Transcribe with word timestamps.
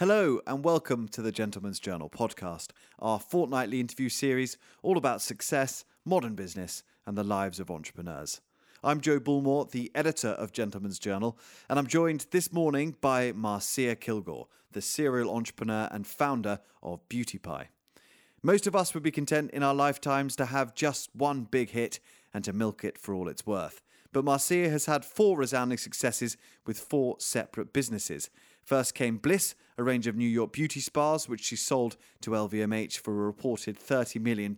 Hello, 0.00 0.40
and 0.46 0.64
welcome 0.64 1.08
to 1.08 1.20
the 1.20 1.30
Gentleman's 1.30 1.78
Journal 1.78 2.08
podcast, 2.08 2.68
our 3.00 3.20
fortnightly 3.20 3.80
interview 3.80 4.08
series 4.08 4.56
all 4.82 4.96
about 4.96 5.20
success, 5.20 5.84
modern 6.06 6.34
business, 6.34 6.82
and 7.04 7.18
the 7.18 7.22
lives 7.22 7.60
of 7.60 7.70
entrepreneurs. 7.70 8.40
I'm 8.82 9.02
Joe 9.02 9.20
Bullmore, 9.20 9.70
the 9.70 9.92
editor 9.94 10.28
of 10.28 10.52
Gentleman's 10.52 10.98
Journal, 10.98 11.38
and 11.68 11.78
I'm 11.78 11.86
joined 11.86 12.24
this 12.30 12.50
morning 12.50 12.96
by 13.02 13.32
Marcia 13.32 13.94
Kilgore, 13.94 14.46
the 14.72 14.80
serial 14.80 15.36
entrepreneur 15.36 15.86
and 15.92 16.06
founder 16.06 16.60
of 16.82 17.06
Beauty 17.10 17.36
Pie. 17.36 17.68
Most 18.42 18.66
of 18.66 18.74
us 18.74 18.94
would 18.94 19.02
be 19.02 19.10
content 19.10 19.50
in 19.50 19.62
our 19.62 19.74
lifetimes 19.74 20.34
to 20.36 20.46
have 20.46 20.74
just 20.74 21.14
one 21.14 21.42
big 21.42 21.72
hit 21.72 22.00
and 22.32 22.42
to 22.44 22.54
milk 22.54 22.84
it 22.84 22.96
for 22.96 23.14
all 23.14 23.28
it's 23.28 23.46
worth. 23.46 23.82
But 24.12 24.24
Marcia 24.24 24.70
has 24.70 24.86
had 24.86 25.04
four 25.04 25.36
resounding 25.36 25.76
successes 25.76 26.38
with 26.66 26.78
four 26.78 27.16
separate 27.18 27.74
businesses. 27.74 28.30
First 28.64 28.94
came 28.94 29.16
Bliss, 29.16 29.54
a 29.78 29.82
range 29.82 30.06
of 30.06 30.16
New 30.16 30.28
York 30.28 30.52
beauty 30.52 30.80
spas, 30.80 31.28
which 31.28 31.42
she 31.44 31.56
sold 31.56 31.96
to 32.20 32.30
LVMH 32.30 32.98
for 32.98 33.12
a 33.12 33.26
reported 33.26 33.78
$30 33.78 34.20
million. 34.20 34.56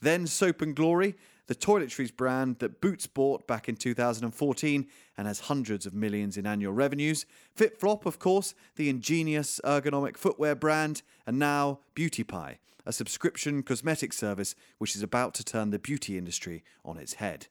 Then 0.00 0.26
Soap 0.26 0.62
and 0.62 0.74
Glory, 0.74 1.14
the 1.46 1.54
toiletries 1.54 2.14
brand 2.14 2.58
that 2.58 2.80
Boots 2.80 3.06
bought 3.06 3.46
back 3.46 3.68
in 3.68 3.76
2014 3.76 4.86
and 5.16 5.26
has 5.26 5.40
hundreds 5.40 5.86
of 5.86 5.94
millions 5.94 6.36
in 6.36 6.46
annual 6.46 6.72
revenues. 6.72 7.26
FitFlop, 7.56 8.06
of 8.06 8.18
course, 8.18 8.54
the 8.76 8.88
ingenious 8.88 9.60
ergonomic 9.64 10.16
footwear 10.16 10.54
brand, 10.54 11.02
and 11.26 11.38
now 11.38 11.80
Beauty 11.94 12.24
Pie, 12.24 12.58
a 12.86 12.92
subscription 12.92 13.62
cosmetic 13.62 14.12
service 14.12 14.54
which 14.78 14.96
is 14.96 15.02
about 15.02 15.34
to 15.34 15.44
turn 15.44 15.70
the 15.70 15.78
beauty 15.78 16.16
industry 16.16 16.64
on 16.84 16.96
its 16.96 17.14
head. 17.14 17.46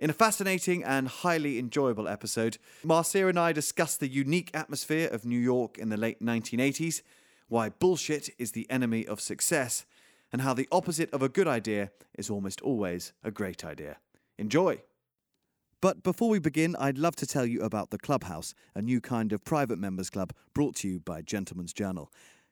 In 0.00 0.08
a 0.08 0.14
fascinating 0.14 0.82
and 0.82 1.08
highly 1.08 1.58
enjoyable 1.58 2.08
episode, 2.08 2.56
Marcia 2.82 3.28
and 3.28 3.38
I 3.38 3.52
discuss 3.52 3.98
the 3.98 4.08
unique 4.08 4.50
atmosphere 4.54 5.06
of 5.12 5.26
New 5.26 5.38
York 5.38 5.76
in 5.76 5.90
the 5.90 5.98
late 5.98 6.22
1980s, 6.22 7.02
why 7.48 7.68
bullshit 7.68 8.30
is 8.38 8.52
the 8.52 8.66
enemy 8.70 9.06
of 9.06 9.20
success, 9.20 9.84
and 10.32 10.40
how 10.40 10.54
the 10.54 10.66
opposite 10.72 11.12
of 11.12 11.20
a 11.20 11.28
good 11.28 11.46
idea 11.46 11.90
is 12.16 12.30
almost 12.30 12.62
always 12.62 13.12
a 13.22 13.30
great 13.30 13.62
idea. 13.62 13.98
Enjoy! 14.38 14.80
But 15.82 16.02
before 16.02 16.30
we 16.30 16.38
begin, 16.38 16.76
I'd 16.76 16.96
love 16.96 17.16
to 17.16 17.26
tell 17.26 17.44
you 17.44 17.60
about 17.60 17.90
the 17.90 17.98
Clubhouse, 17.98 18.54
a 18.74 18.80
new 18.80 19.02
kind 19.02 19.34
of 19.34 19.44
private 19.44 19.78
members 19.78 20.08
club 20.08 20.32
brought 20.54 20.76
to 20.76 20.88
you 20.88 21.00
by 21.00 21.20
Gentleman's 21.20 21.74
Journal. 21.74 22.10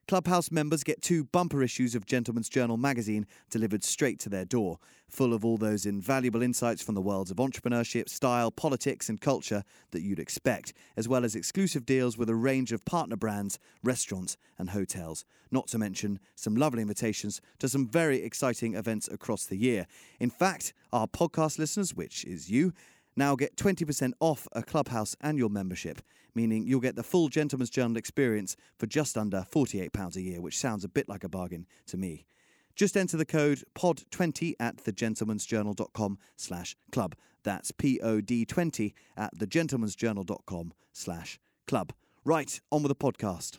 Clubhouse 0.09 0.51
members 0.51 0.85
get 0.85 1.03
two 1.03 1.25
bumper 1.25 1.63
issues 1.63 1.95
of 1.95 2.07
Gentleman's 2.07 2.49
Journal 2.49 2.79
magazine 2.79 3.27
delivered 3.51 3.85
straight 3.85 4.19
to 4.21 4.31
their 4.31 4.47
door, 4.47 4.79
full 5.07 5.35
of 5.35 5.45
all 5.45 5.59
those 5.59 5.85
invaluable 5.85 6.41
insights 6.41 6.81
from 6.81 6.95
the 6.95 7.03
worlds 7.03 7.31
of 7.31 7.37
entrepreneurship, 7.37 8.09
style, 8.09 8.51
politics, 8.51 9.11
and 9.11 9.21
culture 9.21 9.65
that 9.91 10.01
you'd 10.01 10.19
expect, 10.19 10.73
as 10.97 11.07
well 11.07 11.27
as 11.27 11.37
exclusive 11.37 11.85
deals 11.85 12.17
with 12.17 12.31
a 12.31 12.35
range 12.35 12.73
of 12.73 12.87
partner 12.87 13.17
brands, 13.17 13.59
restaurants, 13.85 14.39
and 14.59 14.71
hotels. 14.71 15.27
Not 15.51 15.67
to 15.69 15.79
mention 15.79 16.21
some 16.35 16.57
lovely 16.57 16.81
invitations 16.81 17.43
to 17.59 17.69
some 17.69 17.87
very 17.87 18.23
exciting 18.23 18.77
events 18.77 19.09
across 19.09 19.45
the 19.45 19.59
year. 19.59 19.87
In 20.19 20.31
fact, 20.31 20.73
our 20.91 21.07
podcast 21.07 21.59
listeners, 21.59 21.95
which 21.95 22.25
is 22.25 22.51
you, 22.51 22.73
now 23.19 23.37
get 23.37 23.57
20% 23.57 24.13
off 24.21 24.49
a 24.53 24.63
Clubhouse 24.63 25.17
annual 25.21 25.49
membership, 25.49 26.01
meaning 26.35 26.67
you'll 26.67 26.81
get 26.81 26.97
the 26.97 27.03
full 27.03 27.29
Gentleman's 27.29 27.71
Journal 27.71 27.97
experience 27.97 28.57
for 28.79 28.87
just 28.87 29.19
under 29.19 29.45
£48 29.53 30.17
a 30.17 30.23
year, 30.23 30.41
which 30.41 30.57
sounds 30.59 30.85
a 30.85 30.89
bit 30.89 31.09
like 31.09 31.25
a 31.25 31.29
bargain 31.29 31.67
to 31.89 31.97
me. 31.97 32.25
Just 32.77 32.97
enter 32.97 33.17
the 33.17 33.27
code 33.27 33.65
POD20 33.75 34.55
at 34.61 34.77
thegentleman'sjournal.com 34.77 36.19
slash 36.37 36.77
club. 36.93 37.17
That's 37.43 37.73
P-O-D-20 37.73 38.93
at 39.17 39.37
thegentleman'sjournal.com 39.37 40.73
slash 40.93 41.41
club. 41.67 41.93
Right, 42.25 42.61
on 42.71 42.83
with 42.83 42.91
the 42.91 42.95
podcast. 42.95 43.59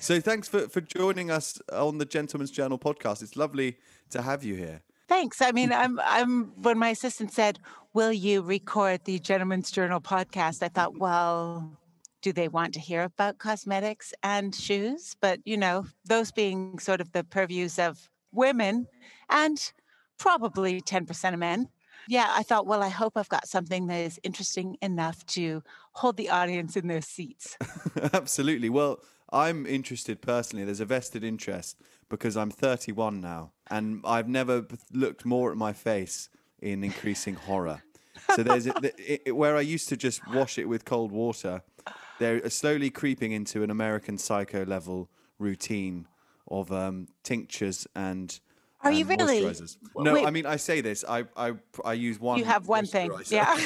So 0.00 0.18
thanks 0.18 0.48
for, 0.48 0.66
for 0.68 0.80
joining 0.80 1.30
us 1.30 1.60
on 1.70 1.98
the 1.98 2.06
Gentleman's 2.06 2.50
Journal 2.50 2.78
podcast. 2.78 3.22
It's 3.22 3.36
lovely 3.36 3.76
to 4.08 4.22
have 4.22 4.42
you 4.42 4.54
here. 4.54 4.80
Thanks. 5.08 5.42
I 5.42 5.52
mean, 5.52 5.72
I'm 5.72 6.00
I'm 6.02 6.52
when 6.62 6.78
my 6.78 6.88
assistant 6.88 7.32
said, 7.32 7.58
"Will 7.92 8.12
you 8.12 8.40
record 8.40 9.04
the 9.04 9.18
Gentleman's 9.18 9.70
Journal 9.70 10.00
podcast?" 10.00 10.62
I 10.62 10.68
thought, 10.68 10.98
well, 10.98 11.78
do 12.22 12.32
they 12.32 12.48
want 12.48 12.72
to 12.74 12.80
hear 12.80 13.02
about 13.02 13.36
cosmetics 13.36 14.14
and 14.22 14.54
shoes? 14.54 15.16
But 15.20 15.40
you 15.44 15.58
know, 15.58 15.84
those 16.06 16.32
being 16.32 16.78
sort 16.78 17.02
of 17.02 17.12
the 17.12 17.22
purviews 17.22 17.78
of 17.78 18.08
women 18.32 18.86
and 19.28 19.72
probably 20.16 20.80
10% 20.80 21.34
of 21.34 21.38
men. 21.38 21.68
Yeah, 22.08 22.28
I 22.30 22.42
thought, 22.42 22.66
well, 22.66 22.82
I 22.82 22.88
hope 22.88 23.16
I've 23.16 23.28
got 23.28 23.46
something 23.46 23.86
that 23.88 24.00
is 24.00 24.18
interesting 24.22 24.76
enough 24.80 25.24
to 25.26 25.62
hold 25.92 26.16
the 26.16 26.30
audience 26.30 26.76
in 26.76 26.86
their 26.86 27.02
seats. 27.02 27.56
Absolutely. 28.12 28.70
Well, 28.70 29.00
I'm 29.32 29.66
interested 29.66 30.20
personally. 30.20 30.64
There's 30.64 30.80
a 30.80 30.84
vested 30.84 31.24
interest 31.24 31.76
because 32.08 32.36
I'm 32.36 32.50
31 32.50 33.20
now, 33.20 33.52
and 33.70 34.00
I've 34.04 34.28
never 34.28 34.66
looked 34.92 35.24
more 35.24 35.50
at 35.50 35.56
my 35.56 35.72
face 35.72 36.28
in 36.60 36.84
increasing 36.84 37.34
horror. 37.46 37.82
So 38.34 38.42
there's 38.42 38.66
a, 38.66 38.74
it, 38.82 39.22
it, 39.26 39.36
where 39.36 39.56
I 39.56 39.60
used 39.60 39.88
to 39.90 39.96
just 39.96 40.20
wash 40.28 40.58
it 40.58 40.68
with 40.68 40.84
cold 40.84 41.12
water. 41.12 41.62
They're 42.18 42.50
slowly 42.50 42.90
creeping 42.90 43.32
into 43.32 43.62
an 43.62 43.70
American 43.70 44.18
Psycho 44.18 44.64
level 44.66 45.08
routine 45.38 46.06
of 46.48 46.70
um, 46.72 47.08
tinctures 47.22 47.86
and. 47.94 48.38
Are 48.82 48.90
you 48.90 49.04
really? 49.04 49.42
moisturizers. 49.42 49.76
No, 49.94 50.14
Wait. 50.14 50.26
I 50.26 50.30
mean 50.30 50.46
I 50.46 50.56
say 50.56 50.80
this. 50.80 51.04
I 51.06 51.24
I 51.36 51.52
I 51.84 51.92
use 51.92 52.18
one. 52.18 52.38
You 52.38 52.46
have 52.46 52.66
one 52.66 52.86
thing, 52.86 53.12
yeah. 53.28 53.54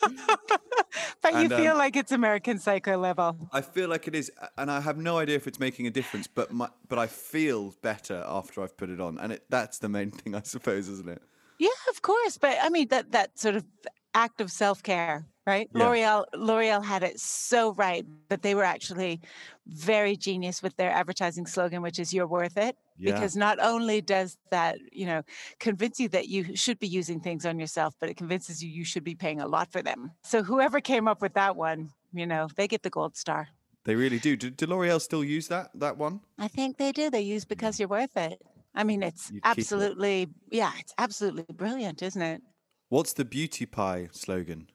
but 1.22 1.32
you 1.32 1.40
And, 1.40 1.52
um, 1.52 1.60
feel 1.62 1.76
like 1.76 1.96
it's 1.96 2.12
American 2.12 2.58
Psycho 2.58 2.96
level. 2.96 3.48
I 3.52 3.60
feel 3.60 3.88
like 3.88 4.08
it 4.08 4.14
is, 4.14 4.30
and 4.56 4.70
I 4.70 4.80
have 4.80 4.98
no 4.98 5.18
idea 5.18 5.36
if 5.36 5.46
it's 5.46 5.58
making 5.60 5.86
a 5.86 5.90
difference. 5.90 6.26
But 6.26 6.52
my, 6.52 6.68
but 6.88 6.98
I 6.98 7.06
feel 7.06 7.74
better 7.82 8.24
after 8.26 8.62
I've 8.62 8.76
put 8.76 8.90
it 8.90 9.00
on, 9.00 9.18
and 9.18 9.32
it, 9.32 9.44
that's 9.48 9.78
the 9.78 9.88
main 9.88 10.10
thing, 10.10 10.34
I 10.34 10.42
suppose, 10.42 10.88
isn't 10.88 11.08
it? 11.08 11.22
Yeah, 11.58 11.68
of 11.90 12.02
course. 12.02 12.38
But 12.38 12.56
I 12.62 12.68
mean 12.68 12.88
that 12.88 13.12
that 13.12 13.38
sort 13.38 13.56
of 13.56 13.64
act 14.14 14.40
of 14.40 14.50
self 14.50 14.82
care, 14.82 15.26
right? 15.46 15.68
Yeah. 15.74 15.88
L'Oreal 15.88 16.24
L'Oreal 16.34 16.84
had 16.84 17.02
it 17.02 17.20
so 17.20 17.72
right 17.74 18.04
that 18.28 18.42
they 18.42 18.54
were 18.54 18.64
actually 18.64 19.20
very 19.66 20.16
genius 20.16 20.62
with 20.62 20.76
their 20.76 20.90
advertising 20.90 21.46
slogan, 21.46 21.82
which 21.82 21.98
is 21.98 22.12
"You're 22.12 22.26
worth 22.26 22.56
it." 22.56 22.76
Yeah. 22.96 23.12
Because 23.14 23.36
not 23.36 23.58
only 23.60 24.00
does 24.00 24.38
that, 24.50 24.78
you 24.92 25.06
know, 25.06 25.22
convince 25.60 26.00
you 26.00 26.08
that 26.08 26.28
you 26.28 26.56
should 26.56 26.78
be 26.80 26.88
using 26.88 27.20
things 27.20 27.46
on 27.46 27.58
yourself, 27.58 27.94
but 28.00 28.08
it 28.08 28.16
convinces 28.16 28.62
you 28.62 28.70
you 28.70 28.84
should 28.84 29.04
be 29.04 29.14
paying 29.14 29.40
a 29.40 29.46
lot 29.46 29.70
for 29.70 29.82
them. 29.82 30.12
So 30.24 30.42
whoever 30.42 30.80
came 30.80 31.06
up 31.06 31.22
with 31.22 31.34
that 31.34 31.54
one, 31.56 31.90
you 32.12 32.26
know, 32.26 32.48
they 32.56 32.66
get 32.66 32.82
the 32.82 32.90
gold 32.90 33.16
star. 33.16 33.48
They 33.84 33.94
really 33.94 34.18
do. 34.18 34.36
Do, 34.36 34.50
do 34.50 34.66
L'Oreal 34.66 35.00
still 35.00 35.24
use 35.24 35.48
that 35.48 35.70
that 35.74 35.96
one? 35.96 36.20
I 36.38 36.48
think 36.48 36.76
they 36.76 36.92
do. 36.92 37.10
They 37.10 37.20
use 37.22 37.44
because 37.44 37.78
you're 37.78 37.88
worth 37.88 38.16
it. 38.16 38.42
I 38.74 38.84
mean, 38.84 39.02
it's 39.02 39.30
You'd 39.30 39.46
keep 39.48 39.68
it. 39.80 39.88
absolutely, 39.90 40.28
yeah, 40.50 40.72
it's 40.78 40.92
absolutely 40.98 41.44
brilliant, 41.54 42.02
isn't 42.02 42.20
it? 42.22 42.42
What's 42.90 43.14
the 43.14 43.24
beauty 43.24 43.64
pie 43.64 44.10
slogan? 44.12 44.70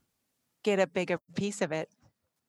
Get 0.63 0.79
a 0.79 0.87
bigger 0.87 1.19
piece 1.35 1.61
of 1.61 1.71
it. 1.71 1.89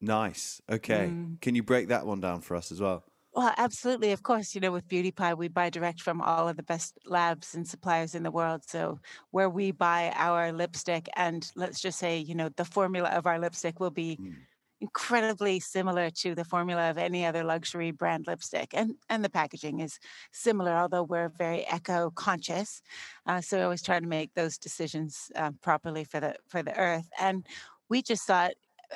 Nice. 0.00 0.60
Okay. 0.70 1.16
Mm. 1.16 1.38
Can 1.41 1.54
you 1.54 1.62
break 1.62 1.88
that 1.88 2.06
one 2.06 2.20
down 2.20 2.41
for 2.41 2.56
us 2.56 2.70
as 2.70 2.80
well? 2.80 3.04
Well, 3.32 3.52
absolutely. 3.56 4.12
Of 4.12 4.22
course, 4.22 4.54
you 4.54 4.60
know, 4.60 4.70
with 4.70 4.86
Beauty 4.86 5.10
Pie, 5.10 5.34
we 5.34 5.48
buy 5.48 5.69
direct 5.69 6.00
from 6.00 6.20
all 6.20 6.48
of 6.48 6.56
the 6.56 6.62
best 6.62 6.97
labs 7.04 7.52
and 7.54 7.66
suppliers 7.66 8.14
in 8.14 8.22
the 8.22 8.30
world. 8.30 8.62
So, 8.69 9.00
where 9.32 9.50
we 9.50 9.72
buy 9.72 10.12
our 10.14 10.52
lipstick, 10.52 11.08
and 11.16 11.50
let's 11.56 11.81
just 11.81 11.98
say, 11.98 12.19
you 12.19 12.34
know, 12.36 12.48
the 12.48 12.64
formula 12.64 13.08
of 13.10 13.26
our 13.26 13.41
lipstick 13.41 13.81
will 13.81 13.91
be 13.91 14.20
Mm. 14.20 14.46
Incredibly 14.84 15.56
similar 15.60 16.10
to 16.10 16.34
the 16.34 16.44
formula 16.44 16.90
of 16.90 16.98
any 16.98 17.24
other 17.24 17.42
luxury 17.42 17.90
brand 17.90 18.26
lipstick, 18.26 18.70
and 18.78 18.94
and 19.08 19.24
the 19.24 19.30
packaging 19.40 19.80
is 19.80 19.98
similar, 20.32 20.74
although 20.82 21.06
we're 21.12 21.32
very 21.46 21.62
eco 21.76 22.10
conscious. 22.26 22.82
Uh, 23.26 23.40
so, 23.40 23.56
we 23.56 23.62
always 23.62 23.82
try 23.82 23.98
to 24.00 24.06
make 24.19 24.31
those 24.34 24.58
decisions 24.58 25.10
uh, 25.36 25.52
properly 25.62 26.04
for 26.04 26.20
the 26.20 26.32
for 26.50 26.62
the 26.62 26.76
earth. 26.88 27.08
And 27.19 27.46
we 27.88 28.02
just 28.02 28.26
thought 28.26 28.52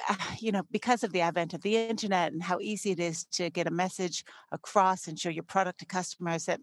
uh, 0.09 0.17
you 0.39 0.53
know, 0.53 0.65
because 0.71 1.03
of 1.05 1.13
the 1.13 1.23
advent 1.29 1.55
of 1.55 1.63
the 1.63 1.77
internet 1.77 2.33
and 2.33 2.43
how 2.43 2.59
easy 2.61 2.91
it 2.91 3.01
is 3.01 3.25
to 3.25 3.51
get 3.51 3.67
a 3.67 3.81
message 3.85 4.25
across 4.53 5.09
and 5.09 5.19
show 5.19 5.31
your 5.31 5.43
product 5.55 5.79
to 5.81 5.87
customers, 5.87 6.45
that 6.45 6.61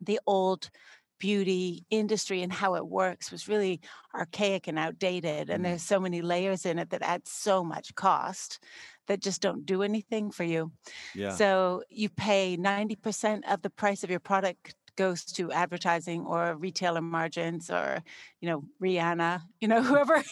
the 0.00 0.18
old 0.26 0.70
beauty 1.18 1.84
industry 1.90 2.42
and 2.42 2.52
how 2.52 2.74
it 2.74 2.86
works 2.86 3.30
was 3.30 3.48
really 3.48 3.80
archaic 4.14 4.66
and 4.68 4.78
outdated. 4.78 5.50
And 5.50 5.64
Mm. 5.64 5.64
there's 5.64 5.82
so 5.82 6.00
many 6.00 6.22
layers 6.22 6.66
in 6.66 6.78
it 6.78 6.90
that 6.90 7.02
add 7.02 7.26
so 7.26 7.64
much 7.64 7.94
cost 7.94 8.58
that 9.06 9.20
just 9.20 9.40
don't 9.42 9.66
do 9.66 9.82
anything 9.82 10.30
for 10.30 10.44
you. 10.44 10.72
Yeah. 11.14 11.36
So 11.36 11.82
you 11.90 12.08
pay 12.08 12.56
90% 12.56 13.44
of 13.50 13.62
the 13.62 13.70
price 13.70 14.04
of 14.04 14.10
your 14.10 14.20
product 14.20 14.74
goes 14.96 15.24
to 15.24 15.50
advertising 15.50 16.24
or 16.24 16.54
retailer 16.56 17.02
margins 17.02 17.68
or 17.68 18.00
you 18.40 18.48
know 18.48 18.62
Rihanna 18.80 19.42
you 19.60 19.66
know 19.66 19.82
whoever 19.88 20.22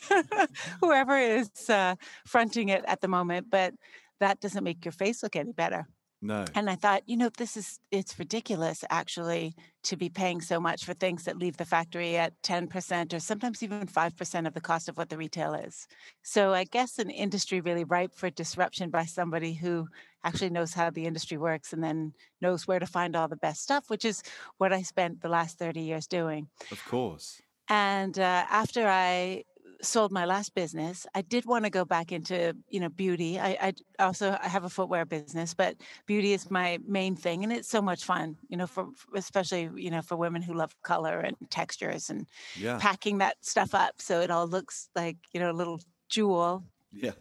whoever 0.80 1.16
is 1.18 1.68
uh, 1.68 1.96
fronting 2.26 2.68
it 2.68 2.84
at 2.86 3.00
the 3.00 3.08
moment 3.08 3.50
but 3.50 3.74
that 4.20 4.38
doesn't 4.40 4.62
make 4.62 4.84
your 4.84 4.92
face 4.92 5.22
look 5.22 5.34
any 5.34 5.52
better 5.52 5.88
No. 6.24 6.44
And 6.54 6.70
I 6.70 6.76
thought, 6.76 7.02
you 7.06 7.16
know, 7.16 7.30
this 7.36 7.56
is, 7.56 7.80
it's 7.90 8.16
ridiculous 8.16 8.84
actually 8.88 9.56
to 9.82 9.96
be 9.96 10.08
paying 10.08 10.40
so 10.40 10.60
much 10.60 10.84
for 10.84 10.94
things 10.94 11.24
that 11.24 11.36
leave 11.36 11.56
the 11.56 11.64
factory 11.64 12.16
at 12.16 12.40
10% 12.42 13.12
or 13.12 13.18
sometimes 13.18 13.60
even 13.60 13.88
5% 13.88 14.46
of 14.46 14.54
the 14.54 14.60
cost 14.60 14.88
of 14.88 14.96
what 14.96 15.08
the 15.08 15.16
retail 15.16 15.52
is. 15.54 15.88
So 16.22 16.54
I 16.54 16.62
guess 16.62 17.00
an 17.00 17.10
industry 17.10 17.60
really 17.60 17.82
ripe 17.82 18.14
for 18.14 18.30
disruption 18.30 18.90
by 18.90 19.04
somebody 19.04 19.52
who 19.52 19.88
actually 20.22 20.50
knows 20.50 20.72
how 20.72 20.90
the 20.90 21.06
industry 21.06 21.36
works 21.36 21.72
and 21.72 21.82
then 21.82 22.12
knows 22.40 22.68
where 22.68 22.78
to 22.78 22.86
find 22.86 23.16
all 23.16 23.26
the 23.26 23.36
best 23.36 23.60
stuff, 23.60 23.90
which 23.90 24.04
is 24.04 24.22
what 24.58 24.72
I 24.72 24.82
spent 24.82 25.22
the 25.22 25.28
last 25.28 25.58
30 25.58 25.80
years 25.80 26.06
doing. 26.06 26.46
Of 26.70 26.84
course. 26.84 27.42
And 27.68 28.16
uh, 28.16 28.44
after 28.48 28.86
I 28.86 29.42
sold 29.82 30.12
my 30.12 30.24
last 30.24 30.54
business, 30.54 31.06
I 31.14 31.22
did 31.22 31.44
want 31.46 31.64
to 31.64 31.70
go 31.70 31.84
back 31.84 32.12
into 32.12 32.56
you 32.68 32.80
know 32.80 32.88
beauty. 32.88 33.38
I, 33.38 33.56
I 33.60 33.74
also 34.04 34.38
I 34.42 34.48
have 34.48 34.64
a 34.64 34.70
footwear 34.70 35.04
business, 35.04 35.54
but 35.54 35.76
beauty 36.06 36.32
is 36.32 36.50
my 36.50 36.78
main 36.86 37.16
thing, 37.16 37.42
and 37.44 37.52
it's 37.52 37.68
so 37.68 37.82
much 37.82 38.04
fun. 38.04 38.38
You 38.48 38.56
know, 38.56 38.66
for 38.66 38.88
especially 39.14 39.70
you 39.76 39.90
know 39.90 40.02
for 40.02 40.16
women 40.16 40.42
who 40.42 40.54
love 40.54 40.74
color 40.82 41.20
and 41.20 41.36
textures 41.50 42.10
and 42.10 42.26
Yeah. 42.54 42.78
packing 42.78 43.18
that 43.18 43.44
stuff 43.44 43.74
up 43.74 44.00
so 44.00 44.20
it 44.20 44.30
all 44.30 44.46
looks 44.46 44.88
like 44.94 45.16
you 45.32 45.40
know 45.40 45.50
a 45.50 45.58
little 45.60 45.80
jewel. 46.08 46.64
Yeah. 46.92 47.12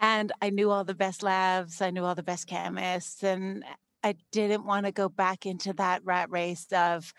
And 0.00 0.32
I 0.40 0.50
knew 0.50 0.70
all 0.70 0.84
the 0.84 0.94
best 0.94 1.22
labs, 1.22 1.80
I 1.80 1.90
knew 1.90 2.04
all 2.04 2.14
the 2.14 2.22
best 2.22 2.46
chemists, 2.46 3.22
and 3.22 3.64
I 4.04 4.14
didn't 4.32 4.64
want 4.64 4.86
to 4.86 4.92
go 4.92 5.08
back 5.08 5.46
into 5.46 5.72
that 5.74 6.04
rat 6.04 6.30
race 6.30 6.66
of, 6.72 7.12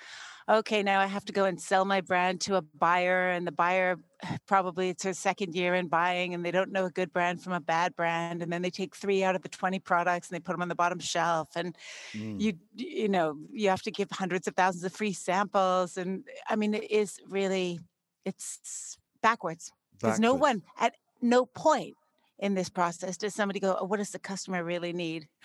okay, 0.50 0.84
now 0.84 1.00
I 1.00 1.06
have 1.06 1.26
to 1.26 1.34
go 1.34 1.46
and 1.46 1.60
sell 1.62 1.86
my 1.86 2.02
brand 2.02 2.42
to 2.42 2.56
a 2.56 2.62
buyer, 2.62 3.30
and 3.30 3.48
the 3.48 3.52
buyer 3.52 3.98
probably 4.48 4.90
it's 4.90 5.04
her 5.04 5.14
second 5.14 5.56
year 5.56 5.76
in 5.76 5.88
buying, 5.88 6.34
and 6.34 6.44
they 6.46 6.52
don't 6.52 6.72
know 6.72 6.86
a 6.86 6.92
good 6.92 7.14
brand 7.14 7.42
from 7.42 7.54
a 7.54 7.60
bad 7.62 7.96
brand, 7.96 8.42
and 8.42 8.52
then 8.52 8.62
they 8.62 8.70
take 8.70 8.96
three 8.96 9.24
out 9.24 9.36
of 9.36 9.42
the 9.42 9.50
twenty 9.50 9.80
products 9.80 10.30
and 10.30 10.36
they 10.36 10.40
put 10.42 10.54
them 10.54 10.62
on 10.62 10.70
the 10.70 10.76
bottom 10.76 11.00
shelf, 11.00 11.50
and 11.56 11.76
Mm. 12.14 12.40
you 12.42 12.54
you 12.76 13.08
know 13.08 13.38
you 13.52 13.70
have 13.70 13.82
to 13.84 13.92
give 13.92 14.10
hundreds 14.12 14.48
of 14.48 14.56
thousands 14.56 14.84
of 14.84 14.94
free 14.94 15.14
samples, 15.14 15.98
and 15.98 16.24
I 16.50 16.56
mean 16.56 16.74
it 16.74 16.92
is 16.92 17.20
really 17.28 17.80
it's 18.26 18.98
backwards 19.22 19.72
because 20.00 20.20
no 20.20 20.34
one 20.36 20.64
at 20.80 20.96
no 21.22 21.46
point 21.46 21.96
in 22.40 22.54
this 22.56 22.70
process 22.70 23.18
does 23.18 23.34
somebody 23.34 23.60
go, 23.60 23.78
oh, 23.80 23.86
what 23.86 23.98
does 23.98 24.10
the 24.12 24.20
customer 24.20 24.64
really 24.64 24.94
need? 24.94 25.28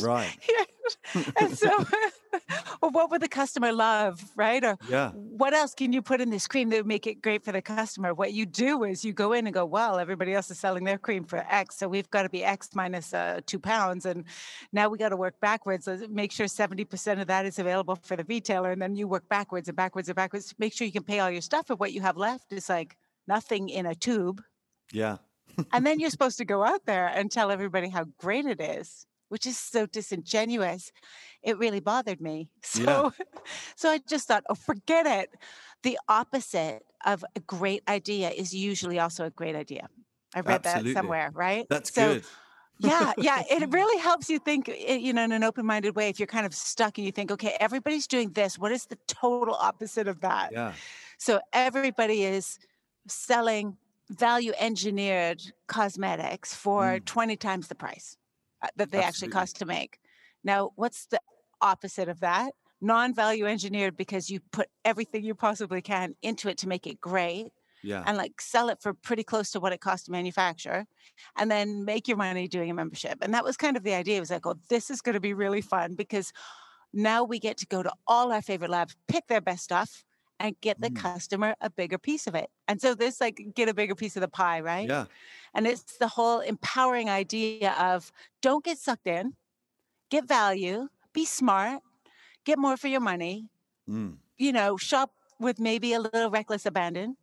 Right. 0.00 0.38
and 1.40 1.56
so, 1.56 1.70
or 2.82 2.90
what 2.90 3.10
would 3.10 3.20
the 3.22 3.28
customer 3.28 3.72
love, 3.72 4.22
right? 4.36 4.62
Or 4.64 4.76
Yeah. 4.88 5.10
what 5.12 5.54
else 5.54 5.74
can 5.74 5.92
you 5.92 6.02
put 6.02 6.20
in 6.20 6.30
this 6.30 6.46
cream 6.46 6.68
that 6.70 6.76
would 6.78 6.86
make 6.86 7.06
it 7.06 7.22
great 7.22 7.44
for 7.44 7.52
the 7.52 7.62
customer? 7.62 8.14
What 8.14 8.32
you 8.32 8.46
do 8.46 8.84
is 8.84 9.04
you 9.04 9.12
go 9.12 9.32
in 9.32 9.46
and 9.46 9.54
go, 9.54 9.64
well, 9.64 9.98
everybody 9.98 10.34
else 10.34 10.50
is 10.50 10.58
selling 10.58 10.84
their 10.84 10.98
cream 10.98 11.24
for 11.24 11.38
X, 11.48 11.76
so 11.76 11.88
we've 11.88 12.10
got 12.10 12.22
to 12.22 12.28
be 12.28 12.44
X 12.44 12.70
minus 12.74 13.14
uh, 13.14 13.40
two 13.46 13.58
pounds, 13.58 14.06
and 14.06 14.24
now 14.72 14.88
we 14.88 14.98
got 14.98 15.10
to 15.10 15.16
work 15.16 15.40
backwards. 15.40 15.86
Let's 15.86 16.08
make 16.08 16.32
sure 16.32 16.46
seventy 16.48 16.84
percent 16.84 17.20
of 17.20 17.26
that 17.28 17.46
is 17.46 17.58
available 17.58 17.96
for 17.96 18.16
the 18.16 18.24
retailer, 18.24 18.70
and 18.72 18.80
then 18.82 18.94
you 18.96 19.08
work 19.08 19.28
backwards 19.28 19.68
and 19.68 19.76
backwards 19.76 20.08
and 20.08 20.16
backwards. 20.16 20.54
Make 20.58 20.72
sure 20.72 20.86
you 20.86 20.92
can 20.92 21.04
pay 21.04 21.20
all 21.20 21.30
your 21.30 21.42
stuff, 21.42 21.70
and 21.70 21.78
what 21.78 21.92
you 21.92 22.00
have 22.02 22.16
left 22.16 22.52
is 22.52 22.68
like 22.68 22.96
nothing 23.26 23.68
in 23.68 23.86
a 23.86 23.94
tube 23.94 24.42
Yeah. 24.92 25.18
and 25.72 25.84
then 25.86 25.98
you're 26.00 26.10
supposed 26.10 26.38
to 26.38 26.44
go 26.44 26.62
out 26.64 26.84
there 26.86 27.08
and 27.08 27.30
tell 27.30 27.50
everybody 27.50 27.88
how 27.88 28.04
great 28.18 28.46
it 28.46 28.60
is 28.60 29.06
which 29.28 29.46
is 29.46 29.58
so 29.58 29.86
disingenuous 29.86 30.92
it 31.42 31.58
really 31.58 31.80
bothered 31.80 32.20
me 32.20 32.50
so 32.62 32.82
Yeah. 32.82 33.10
so 33.76 33.90
i 33.90 33.98
just 34.08 34.28
thought 34.28 34.44
oh 34.50 34.54
forget 34.54 35.06
it 35.06 35.30
the 35.82 35.98
opposite 36.08 36.84
of 37.06 37.24
a 37.36 37.40
great 37.40 37.82
idea 37.88 38.30
is 38.30 38.54
usually 38.54 38.98
also 38.98 39.24
a 39.24 39.30
great 39.30 39.54
idea 39.56 39.88
i 40.34 40.40
read 40.40 40.64
Absolutely. 40.66 40.92
that 40.92 40.98
somewhere 40.98 41.30
right 41.34 41.66
That's 41.70 41.92
so 41.94 42.14
good. 42.14 42.24
yeah 42.78 43.12
yeah 43.18 43.42
it 43.50 43.68
really 43.72 43.98
helps 44.00 44.28
you 44.28 44.38
think 44.38 44.68
eh, 44.68 44.96
you 44.96 45.12
know 45.12 45.24
in 45.24 45.32
an 45.32 45.44
open-minded 45.44 45.94
way 45.96 46.08
if 46.08 46.18
you're 46.18 46.26
kind 46.26 46.46
of 46.46 46.54
stuck 46.54 46.98
and 46.98 47.04
you 47.04 47.12
think 47.12 47.30
okay 47.30 47.56
everybody's 47.60 48.06
doing 48.06 48.30
this 48.32 48.58
what 48.58 48.72
is 48.72 48.86
the 48.86 48.98
total 49.06 49.54
opposite 49.54 50.08
of 50.08 50.20
that 50.20 50.50
Yeah. 50.52 50.72
so 51.18 51.40
everybody 51.52 52.24
is 52.24 52.58
selling 53.06 53.76
value 54.10 54.52
engineered 54.58 55.40
cosmetics 55.66 56.54
for 56.54 56.98
Mm. 56.98 57.04
20 57.04 57.36
times 57.36 57.68
the 57.68 57.74
price 57.74 58.16
Uh, 58.60 58.68
that 58.76 58.90
they 58.90 58.98
actually 59.02 59.28
cost 59.28 59.56
to 59.56 59.64
make. 59.64 59.98
Now, 60.42 60.70
what's 60.74 61.06
the 61.06 61.20
opposite 61.60 62.08
of 62.08 62.20
that? 62.20 62.54
Non 62.80 63.14
value 63.14 63.46
engineered 63.46 63.96
because 63.96 64.30
you 64.30 64.40
put 64.52 64.68
everything 64.84 65.24
you 65.24 65.34
possibly 65.34 65.82
can 65.82 66.14
into 66.22 66.48
it 66.48 66.58
to 66.58 66.68
make 66.68 66.86
it 66.86 67.00
great 67.00 67.50
Yeah. 67.82 68.02
and 68.06 68.16
like 68.16 68.40
sell 68.40 68.68
it 68.68 68.78
for 68.80 68.94
pretty 68.94 69.24
close 69.24 69.50
to 69.52 69.60
what 69.60 69.72
it 69.72 69.80
costs 69.80 70.06
to 70.06 70.12
manufacture 70.12 70.86
and 71.36 71.50
then 71.50 71.84
make 71.84 72.08
your 72.08 72.16
money 72.16 72.48
doing 72.48 72.70
a 72.70 72.74
membership. 72.74 73.18
And 73.20 73.32
that 73.34 73.44
was 73.44 73.56
kind 73.56 73.76
of 73.76 73.82
the 73.84 73.94
idea. 73.94 74.16
It 74.16 74.20
was 74.20 74.30
like, 74.30 74.46
oh, 74.46 74.56
this 74.68 74.90
is 74.90 75.00
going 75.00 75.14
to 75.14 75.20
be 75.20 75.34
really 75.34 75.60
fun 75.60 75.94
because 75.94 76.32
now 76.92 77.22
we 77.24 77.38
get 77.38 77.56
to 77.58 77.66
go 77.66 77.82
to 77.82 77.92
all 78.06 78.32
our 78.32 78.42
favorite 78.42 78.70
labs, 78.70 78.96
pick 79.08 79.26
their 79.26 79.40
best 79.40 79.62
stuff, 79.64 80.04
and 80.40 80.60
get 80.60 80.80
the 80.80 80.90
Mm. 80.90 80.90
customer 80.90 81.54
a 81.60 81.70
bigger 81.70 81.98
piece 81.98 82.26
of 82.26 82.34
it. 82.34 82.50
And 82.68 82.80
so 82.80 82.94
this 82.94 83.20
like 83.20 83.40
get 83.54 83.68
a 83.68 83.74
bigger 83.74 83.94
piece 83.94 84.16
of 84.16 84.20
the 84.22 84.28
pie, 84.28 84.60
right? 84.60 84.90
Yeah. 84.90 85.06
And 85.54 85.66
it's 85.66 85.98
the 85.98 86.08
whole 86.08 86.40
empowering 86.40 87.10
idea 87.10 87.72
of 87.74 88.12
don't 88.42 88.64
get 88.64 88.78
sucked 88.78 89.06
in, 89.06 89.36
get 90.10 90.26
value, 90.28 90.88
be 91.12 91.24
smart, 91.24 91.82
get 92.44 92.58
more 92.58 92.76
for 92.76 92.88
your 92.88 93.00
money, 93.00 93.50
Mm. 93.88 94.18
you 94.38 94.52
know, 94.52 94.76
shop 94.76 95.12
with 95.40 95.58
maybe 95.60 95.92
a 95.92 96.00
little 96.00 96.30
reckless 96.30 96.66
abandon 96.66 97.16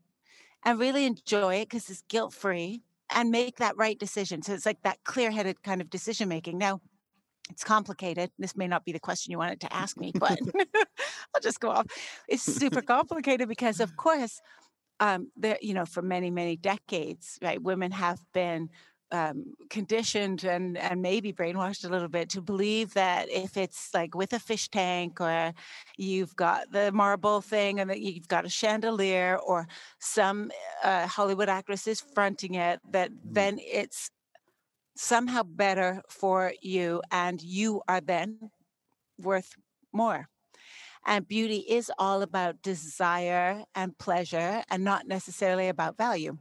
and 0.64 0.80
really 0.80 1.06
enjoy 1.06 1.56
it 1.56 1.70
because 1.70 1.90
it's 1.90 2.04
guilt 2.04 2.34
free 2.34 2.84
and 3.12 3.32
make 3.32 3.58
that 3.58 3.78
right 3.78 4.00
decision. 4.00 4.42
So 4.42 4.54
it's 4.54 4.66
like 4.66 4.84
that 4.84 5.04
clear 5.06 5.32
headed 5.32 5.64
kind 5.64 5.82
of 5.82 5.90
decision 5.90 6.30
making. 6.30 6.58
Now, 6.58 6.82
it's 7.50 7.64
complicated. 7.64 8.32
This 8.40 8.56
may 8.56 8.68
not 8.68 8.86
be 8.86 8.92
the 8.92 9.00
question 9.00 9.32
you 9.32 9.38
wanted 9.38 9.62
to 9.62 9.74
ask 9.74 9.98
me, 9.98 10.12
but 10.14 10.40
I'll 11.36 11.42
just 11.42 11.60
go 11.60 11.70
off. 11.70 11.86
It's 12.28 12.44
super 12.44 12.82
complicated 12.82 13.48
because, 13.48 13.80
of 13.80 13.96
course, 13.96 14.42
um, 15.00 15.32
there, 15.36 15.58
you 15.62 15.74
know, 15.74 15.86
for 15.86 16.02
many, 16.02 16.32
many 16.32 16.56
decades, 16.56 17.38
right, 17.42 17.62
women 17.62 17.92
have 17.92 18.20
been 18.34 18.70
um, 19.12 19.54
conditioned 19.70 20.44
and 20.44 20.78
and 20.78 21.02
maybe 21.02 21.32
brainwashed 21.32 21.86
a 21.86 21.90
little 21.90 22.08
bit 22.08 22.30
to 22.30 22.42
believe 22.42 22.94
that 22.96 23.30
if 23.30 23.56
it's 23.56 23.94
like 23.94 24.16
with 24.16 24.34
a 24.34 24.40
fish 24.40 24.68
tank 24.70 25.22
or 25.22 25.54
you've 25.98 26.36
got 26.36 26.72
the 26.72 26.92
marble 26.92 27.40
thing 27.40 27.80
and 27.80 27.90
that 27.90 28.02
you've 28.02 28.28
got 28.28 28.46
a 28.46 28.50
chandelier 28.50 29.38
or 29.46 29.68
some 30.00 30.52
uh, 30.84 31.06
Hollywood 31.08 31.50
actress 31.50 31.88
is 31.88 32.02
fronting 32.02 32.56
it, 32.56 32.80
that 32.92 33.12
Mm. 33.12 33.34
then 33.34 33.60
it's 33.62 34.10
somehow 34.96 35.44
better 35.44 36.02
for 36.10 36.54
you 36.62 37.02
and 37.12 37.42
you 37.42 37.82
are 37.88 38.02
then 38.02 38.52
worth 39.20 39.56
more. 39.94 40.28
And 41.06 41.28
beauty 41.28 41.58
is 41.70 41.92
all 42.00 42.22
about 42.22 42.62
desire 42.62 43.64
and 43.76 43.98
pleasure 43.98 44.64
and 44.70 44.84
not 44.84 45.08
necessarily 45.08 45.68
about 45.68 45.98
value. 45.98 46.38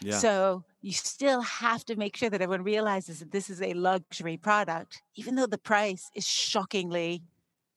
Yeah. 0.00 0.18
So 0.18 0.64
you 0.80 0.92
still 0.92 1.42
have 1.42 1.84
to 1.86 1.96
make 1.96 2.16
sure 2.16 2.30
that 2.30 2.42
everyone 2.42 2.64
realizes 2.64 3.20
that 3.20 3.30
this 3.32 3.50
is 3.50 3.62
a 3.62 3.74
luxury 3.74 4.36
product, 4.36 5.02
even 5.14 5.34
though 5.36 5.46
the 5.46 5.58
price 5.58 6.10
is 6.14 6.26
shockingly 6.26 7.22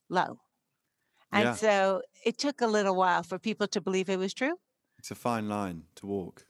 low. 0.10 0.39
And 1.32 1.46
Yeah. 1.46 1.56
so 1.56 2.01
it 2.24 2.38
took 2.38 2.62
a 2.62 2.68
little 2.68 2.96
while 2.96 3.24
for 3.24 3.38
people 3.39 3.68
to 3.68 3.82
believe 3.82 4.10
it 4.10 4.20
was 4.20 4.34
true. 4.34 4.58
It's 4.98 5.12
a 5.12 5.15
fine 5.15 5.50
line 5.50 5.84
to 5.96 6.08
walk. 6.08 6.46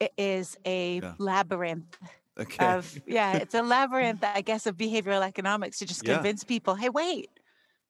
It 0.00 0.12
is 0.16 0.56
a 0.64 1.00
Yeah. 1.00 1.14
labyrinth 1.18 1.98
Okay. 2.38 2.66
of, 2.66 2.98
yeah, 3.06 3.36
it's 3.36 3.54
a 3.54 3.62
labyrinth, 3.62 4.24
I 4.24 4.40
guess, 4.40 4.66
of 4.66 4.76
behavioral 4.76 5.22
economics 5.22 5.78
to 5.78 5.86
just 5.86 6.04
Yeah. 6.06 6.14
convince 6.14 6.42
people, 6.44 6.74
hey, 6.74 6.88
wait, 6.88 7.30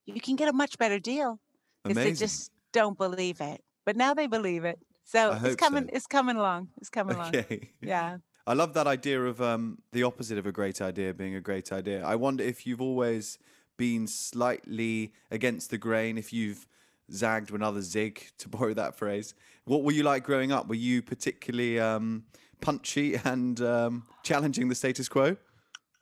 you 0.05 0.21
can 0.21 0.35
get 0.35 0.47
a 0.47 0.53
much 0.53 0.77
better 0.77 0.99
deal. 0.99 1.39
Because 1.83 2.03
they 2.03 2.13
just 2.13 2.51
don't 2.71 2.97
believe 2.97 3.41
it. 3.41 3.63
But 3.85 3.95
now 3.95 4.13
they 4.13 4.27
believe 4.27 4.65
it. 4.65 4.79
So 5.03 5.31
it's 5.31 5.41
hope 5.41 5.51
so. 5.51 5.55
coming, 5.57 5.89
it's 5.93 6.07
coming 6.07 6.35
along. 6.35 6.69
It's 6.77 6.89
coming 6.89 7.15
along. 7.15 7.35
Okay. 7.35 7.69
Yeah. 7.81 8.17
I 8.47 8.53
love 8.53 8.73
that 8.75 8.85
idea 8.85 9.23
of 9.23 9.41
um, 9.41 9.79
the 9.91 10.03
opposite 10.03 10.37
of 10.37 10.45
a 10.45 10.51
great 10.51 10.79
idea 10.79 11.13
being 11.13 11.33
a 11.35 11.41
great 11.41 11.71
idea. 11.71 12.03
I 12.03 12.15
wonder 12.15 12.43
if 12.43 12.67
you've 12.67 12.81
always 12.81 13.39
been 13.77 14.07
slightly 14.07 15.13
against 15.31 15.71
the 15.71 15.79
grain, 15.79 16.17
if 16.17 16.31
you've 16.31 16.67
zagged 17.11 17.49
when 17.51 17.63
others 17.63 17.85
zig, 17.85 18.31
to 18.39 18.49
borrow 18.49 18.73
that 18.75 18.95
phrase. 18.95 19.33
What 19.65 19.83
were 19.83 19.91
you 19.91 20.03
like 20.03 20.23
growing 20.23 20.51
up? 20.51 20.67
Were 20.67 20.75
you 20.75 21.01
particularly 21.01 21.79
um, 21.79 22.25
punchy 22.65 23.15
and 23.15 23.61
um, 23.61 24.07
challenging 24.23 24.69
the 24.69 24.75
status 24.75 25.07
quo? 25.07 25.37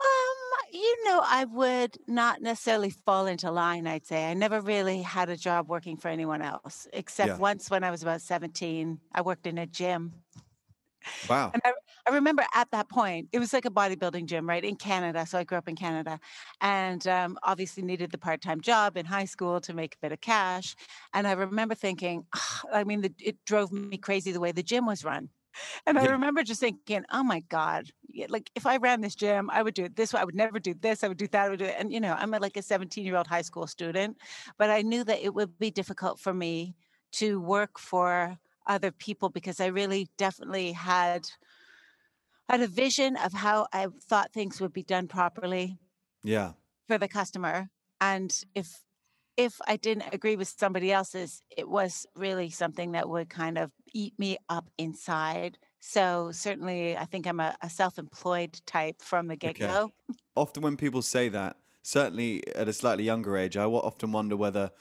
Um, 0.01 0.35
you 0.71 1.03
know, 1.05 1.21
I 1.23 1.45
would 1.45 1.97
not 2.07 2.41
necessarily 2.41 2.89
fall 2.89 3.25
into 3.27 3.51
line, 3.51 3.87
I'd 3.87 4.05
say. 4.05 4.29
I 4.29 4.33
never 4.33 4.61
really 4.61 5.01
had 5.01 5.29
a 5.29 5.37
job 5.37 5.69
working 5.69 5.97
for 5.97 6.07
anyone 6.09 6.41
else, 6.41 6.87
except 6.93 7.29
Yeah. 7.29 7.37
once 7.37 7.69
when 7.69 7.83
I 7.83 7.91
was 7.91 8.01
about 8.01 8.21
17, 8.21 8.99
I 9.13 9.21
worked 9.21 9.47
in 9.47 9.57
a 9.57 9.67
gym. 9.67 10.23
Wow. 11.29 11.53
And 11.53 11.61
I, 11.65 11.73
I 12.07 12.13
remember 12.15 12.43
at 12.53 12.71
that 12.71 12.89
point, 12.89 13.29
it 13.31 13.39
was 13.39 13.53
like 13.53 13.65
a 13.65 13.69
bodybuilding 13.69 14.25
gym, 14.25 14.47
right, 14.49 14.63
in 14.63 14.75
Canada. 14.75 15.25
So 15.25 15.37
I 15.37 15.43
grew 15.43 15.57
up 15.57 15.67
in 15.67 15.75
Canada 15.75 16.19
and 16.61 17.05
um, 17.07 17.37
obviously 17.43 17.83
needed 17.83 18.11
the 18.11 18.17
part 18.17 18.41
time 18.41 18.61
job 18.61 18.97
in 18.97 19.05
high 19.05 19.25
school 19.25 19.61
to 19.61 19.73
make 19.73 19.95
a 19.95 19.97
bit 20.01 20.11
of 20.11 20.21
cash. 20.21 20.75
And 21.13 21.27
I 21.27 21.33
remember 21.33 21.75
thinking, 21.75 22.25
I 22.71 22.83
mean, 22.83 23.01
the, 23.01 23.13
it 23.19 23.43
drove 23.45 23.71
me 23.71 23.97
crazy 23.97 24.31
the 24.31 24.39
way 24.39 24.51
the 24.51 24.63
gym 24.63 24.85
was 24.85 25.03
run. 25.03 25.29
And 25.85 25.99
I 25.99 26.05
remember 26.05 26.43
just 26.43 26.59
thinking, 26.59 27.03
"Oh 27.11 27.23
my 27.23 27.41
god, 27.41 27.91
like 28.29 28.51
if 28.55 28.65
I 28.65 28.77
ran 28.77 29.01
this 29.01 29.15
gym, 29.15 29.49
I 29.49 29.61
would 29.63 29.73
do 29.73 29.85
it 29.85 29.95
this 29.95 30.13
way. 30.13 30.19
I 30.21 30.23
would 30.23 30.35
never 30.35 30.59
do 30.59 30.73
this. 30.73 31.03
I 31.03 31.07
would 31.07 31.17
do 31.17 31.27
that. 31.29 31.45
I 31.45 31.49
would 31.49 31.59
do 31.59 31.65
it." 31.65 31.75
And 31.77 31.91
you 31.93 31.99
know, 31.99 32.13
I'm 32.13 32.31
like 32.31 32.57
a 32.57 32.61
17 32.61 33.05
year 33.05 33.15
old 33.15 33.27
high 33.27 33.41
school 33.43 33.67
student, 33.67 34.17
but 34.57 34.69
I 34.69 34.81
knew 34.81 35.03
that 35.03 35.21
it 35.23 35.33
would 35.33 35.57
be 35.59 35.71
difficult 35.71 36.19
for 36.19 36.33
me 36.33 36.75
to 37.13 37.39
work 37.39 37.79
for 37.79 38.37
other 38.65 38.91
people 38.91 39.29
because 39.29 39.59
I 39.59 39.67
really 39.67 40.07
definitely 40.17 40.71
had 40.73 41.27
had 42.49 42.61
a 42.61 42.67
vision 42.67 43.17
of 43.17 43.33
how 43.33 43.67
I 43.73 43.87
thought 44.01 44.31
things 44.33 44.61
would 44.61 44.71
be 44.73 44.83
done 44.83 45.07
properly 45.09 45.77
Yeah. 46.23 46.53
for 46.87 46.97
the 46.97 47.07
customer. 47.07 47.69
And 48.01 48.31
if 48.55 48.83
if 49.37 49.59
I 49.67 49.77
didn't 49.77 50.13
agree 50.13 50.35
with 50.35 50.47
somebody 50.47 50.91
else's, 50.91 51.41
it 51.55 51.67
was 51.69 52.05
really 52.15 52.49
something 52.49 52.91
that 52.91 53.09
would 53.09 53.29
kind 53.29 53.57
of 53.57 53.71
eat 53.93 54.17
me 54.19 54.37
up 54.49 54.69
inside. 54.77 55.57
So 55.79 56.31
certainly, 56.31 56.95
I 56.97 57.05
think 57.05 57.27
I'm 57.27 57.39
a, 57.39 57.55
a 57.61 57.69
self-employed 57.69 58.61
type 58.65 59.01
from 59.01 59.27
the 59.27 59.35
get-go. 59.35 59.91
Often 60.35 60.63
when 60.63 60.77
people 60.77 61.01
say 61.01 61.29
that, 61.29 61.57
certainly 61.83 62.45
at 62.55 62.67
a 62.67 62.73
slightly 62.73 63.03
younger 63.03 63.37
age, 63.37 63.57
I 63.57 63.65
often 63.65 64.11
wonder 64.11 64.35
whether 64.37 64.71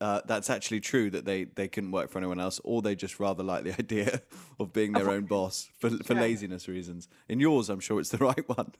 uh, 0.00 0.22
that's 0.26 0.50
actually 0.50 0.80
true 0.80 1.10
that 1.10 1.24
they 1.26 1.44
they 1.44 1.68
couldn't 1.68 1.90
work 1.92 2.10
for 2.10 2.18
anyone 2.18 2.40
else, 2.40 2.60
or 2.64 2.82
they 2.82 2.94
just 2.96 3.20
rather 3.20 3.42
like 3.42 3.64
the 3.64 3.72
idea 3.78 4.22
of 4.58 4.72
being 4.72 4.94
their 4.94 5.10
own 5.10 5.26
boss 5.26 5.70
for 5.78 5.90
for 6.04 6.14
Sure. 6.14 6.20
laziness 6.20 6.68
reasons. 6.68 7.08
In 7.28 7.40
yours, 7.40 7.68
I'm 7.68 7.80
sure 7.80 8.00
it's 8.00 8.10
the 8.10 8.18
right 8.30 8.48
one. 8.48 8.72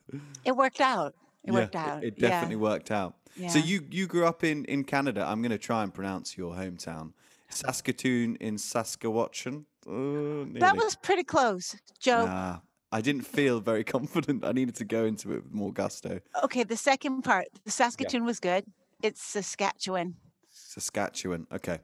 It 0.43 0.55
worked 0.55 0.81
out. 0.81 1.15
It 1.43 1.51
Yeah, 1.51 1.51
worked 1.51 1.75
out. 1.75 2.03
It, 2.03 2.17
yeah. 2.17 2.19
definitely 2.19 2.55
worked 2.57 2.91
out. 2.91 3.15
So 3.49 3.59
you 3.59 3.85
you 3.89 4.07
grew 4.07 4.25
up 4.25 4.43
in 4.43 4.65
in 4.65 4.83
Canada. 4.83 5.25
I'm 5.27 5.41
going 5.41 5.51
to 5.51 5.57
try 5.57 5.83
and 5.83 5.93
pronounce 5.93 6.37
your 6.37 6.53
hometown, 6.53 7.13
Saskatoon 7.49 8.35
in 8.37 8.57
Saskatchewan. 8.57 9.65
Oh, 9.87 10.45
That 10.45 10.75
was 10.77 10.95
pretty 10.95 11.23
close, 11.23 11.75
Joe. 11.99 12.25
Nah, 12.25 12.59
I 12.91 13.01
didn't 13.01 13.25
feel 13.25 13.59
very 13.59 13.83
confident. 13.95 14.45
I 14.45 14.51
needed 14.51 14.75
to 14.75 14.85
go 14.85 15.05
into 15.05 15.31
it 15.33 15.43
with 15.43 15.53
more 15.53 15.73
gusto. 15.73 16.19
Okay, 16.43 16.63
the 16.63 16.77
second 16.77 17.23
part, 17.23 17.47
the 17.65 17.71
Saskatoon 17.71 18.25
was 18.25 18.39
good. 18.39 18.65
It's 19.01 19.21
Saskatchewan. 19.23 20.15
Saskatchewan. 20.51 21.47
Okay, 21.51 21.79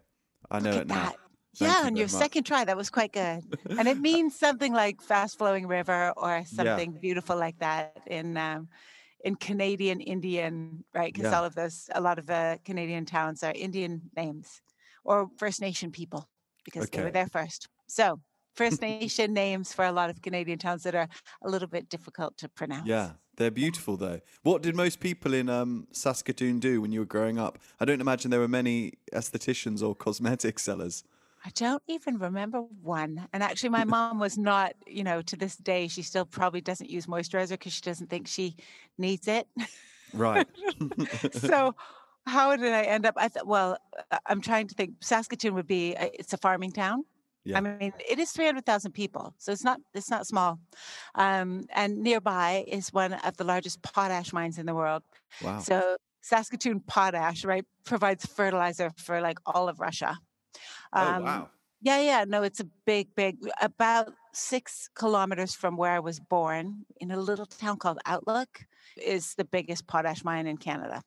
I 0.51 0.59
know 0.59 0.71
Look 0.71 0.81
it 0.81 0.87
now. 0.87 0.95
that. 0.95 1.15
Thank 1.55 1.71
yeah, 1.71 1.79
you 1.81 1.87
on 1.87 1.95
your 1.95 2.05
much. 2.05 2.11
second 2.11 2.43
try, 2.43 2.65
that 2.65 2.77
was 2.77 2.91
quite 2.91 3.11
good. 3.13 3.41
and 3.69 3.87
it 3.87 3.97
means 4.09 4.37
something 4.37 4.73
like 4.73 5.01
fast 5.01 5.39
flowing 5.39 5.65
river 5.67 6.13
or 6.15 6.43
something 6.45 6.91
beautiful 6.91 7.35
like 7.35 7.57
that 7.59 7.97
in 8.05 8.37
um, 8.37 8.67
in 9.23 9.35
Canadian 9.35 10.01
Indian, 10.01 10.83
right? 10.93 11.13
Because 11.13 11.31
Yeah. 11.31 11.39
all 11.39 11.45
of 11.45 11.55
those, 11.55 11.89
a 11.93 12.01
lot 12.01 12.19
of 12.19 12.25
the 12.27 12.59
Canadian 12.65 13.05
towns 13.05 13.43
are 13.43 13.53
Indian 13.55 14.09
names 14.15 14.61
or 15.03 15.29
First 15.37 15.61
Nation 15.61 15.91
people 15.91 16.29
because 16.63 16.89
they 16.89 17.01
were 17.01 17.11
there 17.11 17.27
first. 17.27 17.69
So 17.87 18.21
First 18.55 18.81
Nation 18.81 19.33
names 19.33 19.73
for 19.73 19.85
a 19.85 19.91
lot 19.91 20.09
of 20.09 20.21
Canadian 20.21 20.59
towns 20.59 20.83
that 20.83 20.95
are 20.95 21.07
a 21.43 21.49
little 21.49 21.67
bit 21.67 21.89
difficult 21.89 22.37
to 22.37 22.49
pronounce. 22.49 22.87
Yeah, 22.87 23.11
they're 23.37 23.51
beautiful 23.51 23.97
though. 23.97 24.19
What 24.43 24.61
did 24.63 24.75
most 24.75 24.99
people 24.99 25.33
in 25.33 25.47
um, 25.49 25.87
Saskatoon 25.91 26.59
do 26.59 26.81
when 26.81 26.91
you 26.91 26.99
were 27.01 27.05
growing 27.05 27.37
up? 27.39 27.59
I 27.79 27.85
don't 27.85 28.01
imagine 28.01 28.31
there 28.31 28.39
were 28.39 28.47
many 28.47 28.93
estheticians 29.13 29.81
or 29.87 29.95
cosmetic 29.95 30.59
sellers. 30.59 31.03
I 31.47 31.51
don't 31.55 31.81
even 31.87 32.17
remember 32.17 32.59
one. 32.81 33.25
And 33.31 33.41
actually, 33.41 33.69
my 33.69 33.85
mom 33.85 34.19
was 34.19 34.37
not, 34.37 34.73
you 34.85 35.05
know, 35.05 35.21
to 35.21 35.37
this 35.37 35.55
day, 35.55 35.87
she 35.87 36.01
still 36.01 36.25
probably 36.25 36.59
doesn't 36.59 36.89
use 36.89 37.05
moisturizer 37.05 37.51
because 37.51 37.71
she 37.71 37.81
doesn't 37.81 38.09
think 38.09 38.27
she 38.27 38.57
needs 38.97 39.29
it. 39.29 39.47
Right. 40.13 40.45
so, 41.31 41.73
how 42.25 42.53
did 42.57 42.73
I 42.73 42.83
end 42.83 43.05
up? 43.05 43.15
I 43.15 43.29
thought, 43.29 43.47
well, 43.47 43.77
I'm 44.25 44.41
trying 44.41 44.67
to 44.67 44.75
think. 44.75 44.95
Saskatoon 44.99 45.53
would 45.53 45.67
be, 45.67 45.95
uh, 45.95 46.09
it's 46.13 46.33
a 46.33 46.37
farming 46.37 46.73
town. 46.73 47.05
Yeah. 47.45 47.59
I 47.59 47.61
mean, 47.61 47.93
it 48.09 48.19
is 48.19 48.31
300,000 48.31 48.91
people, 48.91 49.33
so 49.37 49.53
it's 49.53 49.63
not 49.63 49.79
it's 49.93 50.09
not 50.09 50.27
small. 50.27 50.59
Um, 51.15 51.63
and 51.73 51.99
nearby 51.99 52.65
is 52.67 52.91
one 52.91 53.13
of 53.13 53.37
the 53.37 53.45
largest 53.45 53.81
potash 53.83 54.33
mines 54.33 54.57
in 54.57 54.65
the 54.65 54.75
world. 54.75 55.03
Wow. 55.41 55.59
So 55.59 55.95
Saskatoon 56.21 56.81
potash, 56.81 57.45
right, 57.45 57.63
provides 57.85 58.25
fertilizer 58.25 58.91
for 58.97 59.21
like 59.21 59.39
all 59.45 59.69
of 59.69 59.79
Russia. 59.79 60.17
Oh 60.95 61.15
Um, 61.17 61.23
wow. 61.23 61.49
yeah, 61.81 61.99
yeah. 61.99 62.25
No, 62.27 62.43
it's 62.43 62.59
a 62.59 62.67
big, 62.85 63.13
big, 63.15 63.37
about 63.61 64.13
six 64.33 64.89
kilometers 64.95 65.55
from 65.55 65.77
where 65.77 65.91
I 65.91 65.99
was 65.99 66.19
born 66.19 66.85
in 66.97 67.11
a 67.11 67.17
little 67.19 67.45
town 67.45 67.77
called 67.77 67.99
Outlook 68.05 68.65
is 68.97 69.35
the 69.35 69.45
biggest 69.45 69.87
potash 69.87 70.23
mine 70.23 70.47
in 70.47 70.57
Canada. 70.57 71.01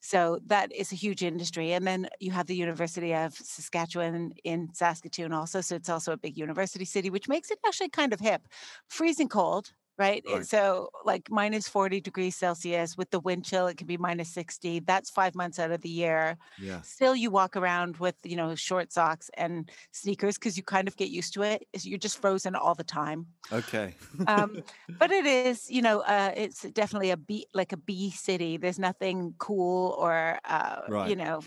So 0.00 0.38
that 0.46 0.72
is 0.72 0.92
a 0.92 0.96
huge 0.96 1.22
industry. 1.22 1.72
And 1.72 1.86
then 1.86 2.08
you 2.18 2.30
have 2.32 2.46
the 2.46 2.56
University 2.56 3.14
of 3.14 3.34
Saskatchewan 3.34 4.32
in 4.44 4.70
Saskatoon 4.72 5.32
also. 5.32 5.60
So 5.60 5.76
it's 5.76 5.88
also 5.90 6.12
a 6.12 6.16
big 6.16 6.36
university 6.38 6.84
city, 6.84 7.10
which 7.10 7.28
makes 7.28 7.50
it 7.50 7.58
actually 7.66 7.90
kind 7.90 8.12
of 8.12 8.20
hip. 8.20 8.48
Freezing 8.88 9.28
cold, 9.28 9.72
right? 10.00 10.24
Right. 10.26 10.46
So 10.46 10.90
like 11.04 11.30
minus 11.30 11.68
40 11.68 12.00
degrees 12.00 12.36
Celsius 12.36 12.96
with 12.96 13.10
the 13.10 13.20
wind 13.20 13.44
chill, 13.44 13.68
it 13.68 13.76
can 13.78 13.86
be 13.86 13.98
minus 13.98 14.30
60. 14.34 14.80
That's 14.80 15.10
five 15.10 15.34
months 15.36 15.58
out 15.60 15.70
of 15.72 15.82
the 15.82 15.90
year 15.90 16.38
Yeah. 16.58 16.82
still 16.82 17.14
you 17.14 17.30
walk 17.30 17.56
around 17.56 17.98
with 17.98 18.16
you 18.24 18.36
know 18.36 18.54
short 18.54 18.92
socks 18.92 19.30
and 19.36 19.70
sneakers 19.92 20.36
because 20.38 20.56
you 20.56 20.62
kind 20.62 20.88
of 20.88 20.96
get 20.96 21.10
used 21.10 21.34
to 21.34 21.42
it. 21.42 21.64
you're 21.82 21.98
just 21.98 22.20
frozen 22.20 22.54
all 22.54 22.74
the 22.74 22.84
time 22.84 23.26
Okay. 23.52 23.94
um, 24.26 24.62
but 24.98 25.10
it 25.10 25.26
is 25.26 25.70
you 25.70 25.82
know 25.82 26.00
uh, 26.00 26.32
it's 26.36 26.62
definitely 26.72 27.10
a 27.10 27.16
bee 27.16 27.46
like 27.54 27.72
a 27.72 27.76
bee 27.76 28.10
city 28.10 28.56
there's 28.56 28.78
nothing 28.78 29.34
cool 29.38 29.94
or 29.98 30.38
uh, 30.44 30.82
you 31.00 31.16
know 31.16 31.40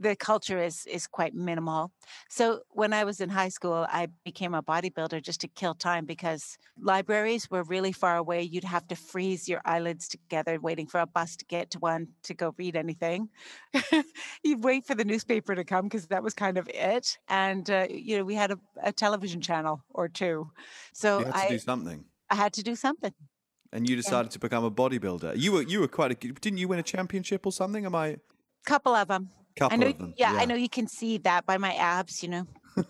the 0.00 0.16
culture 0.16 0.58
is 0.58 0.86
is 0.86 1.06
quite 1.06 1.34
minimal. 1.34 1.92
So 2.28 2.60
when 2.70 2.92
i 2.92 3.04
was 3.04 3.20
in 3.20 3.28
high 3.28 3.48
school 3.48 3.86
i 3.90 4.08
became 4.24 4.54
a 4.54 4.62
bodybuilder 4.62 5.22
just 5.22 5.40
to 5.40 5.48
kill 5.48 5.74
time 5.74 6.04
because 6.04 6.58
libraries 6.80 7.50
were 7.50 7.62
really 7.62 7.92
far 7.92 8.16
away. 8.16 8.42
You'd 8.42 8.64
have 8.64 8.86
to 8.88 8.96
freeze 8.96 9.48
your 9.48 9.60
eyelids 9.64 10.08
together 10.08 10.58
waiting 10.60 10.86
for 10.86 11.00
a 11.00 11.06
bus 11.06 11.36
to 11.36 11.44
get 11.44 11.70
to 11.72 11.78
one 11.78 12.08
to 12.24 12.34
go 12.34 12.54
read 12.58 12.76
anything. 12.76 13.28
You'd 14.42 14.64
wait 14.64 14.86
for 14.86 14.94
the 14.94 15.04
newspaper 15.04 15.54
to 15.54 15.64
come 15.64 15.84
because 15.84 16.06
that 16.08 16.22
was 16.22 16.34
kind 16.34 16.58
of 16.58 16.68
it. 16.68 17.18
And 17.28 17.68
uh, 17.70 17.86
you 17.90 18.18
know 18.18 18.24
we 18.24 18.34
had 18.34 18.50
a, 18.50 18.58
a 18.82 18.92
television 18.92 19.40
channel 19.40 19.82
or 19.90 20.08
two. 20.08 20.50
So 20.92 21.20
you 21.20 21.24
had 21.26 21.34
to 21.34 21.40
i 21.40 21.48
do 21.48 21.58
something. 21.58 22.04
i 22.30 22.34
had 22.34 22.52
to 22.54 22.62
do 22.62 22.76
something. 22.76 23.14
And 23.72 23.88
you 23.88 23.96
decided 23.96 24.30
to 24.30 24.38
become 24.38 24.64
a 24.64 24.70
bodybuilder. 24.70 25.36
You 25.36 25.52
were 25.52 25.62
you 25.62 25.80
were 25.80 25.88
quite 25.88 26.12
a 26.12 26.14
didn't 26.14 26.58
you 26.58 26.68
win 26.68 26.78
a 26.78 26.82
championship 26.82 27.46
or 27.46 27.52
something? 27.52 27.84
Am 27.84 27.94
I 27.94 28.18
couple 28.64 28.94
of 28.96 29.06
them 29.06 29.30
couple 29.56 29.74
I 29.74 29.76
know, 29.76 29.90
of 29.90 29.98
them? 29.98 30.14
yeah, 30.16 30.32
I 30.34 30.44
know 30.44 30.54
you 30.54 30.68
can 30.68 30.86
see 30.86 31.18
that 31.18 31.46
by 31.46 31.58
my 31.58 31.74
abs, 31.74 32.22
you 32.22 32.28
know. 32.28 32.46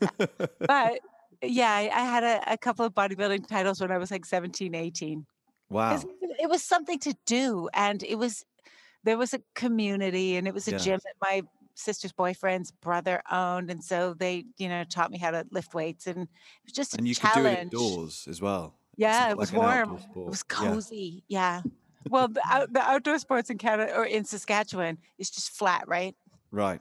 But 0.66 1.00
yeah, 1.42 1.70
I, 1.70 1.82
I 1.92 2.00
had 2.04 2.24
a, 2.24 2.52
a 2.54 2.58
couple 2.58 2.84
of 2.84 2.94
bodybuilding 2.94 3.46
titles 3.46 3.80
when 3.80 3.90
I 3.92 3.98
was 3.98 4.10
like 4.10 4.24
17, 4.24 4.74
18. 4.74 5.26
Wow. 5.70 6.02
It 6.40 6.48
was 6.48 6.62
something 6.62 6.98
to 7.00 7.14
do. 7.26 7.68
And 7.74 8.02
it 8.02 8.16
was, 8.16 8.44
there 9.04 9.18
was 9.18 9.34
a 9.34 9.40
community 9.54 10.36
and 10.36 10.48
it 10.48 10.54
was 10.54 10.66
a 10.68 10.72
Yeah. 10.72 10.78
gym 10.78 11.00
that 11.04 11.14
my 11.20 11.42
sister's 11.74 12.12
boyfriend's 12.12 12.72
brother 12.72 13.20
owned. 13.30 13.70
And 13.70 13.84
so 13.84 14.14
they, 14.14 14.46
you 14.56 14.68
know, 14.68 14.84
taught 14.84 15.10
me 15.10 15.18
how 15.18 15.30
to 15.30 15.46
lift 15.50 15.74
weights 15.74 16.06
and 16.06 16.22
it 16.22 16.28
was 16.64 16.72
just 16.72 16.94
a 16.94 16.96
challenge. 16.96 17.00
And 17.00 17.08
you 17.08 17.14
could 17.14 17.32
do 17.34 17.46
it 17.46 17.62
indoors 17.62 18.26
as 18.28 18.40
well. 18.40 18.74
Yeah, 18.96 19.30
it 19.30 19.36
was 19.36 19.52
like 19.52 19.60
warm. 19.60 19.98
It 19.98 20.16
was 20.16 20.42
Yeah. 20.50 20.56
cozy. 20.56 21.22
Yeah. 21.28 21.62
Well, 22.08 22.28
the, 22.28 22.40
out, 22.48 22.72
the 22.72 22.80
outdoor 22.80 23.18
sports 23.18 23.50
in 23.50 23.58
Canada 23.58 23.94
or 23.94 24.04
in 24.04 24.24
Saskatchewan 24.24 24.98
is 25.18 25.28
just 25.28 25.50
flat, 25.50 25.86
right? 25.86 26.14
Right. 26.56 26.80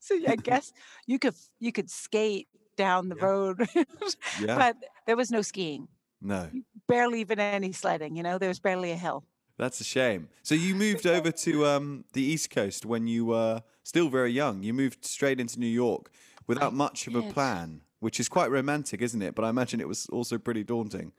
So 0.00 0.14
I 0.28 0.36
guess 0.36 0.72
you 1.06 1.18
could 1.18 1.34
you 1.60 1.72
could 1.72 1.90
skate 1.90 2.48
down 2.76 3.08
the 3.08 3.16
Yeah. 3.16 3.28
road, 3.28 3.58
Yeah. 4.34 4.62
but 4.62 4.76
there 5.06 5.16
was 5.16 5.30
no 5.30 5.42
skiing. 5.42 5.88
no. 6.20 6.50
Barely 6.88 7.20
even 7.20 7.38
any 7.40 7.72
sledding. 7.72 8.16
You 8.16 8.22
know, 8.22 8.38
there 8.38 8.48
was 8.48 8.60
barely 8.60 8.92
a 8.92 8.96
hill. 8.96 9.24
That's 9.58 9.80
a 9.80 9.84
shame. 9.84 10.28
So 10.42 10.54
you 10.54 10.74
moved 10.74 11.06
over 11.06 11.32
to 11.32 11.66
um, 11.66 12.04
the 12.12 12.22
East 12.22 12.50
Coast 12.50 12.84
when 12.84 13.06
you 13.06 13.24
were 13.24 13.62
still 13.84 14.08
very 14.10 14.30
young. 14.30 14.62
You 14.62 14.74
moved 14.74 15.04
straight 15.04 15.40
into 15.40 15.58
New 15.58 15.66
York 15.66 16.10
without 16.46 16.74
much 16.74 17.06
of 17.06 17.14
a 17.14 17.22
plan, 17.22 17.82
which 18.00 18.20
is 18.20 18.28
quite 18.28 18.50
romantic, 18.50 19.00
isn't 19.00 19.22
it? 19.22 19.34
But 19.34 19.44
I 19.46 19.48
imagine 19.48 19.80
it 19.80 19.88
was 19.88 20.06
also 20.10 20.36
pretty 20.38 20.62
daunting. 20.62 21.12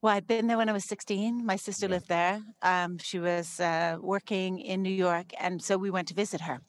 Well, 0.00 0.14
I'd 0.14 0.26
been 0.26 0.46
there 0.48 0.56
when 0.56 0.68
I 0.68 0.72
was 0.72 0.84
16. 0.84 1.44
My 1.46 1.56
sister 1.56 1.86
Yeah. 1.86 1.88
lived 1.88 2.08
there. 2.08 2.42
Um, 2.60 2.98
she 2.98 3.18
was 3.18 3.60
uh, 3.60 3.98
working 4.00 4.58
in 4.58 4.82
New 4.82 4.90
York, 4.94 5.32
and 5.38 5.62
so 5.62 5.78
we 5.78 5.90
went 5.90 6.08
to 6.08 6.14
visit 6.14 6.40
her 6.42 6.60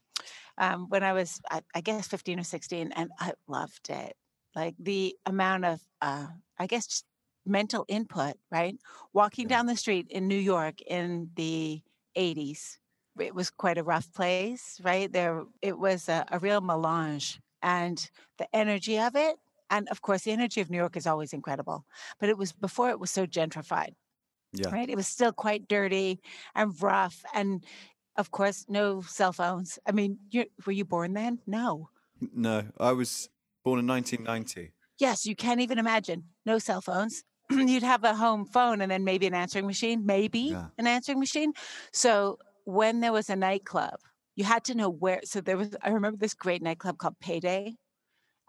um, 0.57 0.87
when 0.89 1.03
I 1.03 1.13
was, 1.13 1.41
I, 1.49 1.61
I 1.75 1.81
guess, 1.81 2.07
15 2.07 2.39
or 2.39 2.43
16, 2.43 2.91
and 2.93 3.11
I 3.19 3.33
loved 3.47 3.89
it. 3.89 4.15
Like 4.55 4.75
the 4.79 5.15
amount 5.25 5.65
of, 5.65 5.81
uh, 6.01 6.27
I 6.59 6.67
guess, 6.67 7.03
mental 7.45 7.85
input. 7.87 8.35
Right, 8.51 8.77
walking 9.13 9.47
down 9.47 9.65
the 9.65 9.75
street 9.77 10.07
in 10.09 10.27
New 10.27 10.37
York 10.37 10.81
in 10.81 11.31
the 11.35 11.81
80s, 12.15 12.79
it 13.19 13.35
was 13.35 13.49
quite 13.49 13.77
a 13.77 13.83
rough 13.83 14.11
place. 14.13 14.79
Right 14.83 15.11
there, 15.11 15.43
it 15.61 15.77
was 15.79 16.09
a, 16.09 16.25
a 16.31 16.39
real 16.39 16.61
melange, 16.61 17.39
and 17.61 18.09
the 18.37 18.47
energy 18.55 18.99
of 18.99 19.15
it. 19.15 19.37
And 19.69 19.87
of 19.89 20.01
course, 20.01 20.23
the 20.23 20.31
energy 20.31 20.61
of 20.61 20.69
New 20.69 20.77
York 20.77 20.95
is 20.97 21.07
always 21.07 21.33
incredible 21.33 21.85
but 22.19 22.29
it 22.29 22.37
was 22.37 22.51
before 22.53 22.89
it 22.91 22.99
was 22.99 23.09
so 23.11 23.25
gentrified, 23.25 23.95
Yeah. 24.53 24.71
right? 24.71 24.89
It 24.89 24.95
was 24.95 25.07
still 25.07 25.33
quite 25.33 25.67
dirty 25.67 26.21
and 26.55 26.73
rough. 26.81 27.23
And 27.33 27.65
of 28.15 28.31
course, 28.31 28.65
no 28.69 29.01
cell 29.01 29.33
phones. 29.33 29.79
I 29.87 29.91
mean, 29.91 30.19
you 30.29 30.45
were 30.65 30.71
you 30.73 30.85
born 30.85 31.13
then? 31.13 31.39
No. 31.47 31.89
No, 32.19 32.69
I 32.79 32.91
was 32.93 33.29
born 33.63 33.79
in 33.79 33.87
1990. 33.87 34.71
Yes, 34.99 35.25
you 35.25 35.35
can't 35.35 35.59
even 35.61 35.79
imagine. 35.79 36.29
No 36.45 36.59
cell 36.59 36.81
phones. 36.81 37.23
You'd 37.51 37.83
have 37.83 38.03
a 38.03 38.15
home 38.15 38.45
phone 38.45 38.81
and 38.81 38.91
then 38.91 39.03
maybe 39.03 39.27
an 39.27 39.33
answering 39.33 39.65
machine, 39.67 40.05
maybe 40.05 40.39
Yeah. 40.51 40.69
an 40.77 40.87
answering 40.87 41.19
machine. 41.19 41.53
So 41.91 42.37
when 42.65 43.01
there 43.01 43.11
was 43.11 43.29
a 43.29 43.35
nightclub, 43.35 43.99
you 44.35 44.43
had 44.45 44.63
to 44.65 44.75
know 44.75 44.89
where. 44.89 45.21
So 45.23 45.41
there 45.41 45.57
was, 45.57 45.75
I 45.81 45.89
remember 45.89 46.17
this 46.17 46.33
great 46.33 46.61
nightclub 46.61 46.97
called 46.97 47.19
Payday. 47.19 47.75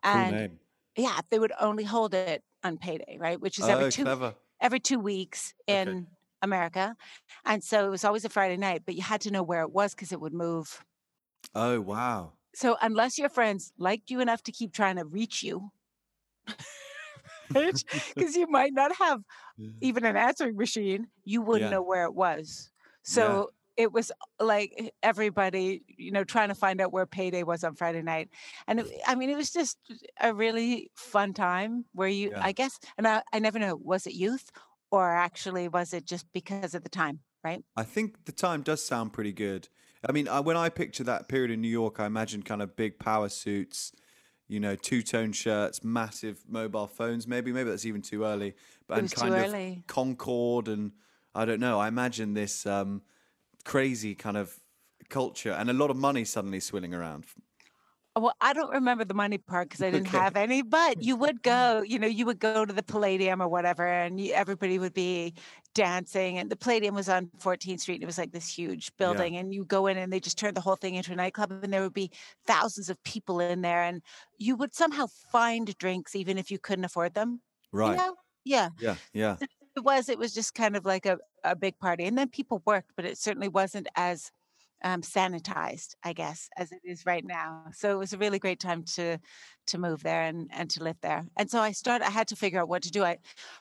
Cool 0.02 0.20
And 0.20 0.30
name. 0.30 0.60
yeah, 0.96 1.20
they 1.30 1.38
would 1.38 1.52
only 1.60 1.84
hold 1.84 2.14
it 2.14 2.42
on 2.62 2.78
payday, 2.78 3.16
right? 3.18 3.40
Which 3.40 3.58
is 3.58 3.68
every 3.68 3.86
Oh, 3.86 3.90
too 3.90 4.04
clever. 4.04 4.36
every 4.60 4.80
two 4.80 4.98
weeks 5.00 5.54
in 5.66 5.88
Okay. 5.88 6.06
America. 6.42 6.96
And 7.44 7.62
so 7.64 7.86
it 7.86 7.90
was 7.90 8.04
always 8.04 8.24
a 8.24 8.28
Friday 8.28 8.56
night, 8.56 8.82
but 8.86 8.94
you 8.94 9.02
had 9.02 9.20
to 9.22 9.30
know 9.30 9.42
where 9.42 9.62
it 9.62 9.72
was 9.72 9.94
because 9.94 10.12
it 10.12 10.20
would 10.20 10.34
move. 10.34 10.84
Oh, 11.52 11.80
wow. 11.80 12.38
So 12.54 12.76
unless 12.80 13.18
your 13.18 13.28
friends 13.28 13.72
liked 13.76 14.10
you 14.10 14.20
enough 14.20 14.42
to 14.44 14.52
keep 14.52 14.72
trying 14.72 14.96
to 14.96 15.04
reach 15.04 15.42
you, 15.42 15.72
because 17.54 17.84
you 18.36 18.46
might 18.46 18.72
not 18.72 18.94
have 18.96 19.22
even 19.80 20.04
an 20.04 20.16
answering 20.16 20.56
machine, 20.56 21.08
you 21.24 21.42
wouldn't 21.42 21.70
Yeah. 21.70 21.70
know 21.70 21.82
where 21.82 22.04
it 22.04 22.14
was. 22.14 22.72
So 23.04 23.50
it 23.76 23.92
was 23.92 24.12
like 24.40 24.94
everybody, 25.02 25.84
you 25.88 26.12
know, 26.12 26.24
trying 26.24 26.48
to 26.48 26.54
find 26.54 26.80
out 26.80 26.92
where 26.92 27.06
payday 27.06 27.44
was 27.44 27.64
on 27.64 27.76
Friday 27.76 28.02
night. 28.02 28.30
And 28.68 28.80
it, 28.80 28.88
I 29.06 29.14
mean, 29.16 29.30
it 29.30 29.36
was 29.36 29.52
just 29.52 29.78
a 30.20 30.34
really 30.34 30.90
fun 30.96 31.34
time 31.34 31.86
where 31.92 32.08
you, 32.08 32.30
Yeah. 32.30 32.42
I 32.42 32.52
guess, 32.52 32.78
and 32.98 33.08
I, 33.08 33.22
I 33.32 33.40
never 33.40 33.58
know, 33.58 33.76
was 33.76 34.06
it 34.06 34.14
youth 34.14 34.50
or 34.94 35.12
actually 35.12 35.66
was 35.66 35.92
it 35.92 36.06
just 36.06 36.26
because 36.32 36.74
of 36.74 36.84
the 36.84 36.88
time, 36.88 37.18
right? 37.42 37.64
I 37.76 37.82
think 37.82 38.26
the 38.26 38.32
time 38.32 38.62
does 38.62 38.84
sound 38.84 39.12
pretty 39.12 39.32
good. 39.32 39.68
I 40.08 40.12
mean, 40.12 40.28
I, 40.28 40.40
when 40.40 40.56
I 40.56 40.68
picture 40.68 41.02
that 41.04 41.28
period 41.28 41.50
in 41.50 41.60
New 41.60 41.68
York, 41.68 41.98
I 41.98 42.06
imagine 42.06 42.42
kind 42.42 42.62
of 42.62 42.76
big 42.76 42.98
power 42.98 43.28
suits, 43.28 43.92
you 44.46 44.60
know, 44.60 44.76
two 44.76 45.02
tone 45.02 45.32
shirts, 45.32 45.82
massive 45.82 46.44
mobile 46.48 46.86
phones. 46.86 47.26
Maybe, 47.26 47.52
maybe 47.52 47.70
that's 47.70 47.86
even 47.86 48.02
too 48.02 48.24
early. 48.24 48.54
But 48.86 48.98
and 48.98 49.10
kind 49.12 49.34
of 49.34 49.40
early. 49.40 49.82
Concord, 49.88 50.68
and 50.68 50.92
I 51.34 51.44
don't 51.44 51.60
know. 51.60 51.80
I 51.80 51.88
imagine 51.88 52.34
this 52.34 52.64
um, 52.64 53.02
crazy 53.64 54.14
kind 54.14 54.36
of 54.36 54.60
culture 55.08 55.52
and 55.52 55.68
a 55.70 55.72
lot 55.72 55.90
of 55.90 55.96
money 55.96 56.24
suddenly 56.24 56.60
swilling 56.60 56.94
around. 56.94 57.24
Well, 58.16 58.34
I 58.40 58.52
don't 58.52 58.70
remember 58.70 59.04
the 59.04 59.14
money 59.14 59.38
part 59.38 59.68
because 59.68 59.82
I 59.82 59.90
didn't 59.90 60.06
Okay. 60.06 60.18
have 60.18 60.36
any, 60.36 60.62
but 60.62 61.02
you 61.02 61.16
would 61.16 61.42
mm-hmm. 61.42 61.78
go, 61.78 61.82
you 61.82 61.98
know, 61.98 62.06
you 62.06 62.26
would 62.26 62.38
go 62.38 62.64
to 62.64 62.72
the 62.72 62.82
Palladium 62.82 63.42
or 63.42 63.48
whatever, 63.48 63.86
and 63.86 64.20
you, 64.20 64.32
everybody 64.32 64.78
would 64.78 64.94
be 64.94 65.34
dancing. 65.74 66.38
And 66.38 66.48
the 66.48 66.54
Palladium 66.54 66.94
was 66.94 67.08
on 67.08 67.30
14th 67.40 67.80
Street. 67.80 67.94
And 67.96 68.04
it 68.04 68.06
was 68.06 68.18
like 68.18 68.30
this 68.30 68.48
huge 68.56 68.96
building, 68.98 69.36
and 69.36 69.52
you 69.52 69.64
go 69.64 69.88
in 69.88 69.98
and 69.98 70.12
they 70.12 70.20
just 70.20 70.38
turned 70.38 70.56
the 70.56 70.60
whole 70.60 70.76
thing 70.76 70.94
into 70.94 71.12
a 71.12 71.16
nightclub, 71.16 71.50
and 71.50 71.72
there 71.72 71.82
would 71.82 71.92
be 71.92 72.12
thousands 72.46 72.88
of 72.88 73.02
people 73.02 73.40
in 73.40 73.62
there, 73.62 73.82
and 73.82 74.00
you 74.38 74.54
would 74.56 74.74
somehow 74.74 75.06
find 75.32 75.76
drinks 75.78 76.14
even 76.14 76.38
if 76.38 76.52
you 76.52 76.58
couldn't 76.60 76.84
afford 76.84 77.14
them. 77.14 77.40
Right. 77.72 77.90
You 77.90 77.96
know? 77.96 78.14
Yeah. 78.44 78.68
Yeah. 78.78 78.94
Yeah. 79.12 79.36
It 79.76 79.82
was. 79.82 80.08
It 80.08 80.18
was 80.18 80.32
just 80.32 80.54
kind 80.54 80.76
of 80.76 80.84
like 80.84 81.04
a, 81.04 81.18
a 81.42 81.56
big 81.56 81.78
party. 81.80 82.04
And 82.04 82.16
then 82.16 82.28
people 82.28 82.62
worked, 82.64 82.92
but 82.94 83.04
it 83.04 83.18
certainly 83.18 83.48
wasn't 83.48 83.88
as 83.96 84.30
um, 84.82 85.02
sanitized, 85.02 85.94
I 86.02 86.12
guess, 86.12 86.48
as 86.56 86.72
it 86.72 86.80
is 86.84 87.06
right 87.06 87.24
now. 87.24 87.66
So 87.72 87.90
it 87.94 87.98
was 87.98 88.12
a 88.12 88.18
really 88.18 88.38
great 88.38 88.60
time 88.60 88.84
to 88.96 89.18
to 89.66 89.78
move 89.78 90.02
there 90.02 90.22
and, 90.22 90.50
and 90.52 90.70
to 90.70 90.82
live 90.82 91.00
there. 91.00 91.24
And 91.36 91.50
so 91.50 91.60
I 91.60 91.72
started, 91.72 92.06
I 92.06 92.10
had 92.10 92.28
to 92.28 92.36
figure 92.36 92.60
out 92.60 92.68
what 92.68 92.82
to 92.82 92.90
do. 92.90 93.02
I 93.04 93.18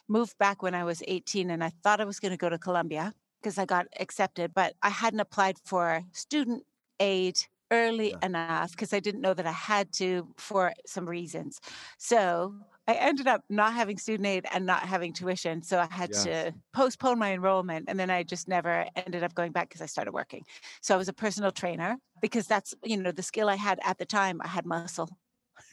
moved 0.08 0.38
back 0.38 0.62
when 0.62 0.76
I 0.76 0.84
was 0.84 1.04
18 1.08 1.50
and 1.50 1.64
I 1.64 1.70
thought 1.70 2.02
I 2.02 2.06
was 2.06 2.20
going 2.20 2.32
to 2.32 2.38
go 2.38 2.50
to 2.50 2.60
Columbia 2.60 3.14
because 3.42 3.58
I 3.58 3.66
got 3.66 3.88
accepted, 4.00 4.54
but 4.54 4.76
I 4.82 4.90
hadn't 4.90 5.20
applied 5.20 5.58
for 5.66 6.02
student 6.14 6.64
aid 7.00 7.38
early 7.72 8.14
Yeah. 8.14 8.22
enough 8.22 8.72
because 8.72 8.94
I 8.94 9.00
didn't 9.00 9.22
know 9.22 9.34
that 9.34 9.48
I 9.48 9.52
had 9.52 9.92
to 9.94 10.34
for 10.38 10.74
some 10.86 11.10
reasons. 11.10 11.60
So 11.98 12.56
I 12.88 12.96
ended 12.96 13.28
up 13.28 13.44
not 13.50 13.74
having 13.74 13.98
student 13.98 14.28
aid 14.28 14.46
and 14.54 14.66
not 14.66 14.84
having 14.84 15.14
tuition. 15.14 15.62
So 15.62 15.80
I 15.80 15.88
had 15.92 16.12
Yeah. 16.14 16.24
to 16.24 16.54
postpone 16.74 17.18
my 17.20 17.34
enrollment. 17.34 17.86
And 17.88 18.00
then 18.00 18.10
I 18.10 18.24
just 18.24 18.48
never 18.48 18.88
ended 18.96 19.24
up 19.24 19.34
going 19.34 19.52
back 19.54 19.70
because 19.70 19.82
I 19.82 19.86
started 19.86 20.12
working. 20.14 20.44
So 20.82 20.94
I 20.94 20.98
was 20.98 21.08
a 21.08 21.14
personal 21.14 21.52
trainer 21.52 21.98
because 22.22 22.46
that's, 22.48 22.74
you 22.84 22.98
know, 22.98 23.12
the 23.12 23.24
skill 23.24 23.48
I 23.50 23.56
had 23.56 23.80
at 23.84 23.98
the 24.00 24.06
time. 24.06 24.42
I 24.42 24.48
had 24.48 24.66
muscle. 24.66 25.10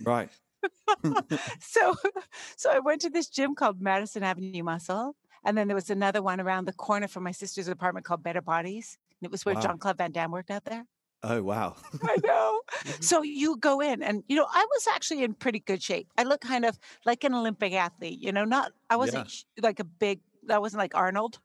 Right. 0.00 0.30
so 1.60 1.94
so 2.56 2.70
I 2.70 2.78
went 2.80 3.00
to 3.02 3.10
this 3.10 3.28
gym 3.28 3.54
called 3.54 3.80
Madison 3.80 4.22
Avenue 4.22 4.62
Muscle. 4.62 5.16
And 5.44 5.56
then 5.56 5.68
there 5.68 5.74
was 5.74 5.88
another 5.90 6.22
one 6.22 6.40
around 6.40 6.66
the 6.66 6.72
corner 6.72 7.08
from 7.08 7.22
my 7.24 7.32
sister's 7.32 7.68
apartment 7.68 8.04
called 8.04 8.22
Better 8.22 8.42
Bodies. 8.42 8.98
And 9.20 9.26
it 9.26 9.30
was 9.32 9.44
where 9.46 9.54
Wow. 9.54 9.60
Jean-Claude 9.62 9.96
Van 9.98 10.12
Damme 10.12 10.30
worked 10.32 10.50
out 10.50 10.64
there. 10.64 10.84
Oh, 11.22 11.42
wow. 11.42 11.76
I 12.02 12.16
know. 12.24 12.62
So 13.00 13.22
you 13.22 13.56
go 13.58 13.80
in 13.80 14.02
and 14.02 14.24
you 14.28 14.36
know, 14.36 14.46
I 14.50 14.64
was 14.74 14.86
actually 14.86 15.22
in 15.22 15.34
pretty 15.34 15.60
good 15.60 15.82
shape. 15.82 16.08
I 16.16 16.22
look 16.22 16.40
kind 16.40 16.64
of 16.64 16.78
like 17.04 17.24
an 17.24 17.34
Olympic 17.34 17.72
athlete, 17.74 18.18
you 18.20 18.32
know, 18.32 18.44
not 18.44 18.72
I 18.88 18.96
wasn't 18.96 19.26
Yeah. 19.26 19.30
like 19.60 19.80
a 19.80 19.84
big 19.84 20.20
I 20.48 20.58
wasn't 20.58 20.78
like 20.78 20.94
Arnold. 20.94 21.40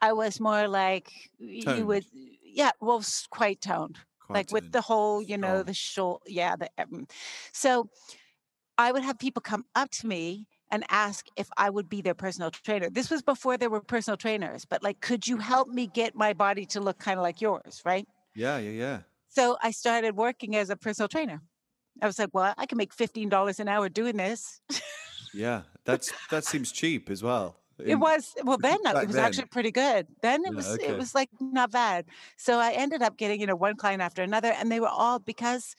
I 0.00 0.12
was 0.12 0.40
more 0.40 0.68
like 0.68 1.12
you 1.38 1.86
would 1.86 2.06
yeah, 2.12 2.72
well 2.80 3.02
quite 3.30 3.60
toned. 3.60 3.98
Quite 4.20 4.46
like 4.46 4.50
with 4.52 4.70
the 4.72 4.80
whole, 4.82 5.22
you 5.22 5.38
know, 5.38 5.62
Strong. 5.62 5.64
the 5.64 5.74
short, 5.74 6.22
yeah, 6.26 6.56
the 6.56 6.70
um, 6.78 7.06
so 7.52 7.90
I 8.78 8.92
would 8.92 9.02
have 9.04 9.18
people 9.18 9.42
come 9.42 9.64
up 9.74 9.90
to 9.92 10.06
me 10.06 10.48
and 10.70 10.84
ask 10.90 11.26
if 11.36 11.48
I 11.56 11.70
would 11.70 11.88
be 11.88 12.02
their 12.02 12.14
personal 12.14 12.50
trainer. 12.50 12.90
This 12.90 13.10
was 13.10 13.22
before 13.22 13.58
there 13.58 13.70
were 13.70 13.80
personal 13.82 14.16
trainers, 14.16 14.64
but 14.64 14.82
like, 14.82 15.00
could 15.00 15.28
you 15.28 15.38
help 15.38 15.68
me 15.68 15.86
get 15.88 16.14
my 16.16 16.32
body 16.34 16.66
to 16.66 16.80
look 16.80 16.98
kind 16.98 17.18
of 17.18 17.22
like 17.24 17.40
yours, 17.40 17.82
right? 17.84 18.06
Yeah. 18.34 18.58
Yeah. 18.58 18.70
Yeah. 18.70 19.02
So 19.28 19.56
I 19.62 19.70
started 19.70 20.16
working 20.16 20.56
as 20.56 20.70
a 20.70 20.76
personal 20.76 21.08
trainer. 21.08 21.40
I 22.02 22.06
was 22.06 22.18
like, 22.18 22.30
well, 22.32 22.54
I 22.58 22.66
can 22.66 22.78
make 22.78 22.94
$15 22.94 23.60
an 23.60 23.68
hour 23.68 23.88
doing 23.88 24.16
this. 24.16 24.60
Yeah. 25.32 25.64
That's 25.84 26.12
that 26.28 26.44
seems 26.44 26.72
cheap 26.72 27.10
as 27.10 27.22
well. 27.22 27.62
It 27.86 27.96
was 27.96 28.34
well 28.44 28.58
then 28.58 28.78
uh, 28.86 28.94
it 29.00 29.06
was 29.06 29.16
then. 29.16 29.18
actually 29.18 29.46
pretty 29.46 29.70
good. 29.70 30.06
Then 30.22 30.44
it 30.44 30.54
Yeah, 30.54 30.54
was 30.54 30.76
okay. 30.76 30.86
it 30.86 30.96
was 30.98 31.14
like 31.14 31.30
not 31.40 31.70
bad. 31.70 32.06
So 32.36 32.58
I 32.58 32.72
ended 32.72 33.02
up 33.02 33.16
getting, 33.16 33.40
you 33.40 33.46
know, 33.46 33.56
one 33.56 33.76
client 33.76 34.02
after 34.02 34.22
another 34.22 34.48
and 34.52 34.70
they 34.70 34.80
were 34.80 34.88
all 34.88 35.18
because 35.18 35.74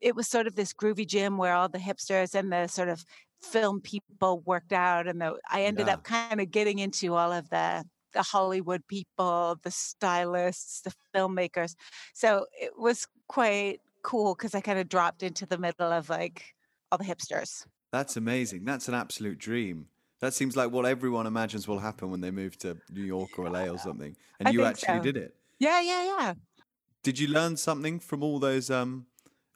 it 0.00 0.16
was 0.16 0.28
sort 0.28 0.46
of 0.46 0.56
this 0.56 0.72
groovy 0.74 1.06
gym 1.06 1.38
where 1.38 1.54
all 1.54 1.68
the 1.68 1.78
hipsters 1.78 2.34
and 2.34 2.52
the 2.52 2.68
sort 2.68 2.88
of 2.90 3.04
film 3.42 3.80
people 3.80 4.40
worked 4.42 4.72
out 4.72 5.08
and 5.08 5.20
the 5.20 5.38
I 5.50 5.64
ended 5.64 5.88
Yeah. 5.88 5.90
up 5.90 6.04
kind 6.04 6.40
of 6.40 6.50
getting 6.50 6.78
into 6.80 7.14
all 7.14 7.32
of 7.32 7.50
the 7.50 7.84
the 8.12 8.22
Hollywood 8.22 8.86
people, 8.86 9.58
the 9.62 9.70
stylists, 9.70 10.82
the 10.82 10.92
filmmakers. 11.14 11.74
So 12.14 12.46
it 12.60 12.72
was 12.78 13.06
quite 13.28 13.80
cool 14.02 14.34
because 14.34 14.54
I 14.54 14.60
kind 14.60 14.78
of 14.78 14.88
dropped 14.88 15.22
into 15.22 15.46
the 15.46 15.58
middle 15.58 15.90
of 15.92 16.08
like 16.08 16.54
all 16.90 16.98
the 16.98 17.04
hipsters. 17.04 17.66
That's 17.92 18.16
amazing. 18.16 18.64
That's 18.64 18.88
an 18.88 18.94
absolute 18.94 19.38
dream. 19.38 19.86
That 20.20 20.34
seems 20.34 20.56
like 20.56 20.70
what 20.70 20.86
everyone 20.86 21.26
imagines 21.26 21.66
will 21.66 21.80
happen 21.80 22.10
when 22.10 22.20
they 22.20 22.30
move 22.30 22.56
to 22.58 22.78
New 22.90 23.02
York 23.02 23.38
or 23.38 23.50
LA 23.50 23.64
or 23.64 23.78
something. 23.78 24.16
And 24.38 24.48
I 24.48 24.50
you 24.52 24.64
actually 24.64 24.98
so. 24.98 25.02
did 25.02 25.16
it. 25.16 25.34
Yeah, 25.58 25.80
yeah, 25.80 26.04
yeah. 26.04 26.34
Did 27.02 27.18
you 27.18 27.28
learn 27.28 27.56
something 27.56 27.98
from 27.98 28.22
all 28.22 28.38
those 28.38 28.70
um 28.70 29.06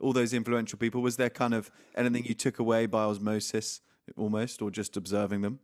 all 0.01 0.13
those 0.13 0.35
influential 0.35 0.79
people? 0.79 1.01
Was 1.03 1.17
there 1.17 1.31
kind 1.31 1.55
of 1.55 1.71
anything 1.95 2.25
you 2.25 2.35
took 2.35 2.59
away 2.59 2.87
by 2.87 3.05
osmosis 3.05 3.81
almost 4.17 4.61
or 4.61 4.71
just 4.71 4.97
observing 4.97 5.43
them? 5.43 5.61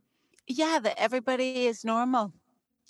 Yeah, 0.47 0.79
that 0.83 0.95
everybody 0.97 1.67
is 1.67 1.85
normal. 1.85 2.33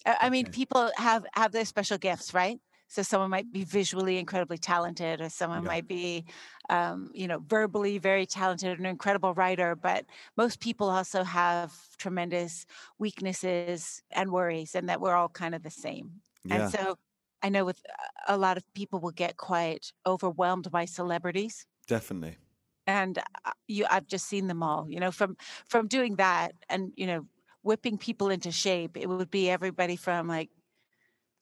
I 0.05 0.17
I 0.21 0.29
mean, 0.29 0.47
Okay. 0.47 0.51
people 0.51 0.91
have 0.97 1.25
have 1.33 1.51
their 1.51 1.65
special 1.65 1.97
gifts, 1.97 2.33
right? 2.33 2.59
So 2.87 3.01
someone 3.01 3.31
might 3.31 3.51
be 3.51 3.63
visually 3.63 4.17
incredibly 4.19 4.57
talented, 4.59 5.19
or 5.21 5.29
someone 5.29 5.63
Yeah. 5.63 5.73
might 5.73 5.87
be, 5.87 6.25
um, 6.69 7.09
you 7.13 7.27
know, 7.27 7.39
verbally 7.39 7.97
very 7.97 8.25
talented, 8.27 8.77
an 8.79 8.85
incredible 8.85 9.33
writer. 9.33 9.75
But 9.75 10.05
most 10.37 10.59
people 10.59 10.89
also 10.89 11.23
have 11.23 11.73
tremendous 11.97 12.65
weaknesses 12.99 14.03
and 14.11 14.31
worries, 14.31 14.75
and 14.75 14.89
that 14.89 15.01
we're 15.01 15.15
all 15.15 15.29
kind 15.29 15.55
of 15.55 15.63
the 15.63 15.71
same. 15.71 16.21
Yeah. 16.43 16.67
And 16.67 16.69
so, 16.69 16.97
I 17.41 17.49
know 17.49 17.65
with 17.65 17.81
a 18.27 18.35
a 18.35 18.37
lot 18.37 18.57
of 18.57 18.63
people 18.73 18.99
will 18.99 19.11
get 19.11 19.37
quite 19.37 19.91
overwhelmed 20.07 20.71
by 20.71 20.85
celebrities 20.85 21.65
Definitely. 21.87 22.37
and 22.85 23.17
uh, 23.45 23.51
you 23.67 23.85
i've 23.89 24.07
just 24.07 24.25
seen 24.27 24.47
them 24.47 24.61
all 24.61 24.89
you 24.89 24.99
know 24.99 25.11
from 25.11 25.35
from 25.67 25.87
doing 25.87 26.15
that 26.17 26.53
and 26.69 26.91
you 26.95 27.07
know 27.07 27.25
whipping 27.63 27.97
people 27.97 28.29
into 28.29 28.51
shape 28.51 28.97
it 28.97 29.07
would 29.09 29.31
be 29.31 29.49
everybody 29.49 29.95
from 29.95 30.27
like 30.27 30.49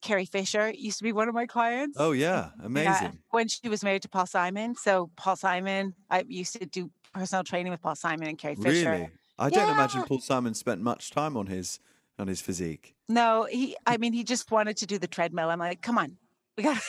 carrie 0.01 0.25
fisher 0.25 0.71
used 0.71 0.97
to 0.97 1.03
be 1.03 1.11
one 1.13 1.29
of 1.29 1.35
my 1.35 1.45
clients 1.45 1.97
Oh 1.99 2.11
yeah, 2.13 2.51
Yeah, 2.57 2.65
amazing. 2.65 3.19
when 3.31 3.47
she 3.47 3.69
was 3.69 3.83
married 3.83 4.01
to 4.03 4.09
paul 4.09 4.25
simon 4.25 4.75
so 4.75 5.11
paul 5.15 5.35
simon 5.35 5.95
i 6.09 6.23
used 6.27 6.53
to 6.53 6.65
do 6.65 6.91
personal 7.13 7.43
training 7.43 7.71
with 7.71 7.81
paul 7.81 7.95
simon 7.95 8.27
and 8.27 8.37
carrie 8.37 8.55
fisher 8.55 8.89
Really? 8.95 9.11
I 9.39 9.49
don't 9.49 9.69
imagine 9.69 10.03
Paul 10.03 10.19
Simon 10.19 10.53
spent 10.53 10.81
much 10.81 11.09
time 11.09 11.35
on 11.35 11.47
his 11.47 11.79
on 12.19 12.27
his 12.27 12.41
physique. 12.41 12.95
no 13.09 13.45
he 13.49 13.75
i 13.85 13.97
mean 13.97 14.13
he 14.13 14.23
just 14.23 14.49
wanted 14.51 14.77
to 14.77 14.85
do 14.85 14.97
the 14.97 15.07
treadmill 15.07 15.49
i'm 15.49 15.59
like 15.59 15.81
come 15.81 15.97
on 15.97 16.17
we 16.57 16.63
got 16.63 16.81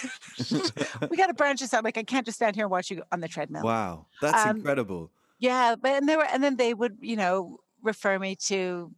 we 1.10 1.16
got 1.16 1.26
to 1.28 1.34
branch 1.34 1.60
this 1.60 1.74
out 1.74 1.84
like 1.84 1.96
i 1.96 2.02
can't 2.02 2.26
just 2.26 2.36
stand 2.36 2.54
here 2.56 2.64
and 2.64 2.70
watch 2.70 2.90
you 2.90 3.02
on 3.12 3.20
the 3.20 3.28
treadmill 3.28 3.62
Wow, 3.64 4.06
that's 4.20 4.44
Um, 4.44 4.56
incredible. 4.56 5.10
Yeah, 5.38 5.76
but 5.76 5.92
and 5.92 6.08
they 6.08 6.16
were, 6.16 6.24
and 6.24 6.42
then 6.42 6.56
they 6.56 6.72
would, 6.74 6.98
you 7.00 7.16
know, 7.16 7.58
refer 7.82 8.18
me 8.18 8.36
to 8.46 8.94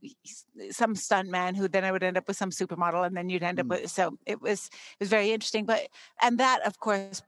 some 0.70 0.94
stunt 0.94 1.28
man 1.30 1.54
who 1.54 1.68
then 1.68 1.84
I 1.84 1.92
would 1.92 2.02
end 2.02 2.16
up 2.16 2.28
with 2.28 2.36
some 2.36 2.50
supermodel, 2.50 3.06
and 3.06 3.16
then 3.16 3.28
you'd 3.30 3.42
end 3.42 3.60
up 3.60 3.68
Mm. 3.68 3.70
with. 3.70 3.90
So 3.90 4.18
it 4.26 4.40
was 4.40 4.66
it 4.68 5.00
was 5.00 5.08
very 5.10 5.32
interesting. 5.32 5.66
But 5.66 5.88
and 6.22 6.38
that, 6.38 6.66
of 6.66 6.78
course, 6.78 7.22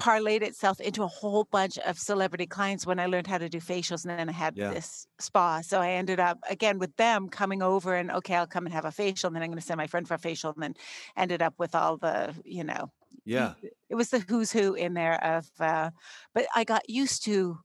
parlayed 0.00 0.42
itself 0.42 0.80
into 0.80 1.02
a 1.02 1.06
whole 1.08 1.44
bunch 1.44 1.76
of 1.78 1.98
celebrity 1.98 2.46
clients 2.46 2.86
when 2.86 2.98
I 2.98 3.04
learned 3.06 3.26
how 3.26 3.36
to 3.36 3.50
do 3.50 3.58
facials 3.58 4.06
and 4.06 4.18
then 4.18 4.30
I 4.30 4.32
had 4.32 4.54
Yeah. 4.54 4.74
this 4.74 5.06
spa. 5.18 5.60
So 5.60 5.80
I 5.80 5.90
ended 5.90 6.18
up 6.18 6.38
again 6.48 6.78
with 6.78 6.96
them 6.96 7.28
coming 7.28 7.62
over 7.62 7.94
and 7.94 8.10
okay, 8.10 8.34
I'll 8.36 8.46
come 8.46 8.64
and 8.64 8.72
have 8.74 8.86
a 8.86 8.92
facial 8.92 9.26
and 9.28 9.36
then 9.36 9.42
I'm 9.42 9.50
going 9.50 9.58
to 9.60 9.64
send 9.66 9.76
my 9.76 9.86
friend 9.86 10.08
for 10.08 10.14
a 10.14 10.18
facial 10.18 10.52
and 10.54 10.62
then 10.62 10.74
ended 11.16 11.42
up 11.42 11.54
with 11.58 11.74
all 11.74 11.98
the, 11.98 12.34
you 12.46 12.64
know, 12.64 12.90
Yeah. 13.24 13.54
it 13.88 13.94
was 13.94 14.10
the 14.10 14.20
who's 14.20 14.52
who 14.52 14.74
in 14.74 14.94
there 14.94 15.22
of 15.24 15.50
uh 15.60 15.90
but 16.34 16.46
I 16.54 16.64
got 16.64 16.88
used 16.88 17.24
to 17.24 17.58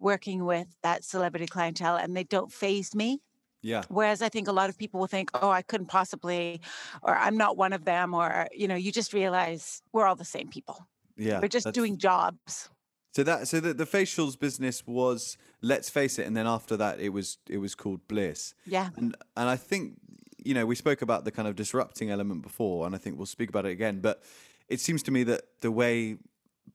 working 0.00 0.44
with 0.44 0.66
that 0.82 1.04
celebrity 1.04 1.46
clientele 1.46 1.96
and 1.96 2.16
they 2.16 2.24
don't 2.24 2.52
faze 2.52 2.94
me. 2.94 3.20
Yeah. 3.62 3.82
Whereas 3.88 4.22
I 4.22 4.30
think 4.30 4.48
a 4.48 4.52
lot 4.52 4.70
of 4.70 4.78
people 4.78 5.00
will 5.00 5.06
think, 5.06 5.30
oh, 5.34 5.50
I 5.50 5.62
couldn't 5.62 5.88
possibly, 5.88 6.60
or 7.02 7.14
I'm 7.14 7.36
not 7.36 7.58
one 7.58 7.74
of 7.74 7.84
them, 7.84 8.14
or, 8.14 8.46
you 8.52 8.66
know, 8.66 8.74
you 8.74 8.90
just 8.90 9.12
realize 9.12 9.82
we're 9.92 10.06
all 10.06 10.16
the 10.16 10.24
same 10.24 10.48
people. 10.48 10.86
Yeah. 11.16 11.40
We're 11.40 11.48
just 11.48 11.72
doing 11.72 11.98
jobs. 11.98 12.70
So 13.12 13.24
that 13.24 13.48
so 13.48 13.58
the, 13.58 13.74
the 13.74 13.86
facials 13.86 14.38
business 14.38 14.86
was 14.86 15.36
let's 15.62 15.90
face 15.90 16.18
it, 16.18 16.26
and 16.26 16.36
then 16.36 16.46
after 16.46 16.76
that 16.76 17.00
it 17.00 17.08
was 17.08 17.38
it 17.48 17.58
was 17.58 17.74
called 17.74 18.06
Bliss. 18.06 18.54
Yeah. 18.66 18.90
And 18.96 19.16
and 19.36 19.48
I 19.48 19.56
think 19.56 19.98
you 20.38 20.54
know 20.54 20.64
we 20.64 20.76
spoke 20.76 21.02
about 21.02 21.24
the 21.24 21.32
kind 21.32 21.48
of 21.48 21.56
disrupting 21.56 22.10
element 22.10 22.42
before, 22.42 22.86
and 22.86 22.94
I 22.94 22.98
think 22.98 23.16
we'll 23.16 23.26
speak 23.26 23.48
about 23.48 23.66
it 23.66 23.72
again. 23.72 24.00
But 24.00 24.22
it 24.68 24.80
seems 24.80 25.02
to 25.04 25.10
me 25.10 25.24
that 25.24 25.42
the 25.60 25.72
way 25.72 26.18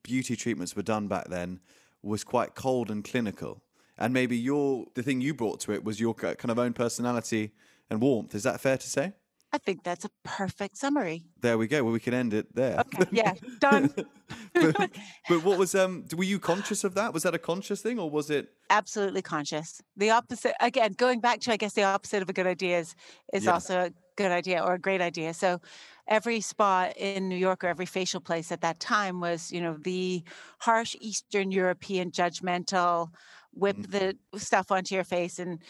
beauty 0.02 0.36
treatments 0.36 0.76
were 0.76 0.82
done 0.82 1.08
back 1.08 1.28
then 1.28 1.60
was 2.06 2.24
quite 2.24 2.54
cold 2.54 2.90
and 2.90 3.04
clinical, 3.04 3.62
and 3.98 4.12
maybe 4.12 4.36
your 4.36 4.86
the 4.94 5.02
thing 5.02 5.20
you 5.20 5.34
brought 5.34 5.60
to 5.60 5.72
it 5.72 5.84
was 5.84 6.00
your 6.00 6.14
kind 6.14 6.50
of 6.50 6.58
own 6.58 6.72
personality 6.72 7.52
and 7.90 8.00
warmth. 8.00 8.34
Is 8.34 8.42
that 8.44 8.60
fair 8.60 8.78
to 8.78 8.88
say? 8.88 9.12
I 9.52 9.58
think 9.58 9.84
that's 9.84 10.04
a 10.04 10.10
perfect 10.24 10.76
summary. 10.76 11.24
There 11.40 11.56
we 11.56 11.66
go. 11.66 11.82
Well, 11.84 11.92
we 11.92 12.00
can 12.00 12.12
end 12.12 12.34
it 12.34 12.54
there. 12.54 12.80
Okay. 12.80 13.06
Yeah. 13.12 13.32
Done. 13.60 13.94
but, 14.54 14.90
but 15.28 15.44
what 15.44 15.56
was 15.58 15.74
um? 15.74 16.04
Were 16.14 16.24
you 16.24 16.38
conscious 16.38 16.84
of 16.84 16.94
that? 16.94 17.14
Was 17.14 17.22
that 17.22 17.34
a 17.34 17.38
conscious 17.38 17.80
thing, 17.80 17.98
or 17.98 18.10
was 18.10 18.28
it? 18.28 18.48
Absolutely 18.70 19.22
conscious. 19.22 19.80
The 19.96 20.10
opposite, 20.10 20.54
again, 20.60 20.92
going 20.92 21.20
back 21.20 21.40
to, 21.42 21.52
I 21.52 21.56
guess, 21.56 21.74
the 21.74 21.84
opposite 21.84 22.22
of 22.22 22.28
a 22.28 22.32
good 22.32 22.46
idea 22.46 22.80
is, 22.80 22.94
is 23.32 23.44
Yeah. 23.44 23.52
also 23.52 23.74
a 23.86 23.90
good 24.16 24.32
idea 24.32 24.62
or 24.62 24.74
a 24.74 24.78
great 24.78 25.00
idea. 25.00 25.32
So 25.32 25.60
every 26.08 26.40
spa 26.40 26.92
in 26.96 27.28
New 27.28 27.36
York 27.36 27.64
or 27.64 27.68
every 27.68 27.86
facial 27.86 28.20
place 28.20 28.52
at 28.52 28.60
that 28.62 28.80
time 28.80 29.20
was, 29.20 29.52
you 29.52 29.60
know, 29.60 29.76
the 29.78 30.24
harsh 30.60 30.96
Eastern 31.00 31.50
European 31.50 32.10
judgmental, 32.10 33.12
whip 33.52 33.76
Mm. 33.76 33.86
the 33.88 34.16
stuff 34.36 34.70
onto 34.70 34.94
your 34.94 35.04
face 35.04 35.38
and 35.38 35.62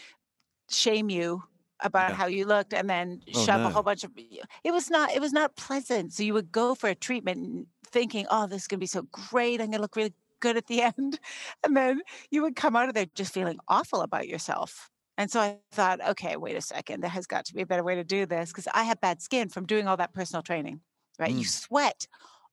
shame 0.69 1.09
you 1.09 1.43
about 1.81 2.11
Yeah. 2.11 2.15
how 2.15 2.25
you 2.25 2.45
looked 2.45 2.73
and 2.73 2.89
then 2.89 3.21
Oh, 3.33 3.45
shove 3.45 3.63
no. 3.63 3.65
a 3.65 3.69
whole 3.69 3.83
bunch 3.83 4.03
of 4.03 4.11
it 4.17 4.71
was 4.71 4.89
not 4.89 5.11
it 5.11 5.21
was 5.21 5.31
not 5.31 5.55
pleasant 5.55 6.11
so 6.11 6.23
you 6.23 6.33
would 6.33 6.51
go 6.51 6.73
for 6.73 6.89
a 6.89 6.95
treatment 6.95 7.67
thinking 7.85 8.25
oh 8.31 8.47
this 8.47 8.63
is 8.63 8.67
going 8.67 8.79
to 8.79 8.83
be 8.83 8.87
so 8.87 9.03
great 9.11 9.61
i'm 9.61 9.67
going 9.67 9.73
to 9.77 9.81
look 9.81 9.95
really 9.95 10.13
good 10.39 10.57
at 10.57 10.65
the 10.67 10.81
end 10.97 11.19
and 11.63 11.77
then 11.77 12.01
you 12.31 12.41
would 12.41 12.55
come 12.55 12.75
out 12.75 12.87
of 12.89 12.95
there 12.95 13.05
just 13.13 13.33
feeling 13.33 13.59
awful 13.67 14.01
about 14.01 14.27
yourself 14.27 14.89
and 15.17 15.31
so 15.31 15.39
i 15.39 15.59
thought 15.71 16.01
okay 16.01 16.35
wait 16.37 16.55
a 16.55 16.61
second 16.61 17.01
there 17.01 17.09
has 17.09 17.27
got 17.27 17.45
to 17.45 17.53
be 17.53 17.61
a 17.61 17.65
better 17.65 17.83
way 17.83 17.95
to 17.95 18.03
do 18.03 18.25
this 18.25 18.51
because 18.51 18.67
i 18.73 18.83
have 18.83 18.99
bad 19.01 19.21
skin 19.21 19.49
from 19.49 19.65
doing 19.65 19.87
all 19.87 19.97
that 19.97 20.13
personal 20.13 20.41
training 20.43 20.81
right 21.19 21.35
you 21.35 21.43
Mm. 21.43 21.45
sweat 21.45 22.07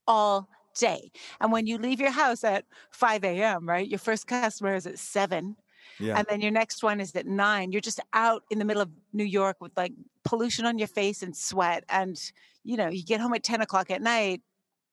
all 0.07 0.49
day 0.79 1.11
and 1.41 1.53
when 1.53 1.67
you 1.67 1.79
leave 1.79 2.01
your 2.01 2.11
house 2.11 2.43
at 2.45 2.67
5 2.91 3.25
a.m 3.25 3.69
right 3.69 3.89
your 3.89 3.99
first 3.99 4.27
customer 4.27 4.75
is 4.75 4.87
at 4.87 4.99
7 4.99 5.57
Yeah. 5.99 6.21
and 6.21 6.27
then 6.29 6.41
your 6.41 6.51
next 6.51 6.83
one 6.83 7.01
is 7.01 7.15
at 7.15 7.27
nine. 7.27 7.71
You're 7.73 7.81
just 7.81 8.01
out 8.13 8.45
in 8.51 8.59
the 8.59 8.65
middle 8.65 8.83
of 8.83 8.91
New 9.13 9.25
York 9.25 9.59
with 9.61 9.73
like 9.77 9.93
pollution 10.25 10.65
on 10.65 10.79
your 10.79 10.89
face 10.89 11.23
and 11.23 11.37
sweat. 11.37 11.85
And, 11.89 12.17
you 12.63 12.77
know, 12.77 12.89
you 12.89 13.05
get 13.05 13.21
home 13.21 13.35
at 13.35 13.43
10 13.43 13.61
o'clock 13.61 13.91
at 13.91 14.01
night, 14.01 14.41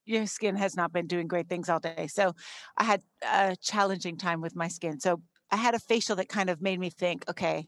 your 0.06 0.26
skin 0.26 0.56
has 0.56 0.76
not 0.76 0.92
been 0.92 1.08
doing 1.08 1.28
great 1.28 1.48
things 1.50 1.70
all 1.70 1.80
day. 1.80 2.08
So 2.08 2.34
I 2.78 2.84
had 2.84 3.04
a 3.24 3.56
challenging 3.56 4.18
time 4.18 4.42
with 4.42 4.56
my 4.56 4.68
skin. 4.68 5.00
So 5.00 5.22
I 5.52 5.58
had 5.58 5.76
a 5.76 5.80
facial 5.80 6.16
that 6.18 6.30
kind 6.30 6.50
of 6.50 6.62
made 6.62 6.80
me 6.80 6.90
think, 6.90 7.30
okay, 7.30 7.68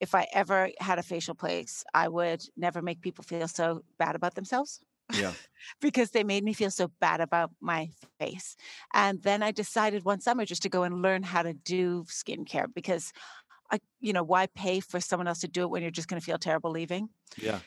if 0.00 0.14
I 0.14 0.26
ever 0.32 0.70
had 0.78 0.98
a 0.98 1.02
facial 1.02 1.34
place, 1.34 1.84
I 1.94 2.08
would 2.08 2.42
never 2.56 2.82
make 2.82 3.00
people 3.00 3.24
feel 3.24 3.48
so 3.48 3.82
bad 3.98 4.14
about 4.14 4.34
themselves 4.34 4.80
yeah. 5.14 5.32
because 5.80 6.10
they 6.10 6.24
made 6.24 6.44
me 6.44 6.52
feel 6.52 6.70
so 6.70 6.90
bad 7.00 7.20
about 7.20 7.50
my 7.60 7.88
face. 8.18 8.56
And 8.92 9.22
then 9.22 9.42
I 9.42 9.52
decided 9.52 10.04
one 10.04 10.20
summer 10.20 10.44
just 10.44 10.62
to 10.62 10.68
go 10.68 10.82
and 10.82 11.02
learn 11.02 11.22
how 11.22 11.42
to 11.42 11.52
do 11.52 12.04
skincare 12.04 12.66
because 12.72 13.12
I, 13.70 13.80
you 14.00 14.12
know, 14.12 14.22
why 14.22 14.46
pay 14.46 14.80
for 14.80 15.00
someone 15.00 15.26
else 15.26 15.40
to 15.40 15.48
do 15.48 15.62
it 15.62 15.70
when 15.70 15.82
you're 15.82 15.90
just 15.90 16.08
going 16.08 16.20
to 16.20 16.24
feel 16.24 16.38
terrible 16.38 16.70
leaving? 16.70 17.08
Yeah. 17.36 17.60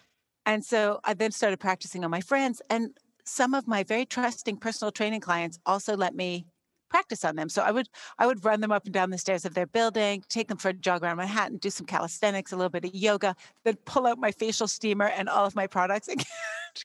And 0.46 0.64
so 0.64 1.00
I 1.04 1.14
then 1.14 1.32
started 1.32 1.60
practicing 1.60 2.04
on 2.04 2.12
my 2.12 2.22
friends, 2.22 2.62
and 2.70 2.98
some 3.26 3.54
of 3.54 3.68
my 3.68 3.84
very 3.84 4.06
trusting 4.06 4.58
personal 4.58 4.92
training 4.92 5.22
clients 5.22 5.60
also 5.66 5.96
let 5.96 6.16
me 6.16 6.46
practice 6.89 7.23
on 7.25 7.36
them. 7.36 7.49
So 7.49 7.62
I 7.62 7.71
would 7.71 7.89
I 8.17 8.28
would 8.28 8.43
run 8.43 8.62
them 8.62 8.71
up 8.71 8.86
and 8.86 8.93
down 8.93 9.10
the 9.10 9.17
stairs 9.17 9.45
of 9.45 9.54
their 9.54 9.67
building, 9.67 10.23
take 10.30 10.47
them 10.47 10.58
for 10.58 10.69
a 10.69 10.73
jog 10.73 11.04
around 11.04 11.17
Manhattan, 11.17 11.58
do 11.58 11.69
some 11.69 11.86
calisthenics, 11.86 12.52
a 12.52 12.56
little 12.56 12.69
bit 12.69 12.86
of 12.86 12.93
yoga, 12.93 13.36
then 13.63 13.75
pull 13.86 14.08
out 14.08 14.17
my 14.19 14.32
facial 14.32 14.67
steamer 14.67 15.08
and 15.08 15.30
all 15.30 15.45
of 15.45 15.56
my 15.56 15.67
products 15.67 16.08
and 16.10 16.23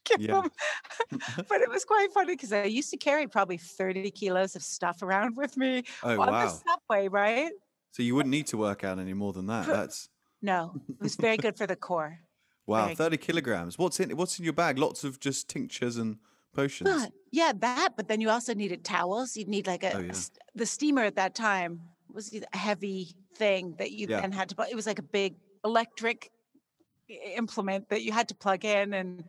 give 0.04 0.20
Yeah. 0.20 0.42
them. 0.42 0.50
but 1.48 1.60
it 1.60 1.68
was 1.70 1.84
quite 1.84 2.12
funny 2.12 2.34
because 2.34 2.52
I 2.52 2.64
used 2.64 2.90
to 2.90 2.96
carry 2.96 3.26
probably 3.28 3.58
30 3.58 4.10
kilos 4.10 4.56
of 4.56 4.62
stuff 4.62 5.02
around 5.02 5.36
with 5.36 5.56
me 5.56 5.84
Oh 6.02 6.20
on 6.20 6.32
the 6.32 6.48
subway, 6.48 7.08
right? 7.08 7.52
So 7.92 8.02
you 8.02 8.14
wouldn't 8.14 8.30
need 8.30 8.46
to 8.48 8.56
work 8.56 8.82
out 8.84 8.98
any 8.98 9.14
more 9.14 9.32
than 9.32 9.46
that. 9.46 9.66
That's 9.66 10.08
No, 10.42 10.74
it 10.88 11.02
was 11.02 11.16
very 11.16 11.36
good 11.36 11.56
for 11.56 11.66
the 11.66 11.76
core. 11.76 12.20
wow. 12.66 12.84
Very 12.86 12.94
Thirty 12.94 13.16
kilograms. 13.16 13.78
What's 13.78 14.00
in 14.00 14.16
What's 14.16 14.38
in 14.38 14.44
your 14.44 14.52
bag? 14.54 14.78
Lots 14.78 15.04
of 15.04 15.20
just 15.20 15.48
tinctures 15.48 15.96
and 15.96 16.18
potions. 16.54 16.88
But 16.88 17.12
yeah, 17.32 17.52
that. 17.60 17.90
But 17.96 18.08
then 18.08 18.20
you 18.20 18.30
also 18.30 18.54
needed 18.54 18.84
towels. 18.84 19.36
You'd 19.36 19.48
need 19.48 19.66
like 19.66 19.82
a, 19.84 19.94
Oh, 19.94 20.00
yeah. 20.00 20.12
the 20.54 20.66
steamer 20.66 21.02
at 21.02 21.16
that 21.16 21.34
time 21.34 21.82
was 22.12 22.32
a 22.52 22.56
heavy 22.56 23.16
thing 23.36 23.74
that 23.78 23.92
you 23.92 24.06
Yeah. 24.08 24.20
then 24.22 24.32
had 24.32 24.48
to. 24.50 24.66
It 24.70 24.74
was 24.76 24.86
like 24.86 24.98
a 25.00 25.02
big 25.02 25.36
electric 25.64 26.30
implement 27.08 27.88
that 27.90 28.02
you 28.02 28.12
had 28.12 28.28
to 28.28 28.34
plug 28.34 28.64
in, 28.64 28.94
and 28.94 29.24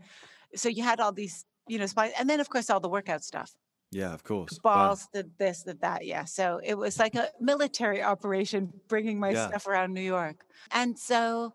so 0.56 0.70
you 0.70 0.84
had 0.84 1.00
all 1.00 1.12
these, 1.14 1.46
you 1.68 1.78
know, 1.80 1.86
spies, 1.88 2.14
and 2.20 2.30
then 2.30 2.40
of 2.40 2.50
course 2.50 2.70
all 2.70 2.80
the 2.80 2.90
workout 2.90 3.24
stuff, 3.24 3.52
Yeah, 3.92 4.14
of 4.14 4.24
course. 4.24 4.60
Wow. 4.74 4.90
balls, 4.90 5.08
the 5.14 5.30
this, 5.40 5.64
the 5.64 5.76
that. 5.82 6.06
Yeah, 6.06 6.26
so 6.26 6.60
it 6.64 6.76
was 6.76 7.00
like 7.00 7.16
a 7.16 7.30
military 7.40 8.02
operation 8.04 8.72
bringing 8.88 9.20
my 9.20 9.34
Yeah. 9.34 9.48
stuff 9.48 9.68
around 9.68 9.94
New 9.94 10.02
York, 10.02 10.46
and 10.72 10.98
so 11.00 11.54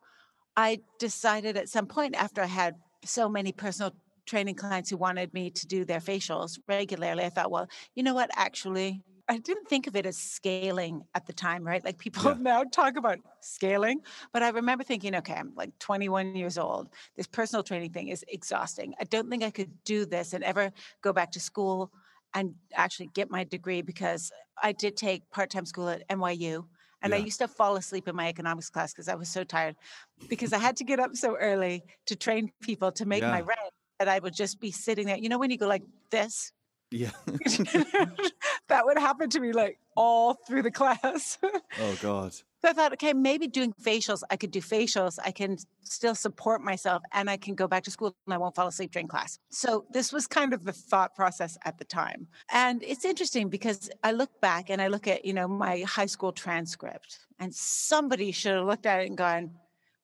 I 0.57 0.81
decided 0.99 1.57
at 1.57 1.69
some 1.71 1.87
point 1.87 2.15
after 2.17 2.43
I 2.43 2.47
had 2.47 2.77
so 3.05 3.29
many 3.29 3.53
personal 3.53 3.93
training 4.27 4.55
clients 4.57 4.91
who 4.91 4.97
wanted 4.97 5.33
me 5.35 5.51
to 5.51 5.67
do 5.67 5.85
their 5.85 6.01
facials 6.01 6.59
regularly, 6.69 7.25
I 7.25 7.31
thought, 7.31 7.51
well, 7.51 7.69
you 7.95 8.03
know 8.03 8.15
what? 8.15 8.31
Actually, 8.35 9.03
I 9.29 9.39
didn't 9.39 9.69
think 9.69 9.87
of 9.87 9.95
it 9.95 10.07
as 10.07 10.19
scaling 10.19 11.03
at 11.15 11.27
the 11.27 11.33
time, 11.33 11.65
right? 11.65 11.85
Like 11.85 11.99
people 11.99 12.23
Yeah. 12.23 12.35
now 12.41 12.65
talk 12.65 12.97
about 12.97 13.19
scaling, 13.41 14.03
but 14.33 14.43
I 14.43 14.49
remember 14.49 14.83
thinking, 14.85 15.15
okay, 15.17 15.35
I'm 15.35 15.55
like 15.55 15.79
21 15.79 16.35
years 16.35 16.59
old. 16.59 16.89
This 17.17 17.27
personal 17.27 17.63
training 17.63 17.93
thing 17.93 18.09
is 18.09 18.25
exhausting. 18.29 18.95
I 19.01 19.05
don't 19.05 19.31
think 19.31 19.43
I 19.45 19.51
could 19.51 19.85
do 19.85 20.05
this 20.05 20.33
and 20.33 20.43
ever 20.43 20.73
go 21.03 21.13
back 21.13 21.31
to 21.33 21.41
school 21.41 21.93
and 22.35 22.55
actually 22.75 23.07
get 23.09 23.31
my 23.31 23.45
degree 23.45 23.83
because 23.83 24.33
I 24.63 24.73
did 24.73 24.97
take 24.97 25.31
part 25.31 25.51
time 25.51 25.67
school 25.67 25.89
at 25.89 26.03
NYU. 26.09 26.69
And 27.03 27.15
I 27.15 27.19
used 27.19 27.39
to 27.39 27.49
fall 27.49 27.77
asleep 27.77 28.09
in 28.09 28.15
my 28.17 28.29
economics 28.29 28.69
class 28.69 28.93
because 28.93 29.09
I 29.09 29.15
was 29.15 29.31
so 29.31 29.43
tired 29.43 29.75
because 30.29 30.53
I 30.53 30.59
had 30.59 30.77
to 30.77 30.85
get 30.85 31.01
up 31.01 31.15
so 31.15 31.37
early 31.37 31.85
to 32.07 32.17
train 32.17 32.53
people 32.63 32.93
to 32.93 33.07
make 33.07 33.27
my 33.27 33.41
rent 33.41 33.73
that 34.01 34.09
I 34.09 34.19
would 34.19 34.35
just 34.35 34.59
be 34.61 34.73
sitting 34.73 35.07
there. 35.07 35.19
You 35.19 35.29
know, 35.29 35.39
when 35.39 35.51
you 35.51 35.59
go 35.59 35.69
like 35.69 35.83
this, 36.11 36.53
Yeah. 36.91 37.11
that 38.69 38.85
would 38.85 38.99
happen 38.99 39.31
to 39.31 39.39
me 39.41 39.53
like 39.53 39.79
all 39.95 40.35
through 40.47 40.63
the 40.63 40.71
class. 40.71 41.39
oh 41.81 41.99
God. 42.03 42.33
So 42.33 42.69
I 42.69 42.73
thought, 42.73 42.93
okay, 42.95 43.13
maybe 43.13 43.47
doing 43.47 43.73
facials, 43.83 44.23
I 44.31 44.37
could 44.37 44.51
do 44.51 44.61
facials. 44.61 45.19
I 45.25 45.31
can 45.31 45.57
still 45.83 46.15
support 46.15 46.63
myself 46.63 47.03
and 47.13 47.31
I 47.31 47.37
can 47.37 47.55
go 47.55 47.67
back 47.69 47.85
to 47.85 47.91
school 47.91 48.15
and 48.27 48.35
I 48.35 48.39
won't 48.39 48.55
fall 48.55 48.67
asleep 48.67 48.93
during 48.93 49.09
class. 49.09 49.39
So 49.51 49.85
this 49.93 50.13
was 50.13 50.27
kind 50.27 50.53
of 50.53 50.65
the 50.65 50.73
thought 50.73 51.15
process 51.15 51.57
at 51.65 51.79
the 51.79 51.85
time. 51.85 52.27
And 52.53 52.83
it's 52.83 53.05
interesting 53.05 53.49
because 53.51 53.91
I 54.03 54.13
look 54.13 54.41
back 54.41 54.69
and 54.71 54.81
I 54.83 54.89
look 54.89 55.07
at, 55.09 55.25
you 55.25 55.33
know, 55.35 55.47
my 55.49 55.81
high 55.81 56.07
school 56.07 56.33
transcript 56.33 57.19
and 57.39 57.55
somebody 57.55 58.33
should 58.33 58.55
have 58.57 58.67
looked 58.67 58.87
at 58.87 59.01
it 59.03 59.09
and 59.09 59.17
gone, 59.17 59.53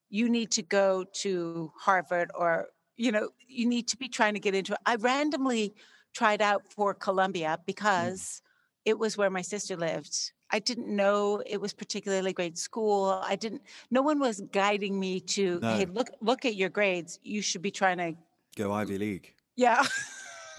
you 0.08 0.28
need 0.30 0.50
to 0.52 0.62
go 0.62 1.04
to 1.24 1.72
Harvard 1.78 2.30
or, 2.34 2.68
you 2.96 3.12
know, 3.12 3.30
you 3.46 3.66
need 3.66 3.88
to 3.88 3.96
be 3.96 4.08
trying 4.08 4.34
to 4.34 4.40
get 4.40 4.54
into 4.54 4.72
it. 4.72 4.78
I 4.86 4.96
randomly 4.96 5.74
tried 6.14 6.40
out 6.42 6.62
for 6.70 6.94
Columbia 6.94 7.58
because 7.66 8.40
it 8.84 8.98
was 8.98 9.16
where 9.16 9.30
my 9.30 9.42
sister 9.42 9.76
lived. 9.76 10.32
I 10.50 10.60
didn't 10.60 10.88
know 10.88 11.42
it 11.44 11.60
was 11.60 11.72
particularly 11.72 12.32
great 12.32 12.56
school. 12.56 13.20
I 13.24 13.34
didn't 13.36 13.62
no 13.90 14.00
one 14.02 14.18
was 14.20 14.40
guiding 14.52 14.98
me 14.98 15.20
to 15.20 15.58
No. 15.60 15.74
hey 15.74 15.86
look 15.86 16.08
look 16.20 16.44
at 16.44 16.54
your 16.54 16.68
grades. 16.68 17.18
You 17.22 17.42
should 17.42 17.62
be 17.62 17.70
trying 17.70 17.98
to 17.98 18.14
Go 18.56 18.72
Ivy 18.72 18.96
League. 18.98 19.34
yeah. 19.56 19.82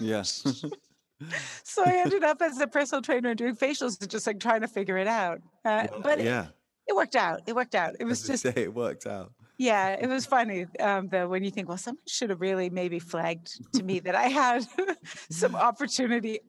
Yes. 0.00 0.44
so 1.64 1.82
I 1.84 1.96
ended 1.96 2.22
up 2.22 2.40
as 2.42 2.60
a 2.60 2.66
personal 2.68 3.02
trainer 3.02 3.34
doing 3.34 3.56
facials 3.56 4.00
and 4.00 4.08
just 4.08 4.26
like 4.26 4.38
trying 4.38 4.60
to 4.60 4.68
figure 4.68 4.98
it 4.98 5.08
out. 5.08 5.40
Uh, 5.64 5.88
but 6.02 6.22
yeah. 6.22 6.46
it 6.86 6.94
worked 6.94 7.16
out. 7.16 7.40
It 7.48 7.56
worked 7.56 7.74
out. 7.74 7.96
It 7.98 8.04
was 8.04 8.22
As 8.22 8.28
just 8.28 8.42
say, 8.44 8.62
it 8.62 8.72
worked 8.74 9.06
out. 9.06 9.32
Yeah, 9.58 9.96
it 10.00 10.06
was 10.06 10.24
funny 10.24 10.66
um, 10.78 11.08
though 11.08 11.26
when 11.28 11.42
you 11.42 11.50
think, 11.50 11.68
well, 11.68 11.78
someone 11.78 12.02
should 12.06 12.30
have 12.30 12.40
really 12.40 12.70
maybe 12.70 13.00
flagged 13.00 13.72
to 13.74 13.82
me 13.82 13.98
that 14.00 14.14
I 14.14 14.28
had 14.28 14.64
some 15.30 15.56
opportunity 15.68 16.40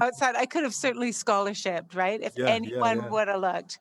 outside. 0.00 0.34
I 0.34 0.46
could 0.46 0.64
have 0.64 0.74
certainly 0.74 1.10
scholarshiped, 1.12 1.94
right? 1.94 2.20
If 2.20 2.34
Yeah, 2.36 2.46
yeah, 2.46 2.52
anyone 2.54 2.96
yeah. 2.96 3.08
would 3.08 3.28
have 3.28 3.40
looked. 3.40 3.78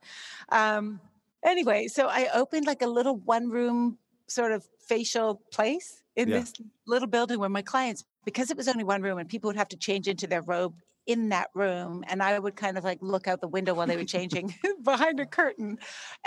Um, 0.49 1.01
anyway, 1.43 1.87
so 1.87 2.07
I 2.07 2.29
opened 2.33 2.67
like 2.67 2.83
a 2.83 2.87
little 2.87 3.17
one 3.17 3.49
room 3.49 3.97
sort 4.27 4.51
of 4.51 4.67
facial 4.87 5.41
place 5.51 6.03
in 6.15 6.29
Yeah. 6.29 6.39
this 6.41 6.53
little 6.85 7.07
building 7.07 7.39
where 7.39 7.49
my 7.49 7.63
clients, 7.63 8.03
because 8.23 8.51
it 8.51 8.57
was 8.57 8.67
only 8.67 8.83
one 8.83 9.01
room 9.01 9.17
and 9.17 9.27
people 9.27 9.47
would 9.49 9.57
have 9.57 9.69
to 9.69 9.77
change 9.77 10.07
into 10.07 10.27
their 10.27 10.43
robe 10.43 10.75
in 11.05 11.29
that 11.29 11.49
room 11.53 12.03
and 12.07 12.21
I 12.23 12.37
would 12.39 12.55
kind 12.55 12.77
of 12.77 12.83
like 12.83 12.97
look 13.01 13.27
out 13.27 13.39
the 13.41 13.47
window 13.47 13.73
while 13.73 13.85
they 13.87 13.97
were 13.97 14.03
changing 14.05 14.55
behind 14.83 15.19
a 15.19 15.25
curtain. 15.25 15.77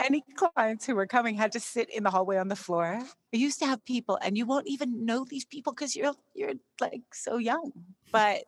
Any 0.02 0.22
clients 0.36 0.86
who 0.86 0.94
were 0.94 1.06
coming 1.06 1.34
had 1.34 1.52
to 1.52 1.60
sit 1.60 1.90
in 1.90 2.04
the 2.04 2.10
hallway 2.10 2.36
on 2.36 2.48
the 2.48 2.56
floor. 2.56 3.00
I 3.34 3.36
used 3.36 3.58
to 3.60 3.66
have 3.66 3.84
people 3.84 4.18
and 4.22 4.38
you 4.38 4.46
won't 4.46 4.68
even 4.68 5.04
know 5.04 5.24
these 5.28 5.44
people 5.44 5.72
because 5.72 5.96
you're 5.96 6.14
you're 6.34 6.54
like 6.80 7.02
so 7.12 7.38
young. 7.38 7.72
But 8.12 8.44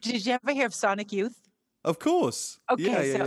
did 0.00 0.24
you 0.24 0.32
ever 0.42 0.52
hear 0.52 0.66
of 0.66 0.74
Sonic 0.74 1.12
Youth? 1.12 1.36
Of 1.84 1.98
course. 1.98 2.58
Okay, 2.70 2.84
yeah, 2.84 3.02
yeah, 3.02 3.16
so- 3.16 3.26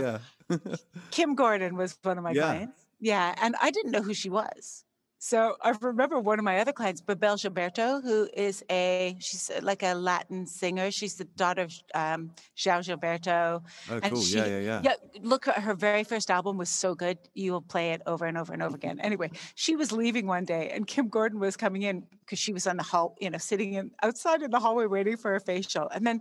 yeah. 0.60 0.76
Kim 1.10 1.34
Gordon 1.34 1.76
was 1.76 1.98
one 2.02 2.18
of 2.18 2.24
my 2.28 2.32
Yeah. 2.32 2.42
clients. 2.42 2.80
Yeah, 3.00 3.34
and 3.42 3.54
I 3.60 3.70
didn't 3.70 3.90
know 3.92 4.02
who 4.02 4.14
she 4.14 4.30
was. 4.30 4.84
So 5.24 5.56
I 5.62 5.70
remember 5.80 6.20
one 6.20 6.38
of 6.38 6.44
my 6.44 6.58
other 6.58 6.70
clients, 6.74 7.00
Bebel 7.00 7.36
Gilberto, 7.36 8.02
who 8.02 8.28
is 8.34 8.62
a 8.70 9.16
she's 9.20 9.48
uh, 9.48 9.60
like 9.62 9.82
a 9.82 9.94
Latin 9.94 10.46
singer. 10.46 10.90
She's 10.90 11.14
the 11.14 11.24
daughter 11.24 11.62
of 11.62 11.72
um, 11.94 12.30
João 12.54 12.80
Gilberto. 12.84 13.62
Oh, 13.90 14.00
And 14.02 14.12
cool. 14.12 14.20
she- 14.20 14.36
yeah, 14.36 14.44
yeah, 14.44 14.60
yeah. 14.60 14.80
Yeah, 14.84 14.94
look 15.22 15.46
her 15.46 15.72
very 15.72 16.04
first 16.04 16.30
album 16.30 16.58
was 16.58 16.68
so 16.68 16.94
good. 16.94 17.16
You 17.32 17.52
will 17.52 17.62
play 17.62 17.92
it 17.92 18.02
over 18.06 18.26
and 18.26 18.36
over 18.36 18.52
and 18.52 18.62
over 18.62 18.76
again. 18.76 19.00
Anyway, 19.00 19.30
she 19.54 19.76
was 19.76 19.92
leaving 19.92 20.26
one 20.26 20.44
day 20.44 20.68
and 20.74 20.86
Kim 20.86 21.08
Gordon 21.08 21.40
was 21.40 21.56
coming 21.56 21.84
in 21.84 22.04
because 22.20 22.38
she 22.38 22.52
was 22.52 22.66
on 22.66 22.76
the 22.76 22.82
hall, 22.82 23.16
you 23.18 23.30
know, 23.30 23.38
sitting 23.38 23.72
in 23.72 23.92
outside 24.02 24.42
in 24.42 24.50
the 24.50 24.60
hallway 24.60 24.84
waiting 24.84 25.16
for 25.16 25.34
a 25.36 25.40
facial. 25.40 25.88
And 25.88 26.06
then 26.06 26.20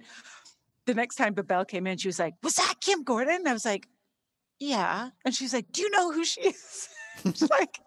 the 0.86 0.94
next 0.94 1.16
time 1.18 1.34
Babel 1.34 1.66
came 1.66 1.88
in, 1.88 1.98
she 1.98 2.08
was 2.08 2.20
like, 2.20 2.36
Was 2.42 2.56
that 2.56 2.76
Kim 2.80 3.04
Gordon? 3.04 3.48
I 3.48 3.52
was 3.52 3.66
like, 3.66 3.86
Yeah. 4.62 5.10
And 5.26 5.36
she's 5.36 5.54
like, 5.54 5.74
Do 5.74 5.82
you 5.82 5.89
know 5.89 6.13
who 6.13 6.24
she 6.24 6.39
is? 6.39 6.88
She's 7.22 7.50
like, 7.60 7.80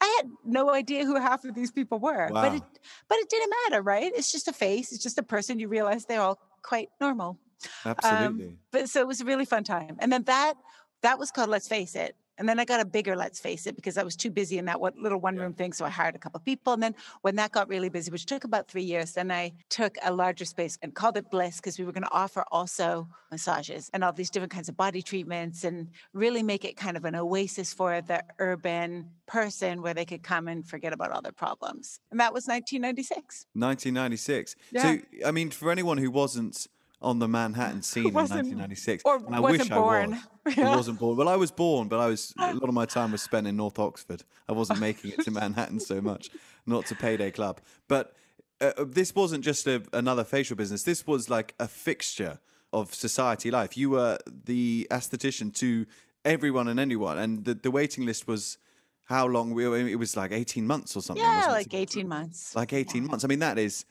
I 0.00 0.20
had 0.20 0.30
no 0.44 0.70
idea 0.70 1.04
who 1.04 1.16
half 1.16 1.44
of 1.44 1.54
these 1.54 1.70
people 1.70 1.98
were. 1.98 2.28
But 2.30 2.54
it 2.54 2.62
but 3.08 3.18
it 3.18 3.28
didn't 3.28 3.52
matter, 3.64 3.82
right? 3.82 4.10
It's 4.14 4.32
just 4.32 4.48
a 4.48 4.52
face, 4.52 4.92
it's 4.92 5.02
just 5.02 5.18
a 5.18 5.22
person. 5.22 5.58
You 5.58 5.68
realize 5.68 6.06
they're 6.06 6.20
all 6.20 6.38
quite 6.62 6.88
normal. 7.00 7.38
Um, 7.84 7.94
Absolutely. 7.98 8.56
But 8.70 8.88
so 8.88 9.00
it 9.00 9.06
was 9.06 9.20
a 9.20 9.24
really 9.24 9.44
fun 9.44 9.64
time. 9.64 9.96
And 9.98 10.12
then 10.12 10.24
that 10.24 10.54
that 11.02 11.18
was 11.18 11.30
called 11.30 11.50
Let's 11.50 11.68
Face 11.68 11.94
It. 11.94 12.16
And 12.38 12.48
then 12.48 12.58
I 12.58 12.64
got 12.64 12.80
a 12.80 12.84
bigger 12.84 13.14
Let's 13.14 13.40
Face 13.40 13.66
It 13.66 13.76
because 13.76 13.98
I 13.98 14.02
was 14.02 14.16
too 14.16 14.30
busy 14.30 14.58
in 14.58 14.64
that 14.64 14.80
one, 14.80 14.94
little 15.00 15.20
one 15.20 15.36
room 15.36 15.52
thing. 15.52 15.72
So 15.72 15.84
I 15.84 15.90
hired 15.90 16.14
a 16.14 16.18
couple 16.18 16.38
of 16.38 16.44
people. 16.44 16.72
And 16.72 16.82
then 16.82 16.94
when 17.20 17.36
that 17.36 17.52
got 17.52 17.68
really 17.68 17.88
busy, 17.88 18.10
which 18.10 18.26
took 18.26 18.44
about 18.44 18.68
three 18.68 18.82
years, 18.82 19.12
then 19.12 19.30
I 19.30 19.52
took 19.68 19.96
a 20.02 20.12
larger 20.12 20.44
space 20.44 20.78
and 20.82 20.94
called 20.94 21.16
it 21.16 21.30
Bliss 21.30 21.56
because 21.56 21.78
we 21.78 21.84
were 21.84 21.92
going 21.92 22.04
to 22.04 22.12
offer 22.12 22.44
also 22.50 23.08
massages 23.30 23.90
and 23.92 24.02
all 24.02 24.12
these 24.12 24.30
different 24.30 24.52
kinds 24.52 24.68
of 24.68 24.76
body 24.76 25.02
treatments 25.02 25.64
and 25.64 25.88
really 26.12 26.42
make 26.42 26.64
it 26.64 26.76
kind 26.76 26.96
of 26.96 27.04
an 27.04 27.14
oasis 27.14 27.72
for 27.72 28.00
the 28.00 28.22
urban 28.38 29.10
person 29.26 29.82
where 29.82 29.94
they 29.94 30.04
could 30.04 30.22
come 30.22 30.48
and 30.48 30.66
forget 30.66 30.92
about 30.92 31.10
all 31.10 31.22
their 31.22 31.32
problems. 31.32 32.00
And 32.10 32.20
that 32.20 32.32
was 32.32 32.46
1996. 32.46 33.46
1996. 33.54 34.56
Yeah. 34.70 34.82
So, 34.82 34.98
I 35.26 35.30
mean, 35.30 35.50
for 35.50 35.70
anyone 35.70 35.98
who 35.98 36.10
wasn't 36.10 36.66
on 37.02 37.18
the 37.18 37.28
Manhattan 37.28 37.82
scene 37.82 38.06
in 38.06 38.14
1996, 38.14 39.02
or 39.04 39.16
and 39.16 39.34
I 39.34 39.40
wasn't 39.40 39.60
wish 39.60 39.68
born. 39.68 40.14
I 40.14 40.22
was, 40.44 40.54
who 40.54 40.62
wasn't 40.62 40.98
born. 40.98 41.16
Well, 41.16 41.28
I 41.28 41.36
was 41.36 41.50
born, 41.50 41.88
but 41.88 41.98
I 41.98 42.06
was 42.06 42.32
a 42.38 42.54
lot 42.54 42.68
of 42.68 42.74
my 42.74 42.86
time 42.86 43.12
was 43.12 43.22
spent 43.22 43.46
in 43.46 43.56
North 43.56 43.78
Oxford. 43.78 44.24
I 44.48 44.52
wasn't 44.52 44.80
making 44.80 45.12
it 45.12 45.24
to 45.24 45.30
Manhattan 45.42 45.80
so 45.80 46.00
much, 46.00 46.30
not 46.66 46.86
to 46.86 46.94
Payday 46.94 47.30
Club. 47.32 47.60
But 47.88 48.14
uh, 48.60 48.72
uh, 48.78 48.84
this 48.86 49.14
wasn't 49.14 49.44
just 49.44 49.66
a, 49.66 49.82
another 49.92 50.24
facial 50.24 50.56
business. 50.56 50.84
This 50.84 51.06
was 51.06 51.28
like 51.28 51.54
a 51.58 51.68
fixture 51.68 52.38
of 52.72 52.94
society 52.94 53.50
life. 53.50 53.76
You 53.76 53.90
were 53.90 54.18
the 54.26 54.86
esthetician 54.90 55.54
to 55.56 55.86
everyone 56.24 56.68
and 56.68 56.80
anyone, 56.80 57.18
and 57.18 57.44
the, 57.44 57.54
the 57.54 57.70
waiting 57.70 58.06
list 58.06 58.26
was 58.26 58.58
how 59.04 59.26
long? 59.26 59.52
We 59.52 59.68
were, 59.68 59.76
it 59.76 59.98
was 59.98 60.16
like 60.16 60.32
18 60.32 60.66
months 60.66 60.96
or 60.96 61.02
something. 61.02 61.22
Yeah, 61.22 61.48
it, 61.48 61.52
like 61.52 61.64
to 61.64 61.68
get 61.68 61.90
through? 61.90 62.00
18 62.02 62.08
months. 62.08 62.56
like 62.56 62.72
18 62.72 63.06
months. 63.06 63.24
I 63.24 63.28
mean, 63.28 63.40
that 63.40 63.58
is, 63.58 63.84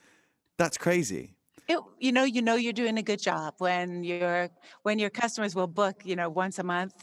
that's 0.58 0.78
crazy. 0.78 1.36
It, 1.68 1.78
you 1.98 2.12
know, 2.12 2.24
you 2.24 2.42
know 2.42 2.56
you're 2.56 2.72
doing 2.72 2.98
a 2.98 3.02
good 3.02 3.20
job 3.20 3.54
when 3.58 4.04
your 4.04 4.48
when 4.82 4.98
your 4.98 5.10
customers 5.10 5.54
will 5.54 5.68
book, 5.68 6.02
you 6.04 6.16
know, 6.16 6.28
once 6.28 6.58
a 6.58 6.64
month 6.64 6.94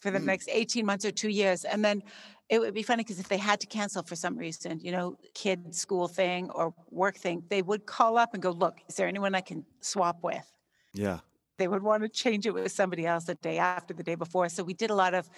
for 0.00 0.10
the 0.10 0.18
mm. 0.18 0.24
next 0.24 0.48
18 0.50 0.86
months 0.86 1.04
or 1.04 1.10
two 1.10 1.28
years. 1.28 1.64
And 1.64 1.84
then 1.84 2.02
it 2.48 2.60
would 2.60 2.74
be 2.74 2.82
funny 2.82 3.02
because 3.02 3.18
if 3.18 3.28
they 3.28 3.38
had 3.38 3.60
to 3.60 3.66
cancel 3.66 4.02
for 4.02 4.14
some 4.14 4.36
reason, 4.36 4.78
you 4.80 4.92
know, 4.92 5.16
kid 5.34 5.74
school 5.74 6.06
thing 6.06 6.50
or 6.50 6.72
work 6.90 7.16
thing, 7.16 7.42
they 7.48 7.62
would 7.62 7.86
call 7.86 8.16
up 8.16 8.34
and 8.34 8.42
go, 8.42 8.50
look, 8.50 8.78
is 8.88 8.94
there 8.96 9.08
anyone 9.08 9.34
I 9.34 9.40
can 9.40 9.64
swap 9.80 10.22
with? 10.22 10.50
Yeah. 10.94 11.20
They 11.58 11.68
would 11.68 11.82
want 11.82 12.02
to 12.02 12.08
change 12.08 12.46
it 12.46 12.54
with 12.54 12.70
somebody 12.70 13.06
else 13.06 13.24
the 13.24 13.34
day 13.34 13.58
after, 13.58 13.94
the 13.94 14.02
day 14.02 14.14
before. 14.14 14.48
So 14.48 14.62
we 14.62 14.74
did 14.74 14.90
a 14.90 14.94
lot 14.94 15.14
of 15.14 15.28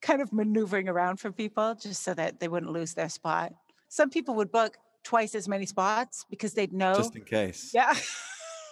kind 0.00 0.20
of 0.20 0.32
maneuvering 0.32 0.88
around 0.88 1.18
for 1.18 1.30
people 1.30 1.74
just 1.74 2.02
so 2.02 2.14
that 2.14 2.40
they 2.40 2.48
wouldn't 2.48 2.72
lose 2.72 2.94
their 2.94 3.08
spot. 3.08 3.52
Some 3.88 4.10
people 4.10 4.34
would 4.34 4.50
book 4.50 4.76
twice 5.06 5.34
as 5.34 5.46
many 5.48 5.66
spots 5.66 6.24
because 6.28 6.52
they'd 6.54 6.72
know. 6.72 6.94
Just 6.96 7.14
in 7.16 7.24
case. 7.24 7.70
yeah. 7.74 7.94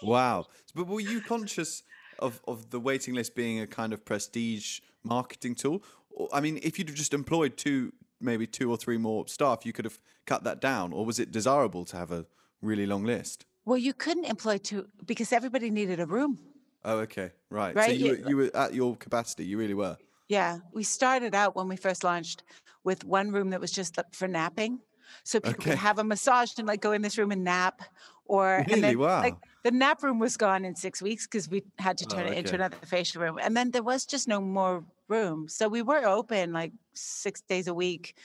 Wow. 0.03 0.47
But 0.75 0.87
were 0.89 1.01
you 1.01 1.21
conscious 1.21 1.83
of, 2.19 2.41
of 2.47 2.71
the 2.71 2.81
waiting 2.81 3.15
list 3.15 3.35
being 3.35 3.61
a 3.61 3.67
kind 3.67 3.93
of 3.93 4.05
prestige 4.05 4.81
marketing 5.03 5.55
tool? 5.55 5.83
Or, 6.11 6.29
I 6.33 6.41
mean, 6.41 6.59
if 6.63 6.79
you'd 6.79 6.89
have 6.89 6.97
just 6.97 7.15
employed 7.15 7.57
two, 7.57 7.93
maybe 8.21 8.47
two 8.47 8.71
or 8.71 8.77
three 8.77 8.99
more 8.99 9.27
staff, 9.29 9.65
you 9.65 9.73
could 9.73 9.85
have 9.85 9.99
cut 10.27 10.45
that 10.45 10.61
down. 10.61 10.93
Or 10.93 11.07
was 11.07 11.19
it 11.19 11.31
desirable 11.31 11.85
to 11.87 11.97
have 11.97 12.11
a 12.11 12.27
really 12.61 12.87
long 12.87 13.05
list? 13.05 13.47
Well, 13.65 13.79
you 13.79 13.95
couldn't 13.95 14.25
employ 14.27 14.59
two 14.59 14.89
because 15.07 15.33
everybody 15.33 15.71
needed 15.71 16.01
a 16.01 16.07
room. 16.07 16.39
Oh, 16.85 16.99
okay. 16.99 17.31
Right. 17.49 17.75
So 17.75 17.81
Right, 17.81 17.97
you, 17.97 18.07
you- 18.07 18.11
were, 18.25 18.29
you 18.31 18.37
were 18.37 18.51
at 18.57 18.75
your 18.75 18.97
capacity. 18.97 19.45
You 19.47 19.57
really 19.59 19.75
were. 19.75 19.97
Yeah, 20.29 20.59
we 20.73 20.83
started 20.85 21.35
out 21.35 21.55
when 21.55 21.69
we 21.69 21.77
first 21.77 22.03
launched 22.03 22.43
with 22.83 23.05
one 23.05 23.31
room 23.31 23.51
that 23.51 23.61
was 23.61 23.71
just 23.71 23.99
for 24.13 24.27
napping, 24.29 24.81
so 25.25 25.41
people 25.41 25.63
Okay. 25.63 25.71
could 25.73 25.79
have 25.79 25.99
a 25.99 26.05
massage 26.05 26.53
and 26.59 26.67
like 26.67 26.81
go 26.81 26.93
in 26.93 27.03
this 27.03 27.19
room 27.19 27.33
and 27.33 27.45
nap. 27.45 27.83
Or 28.27 28.57
and 28.57 28.69
Really? 28.69 28.81
then, 28.81 28.99
Wow. 28.99 29.21
like 29.21 29.35
the 29.65 29.71
nap 29.71 30.03
room 30.03 30.19
was 30.19 30.37
gone 30.37 30.65
in 30.65 30.75
six 30.75 31.03
weeks 31.03 31.27
because 31.27 31.49
we 31.49 31.63
had 31.79 31.99
to 31.99 32.07
Oh, 32.11 32.15
turn 32.15 32.27
it 32.27 32.39
into 32.39 32.55
another 32.55 32.77
facial 32.87 33.21
room, 33.21 33.39
and 33.41 33.55
then 33.55 33.71
there 33.71 33.83
was 33.83 34.07
just 34.07 34.29
no 34.29 34.41
more 34.41 34.85
room. 35.09 35.49
So 35.49 35.69
we 35.69 35.83
were 35.83 36.07
open 36.07 36.53
like 36.53 36.73
six 36.95 37.43
days 37.43 37.69
a 37.69 37.75
week, 37.75 38.17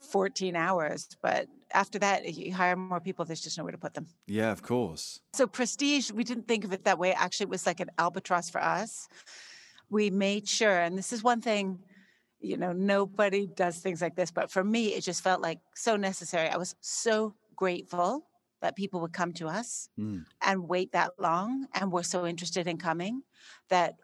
fourteen 0.00 0.56
hours. 0.56 1.08
But 1.22 1.46
after 1.72 1.98
that, 2.00 2.34
you 2.34 2.52
hire 2.52 2.76
more 2.76 3.00
people. 3.00 3.24
There's 3.24 3.40
just 3.40 3.56
nowhere 3.56 3.72
to 3.72 3.78
put 3.78 3.94
them. 3.94 4.08
Yeah, 4.26 4.52
of 4.52 4.60
course. 4.60 5.20
So 5.32 5.46
prestige, 5.46 6.10
we 6.12 6.24
didn't 6.24 6.46
think 6.46 6.64
of 6.64 6.72
it 6.74 6.84
that 6.84 6.98
way. 6.98 7.14
Actually, 7.14 7.44
it 7.44 7.50
was 7.50 7.64
like 7.66 7.80
an 7.80 7.90
albatross 7.96 8.50
for 8.50 8.60
us. 8.60 9.08
We 9.88 10.10
made 10.10 10.46
sure, 10.46 10.80
and 10.80 10.98
this 10.98 11.12
is 11.12 11.22
one 11.22 11.40
thing, 11.40 11.78
you 12.40 12.56
know, 12.56 12.72
nobody 12.72 13.46
does 13.46 13.78
things 13.78 14.00
like 14.02 14.16
this, 14.16 14.30
but 14.30 14.50
for 14.50 14.64
me, 14.64 14.94
it 14.94 15.02
just 15.02 15.22
felt 15.22 15.40
like 15.40 15.60
so 15.74 15.96
necessary. 15.96 16.48
I 16.48 16.56
was 16.56 16.74
so 16.80 17.34
grateful 17.54 18.26
that 18.60 18.76
people 18.76 19.00
would 19.00 19.12
come 19.12 19.32
to 19.34 19.46
us 19.48 19.88
Mm. 19.98 20.24
and 20.42 20.68
wait 20.68 20.92
that 20.92 21.12
long 21.18 21.66
and 21.74 21.92
were 21.92 22.02
so 22.02 22.26
interested 22.26 22.66
in 22.66 22.78
coming 22.78 23.22
that 23.68 23.94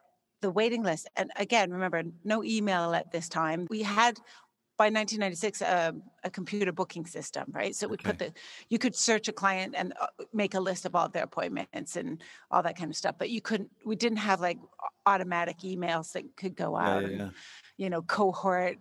the 0.42 0.50
waiting 0.50 0.82
list, 0.82 1.08
and 1.16 1.30
again, 1.36 1.70
remember, 1.72 2.02
no 2.24 2.44
email 2.44 2.94
at 2.94 3.10
this 3.10 3.28
time. 3.28 3.66
We 3.70 3.82
had 3.82 4.18
by 4.76 4.90
1996 4.90 5.62
um, 5.62 6.02
a 6.24 6.30
computer 6.30 6.72
booking 6.72 7.06
system, 7.06 7.44
right? 7.52 7.74
So 7.74 7.88
we 7.88 7.96
put 7.96 8.18
the 8.18 8.32
you 8.68 8.78
could 8.78 8.94
search 8.94 9.28
a 9.28 9.32
client 9.32 9.74
and 9.76 9.94
uh, 10.00 10.06
make 10.32 10.54
a 10.54 10.60
list 10.60 10.84
of 10.86 10.94
all 10.94 11.08
their 11.08 11.24
appointments 11.24 11.96
and 11.96 12.22
all 12.50 12.62
that 12.62 12.76
kind 12.76 12.90
of 12.90 12.96
stuff, 12.96 13.16
but 13.18 13.30
you 13.30 13.40
couldn't. 13.40 13.70
We 13.84 13.96
didn't 13.96 14.18
have 14.18 14.40
like 14.40 14.58
automatic 15.06 15.58
emails 15.60 16.12
that 16.12 16.36
could 16.36 16.56
go 16.56 16.76
Yeah, 16.78 16.88
out, 16.96 17.04
yeah, 17.04 17.08
and, 17.08 17.32
you 17.76 17.90
know, 17.90 18.02
cohort 18.02 18.78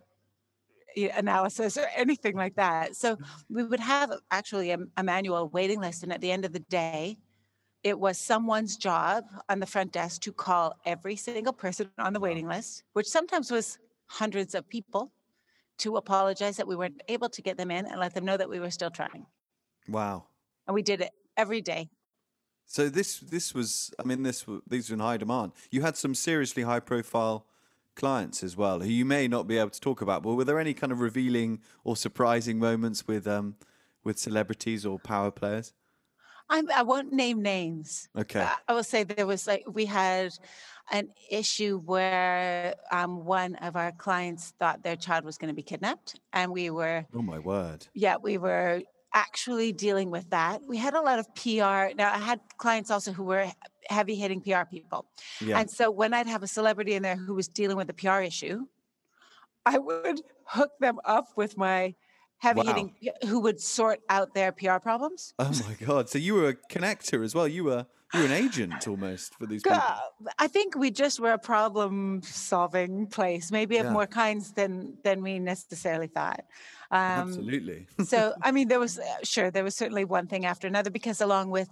analysis 0.96 1.76
or 1.76 1.86
anything 1.94 2.34
like 2.36 2.56
that. 2.56 2.96
So 2.96 3.18
we 3.48 3.62
would 3.64 3.80
have 3.80 4.12
actually 4.30 4.70
a, 4.70 4.78
a 4.96 5.02
manual 5.02 5.48
waiting 5.48 5.80
list, 5.80 6.02
and 6.02 6.12
at 6.12 6.20
the 6.20 6.30
end 6.30 6.44
of 6.44 6.52
the 6.52 6.60
day, 6.60 7.18
it 7.82 7.98
was 7.98 8.18
someone's 8.18 8.76
job 8.76 9.24
on 9.48 9.60
the 9.60 9.66
front 9.66 9.92
desk 9.92 10.22
to 10.22 10.32
call 10.32 10.74
every 10.84 11.16
single 11.16 11.52
person 11.52 11.90
on 11.98 12.12
the 12.12 12.20
waiting 12.20 12.48
list, 12.48 12.82
which 12.94 13.06
sometimes 13.06 13.50
was 13.50 13.78
hundreds 14.06 14.54
of 14.54 14.68
people, 14.68 15.12
to 15.78 15.96
apologize 15.96 16.56
that 16.56 16.66
we 16.66 16.76
weren't 16.76 17.02
able 17.08 17.28
to 17.28 17.42
get 17.42 17.56
them 17.56 17.70
in 17.70 17.86
and 17.86 18.00
let 18.00 18.14
them 18.14 18.24
know 18.24 18.36
that 18.36 18.48
we 18.48 18.60
were 18.60 18.70
still 18.70 18.90
trying. 18.90 19.26
Wow. 19.88 20.24
And 20.66 20.74
we 20.74 20.82
did 20.82 21.00
it 21.00 21.10
every 21.36 21.60
day. 21.60 21.90
So 22.66 22.88
this 22.88 23.20
this 23.20 23.54
was 23.54 23.92
I 23.98 24.02
mean 24.02 24.22
this 24.22 24.44
these 24.66 24.90
were 24.90 24.94
in 24.94 25.00
high 25.00 25.16
demand. 25.16 25.52
You 25.70 25.82
had 25.82 25.96
some 25.96 26.14
seriously 26.14 26.64
high 26.64 26.80
profile 26.80 27.46
clients 27.94 28.42
as 28.42 28.56
well 28.56 28.80
who 28.80 28.90
you 28.90 29.04
may 29.04 29.26
not 29.26 29.46
be 29.46 29.56
able 29.58 29.70
to 29.70 29.80
talk 29.80 30.02
about. 30.02 30.22
But 30.22 30.34
were 30.34 30.44
there 30.44 30.58
any 30.58 30.74
kind 30.74 30.92
of 30.92 31.00
revealing 31.00 31.60
or 31.84 31.96
surprising 31.96 32.58
moments 32.58 33.06
with 33.06 33.26
um 33.26 33.56
with 34.02 34.18
celebrities 34.18 34.84
or 34.84 34.98
power 34.98 35.30
players? 35.30 35.72
I'm, 36.48 36.70
I 36.70 36.82
won't 36.82 37.12
name 37.12 37.42
names. 37.42 38.08
Okay. 38.16 38.46
I 38.68 38.72
will 38.72 38.84
say 38.84 39.04
there 39.04 39.26
was 39.26 39.46
like 39.46 39.64
we 39.66 39.84
had 39.86 40.32
an 40.92 41.08
issue 41.30 41.80
where 41.84 42.74
um, 42.92 43.24
one 43.24 43.56
of 43.56 43.74
our 43.76 43.90
clients 43.92 44.52
thought 44.58 44.82
their 44.84 44.96
child 44.96 45.24
was 45.24 45.36
going 45.38 45.48
to 45.48 45.54
be 45.54 45.62
kidnapped, 45.62 46.20
and 46.32 46.52
we 46.52 46.70
were 46.70 47.04
Oh 47.14 47.22
my 47.22 47.38
word. 47.40 47.86
yeah 47.94 48.16
we 48.22 48.38
were 48.38 48.82
actually 49.12 49.72
dealing 49.72 50.10
with 50.10 50.28
that. 50.30 50.62
We 50.66 50.76
had 50.76 50.94
a 50.94 51.00
lot 51.00 51.18
of 51.18 51.26
PR. 51.34 51.94
Now 51.96 52.12
I 52.14 52.18
had 52.18 52.38
clients 52.58 52.90
also 52.90 53.12
who 53.12 53.24
were 53.24 53.46
heavy 53.88 54.14
hitting 54.14 54.40
PR 54.40 54.64
people, 54.70 55.06
Yeah. 55.40 55.58
and 55.58 55.68
so 55.68 55.90
when 55.90 56.14
I'd 56.14 56.26
have 56.28 56.42
a 56.44 56.48
celebrity 56.48 56.94
in 56.94 57.02
there 57.02 57.16
who 57.16 57.34
was 57.34 57.48
dealing 57.48 57.76
with 57.76 57.90
a 57.90 57.94
PR 57.94 58.20
issue, 58.20 58.66
I 59.64 59.78
would 59.78 60.20
hook 60.44 60.70
them 60.78 61.00
up 61.04 61.26
with 61.36 61.56
my 61.56 61.94
heavy 62.38 62.62
Wow. 62.62 62.64
hitting 62.64 62.94
who 63.26 63.40
would 63.40 63.60
sort 63.60 64.00
out 64.08 64.34
their 64.34 64.52
PR 64.52 64.80
problems. 64.80 65.34
Oh 65.38 65.52
my 65.54 65.74
god. 65.74 66.08
So 66.10 66.18
you 66.18 66.34
were 66.34 66.48
a 66.48 66.54
connector 66.54 67.22
as 67.24 67.34
well. 67.34 67.48
You 67.48 67.64
were 67.64 67.86
you 68.12 68.20
were 68.20 68.26
an 68.26 68.32
agent 68.32 68.86
almost 68.86 69.34
for 69.34 69.46
these 69.46 69.64
people. 69.64 69.94
I 70.38 70.48
think 70.48 70.74
we 70.74 70.90
just 70.90 71.20
were 71.20 71.32
a 71.32 71.38
problem 71.38 72.22
solving 72.22 73.06
place, 73.08 73.50
maybe 73.50 73.78
of 73.78 73.88
Yeah. 73.88 73.90
more 73.90 74.06
kinds 74.06 74.52
than 74.54 74.98
than 75.04 75.22
we 75.22 75.38
necessarily 75.38 76.06
thought. 76.08 76.44
Um, 76.90 77.52
Absolutely. 77.54 77.88
so, 78.02 78.34
I 78.42 78.52
mean, 78.52 78.68
there 78.68 78.80
was 78.80 78.98
uh, 78.98 79.16
sure 79.24 79.50
there 79.50 79.64
was 79.64 79.76
certainly 79.76 80.04
one 80.04 80.26
thing 80.28 80.46
after 80.46 80.66
another 80.66 80.90
because 80.90 81.20
along 81.20 81.50
with 81.50 81.68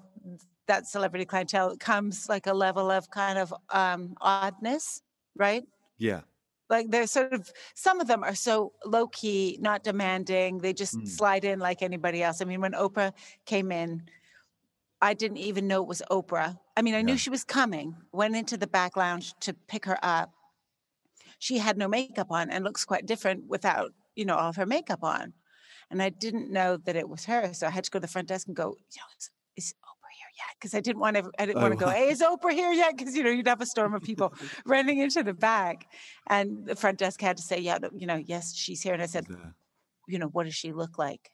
that 0.66 0.86
celebrity 0.86 1.24
clientele 1.26 1.76
comes 1.78 2.28
like 2.28 2.46
a 2.46 2.54
level 2.54 2.90
of 2.90 3.10
kind 3.10 3.38
of 3.38 3.54
um, 3.70 4.14
oddness, 4.20 5.02
right? 5.36 5.64
yeah. 5.98 6.22
Like 6.70 6.90
they're 6.90 7.06
sort 7.06 7.32
of 7.32 7.52
some 7.74 8.00
of 8.00 8.06
them 8.06 8.24
are 8.24 8.34
so 8.34 8.72
low 8.84 9.06
key, 9.08 9.58
not 9.60 9.84
demanding. 9.84 10.58
They 10.58 10.72
just 10.72 10.98
Mm. 10.98 11.08
slide 11.08 11.44
in 11.44 11.58
like 11.58 11.82
anybody 11.82 12.22
else. 12.22 12.40
I 12.40 12.44
mean, 12.46 12.60
when 12.60 12.72
Oprah 12.72 13.12
came 13.44 13.70
in, 13.70 14.02
I 15.00 15.14
didn't 15.14 15.36
even 15.38 15.66
know 15.68 15.82
it 15.82 15.88
was 15.88 16.02
Oprah. 16.10 16.58
I 16.76 16.82
mean, 16.82 16.94
I 16.94 16.98
Yeah. 16.98 17.04
knew 17.04 17.18
she 17.18 17.30
was 17.30 17.44
coming. 17.44 17.96
Went 18.12 18.36
into 18.36 18.56
the 18.56 18.66
back 18.66 18.96
lounge 18.96 19.34
to 19.40 19.52
pick 19.52 19.84
her 19.84 19.98
up. 20.02 20.32
She 21.38 21.58
had 21.58 21.76
no 21.76 21.88
makeup 21.88 22.28
on 22.30 22.50
and 22.50 22.64
looks 22.64 22.84
quite 22.84 23.06
different 23.06 23.46
without, 23.48 23.92
you 24.16 24.24
know, 24.24 24.36
all 24.36 24.48
of 24.48 24.56
her 24.56 24.66
makeup 24.66 25.02
on. 25.04 25.34
And 25.90 26.02
I 26.02 26.08
didn't 26.08 26.50
know 26.50 26.78
that 26.78 26.96
it 26.96 27.08
was 27.08 27.26
her, 27.26 27.52
so 27.52 27.66
I 27.66 27.70
had 27.70 27.84
to 27.84 27.90
go 27.90 27.98
to 27.98 28.02
the 28.02 28.08
front 28.08 28.28
desk 28.28 28.46
and 28.46 28.56
go, 28.56 28.70
you 28.70 29.00
know, 29.00 29.04
is, 29.18 29.20
is 29.20 29.30
Oprah 29.30 29.30
here 29.30 29.43
yet? 30.36 30.46
Because 30.58 30.74
I 30.74 30.80
didn't 30.80 31.00
want 31.00 31.16
to. 31.16 31.30
I 31.38 31.46
didn't 31.46 31.62
want 31.62 31.72
to 31.72 31.78
go. 31.78 31.88
Hey, 31.90 32.08
is 32.08 32.20
Oprah 32.20 32.52
here 32.52 32.72
yet? 32.72 32.96
Because 32.96 33.16
you 33.16 33.22
know 33.22 33.30
you'd 33.30 33.46
have 33.48 33.60
a 33.60 33.66
storm 33.66 33.94
of 33.94 34.02
people 34.02 34.34
running 34.66 34.98
into 34.98 35.22
the 35.22 35.34
back, 35.34 35.86
and 36.28 36.66
the 36.66 36.76
front 36.76 36.98
desk 36.98 37.20
had 37.20 37.36
to 37.36 37.42
say, 37.42 37.58
yeah, 37.58 37.78
you 37.96 38.06
know, 38.06 38.16
yes, 38.16 38.54
she's 38.54 38.82
here. 38.82 38.94
And 38.94 39.02
I 39.02 39.06
said, 39.06 39.26
Yeah. 39.28 39.36
you 40.08 40.18
know, 40.18 40.26
what 40.28 40.44
does 40.44 40.54
she 40.54 40.72
look 40.72 40.98
like? 40.98 41.30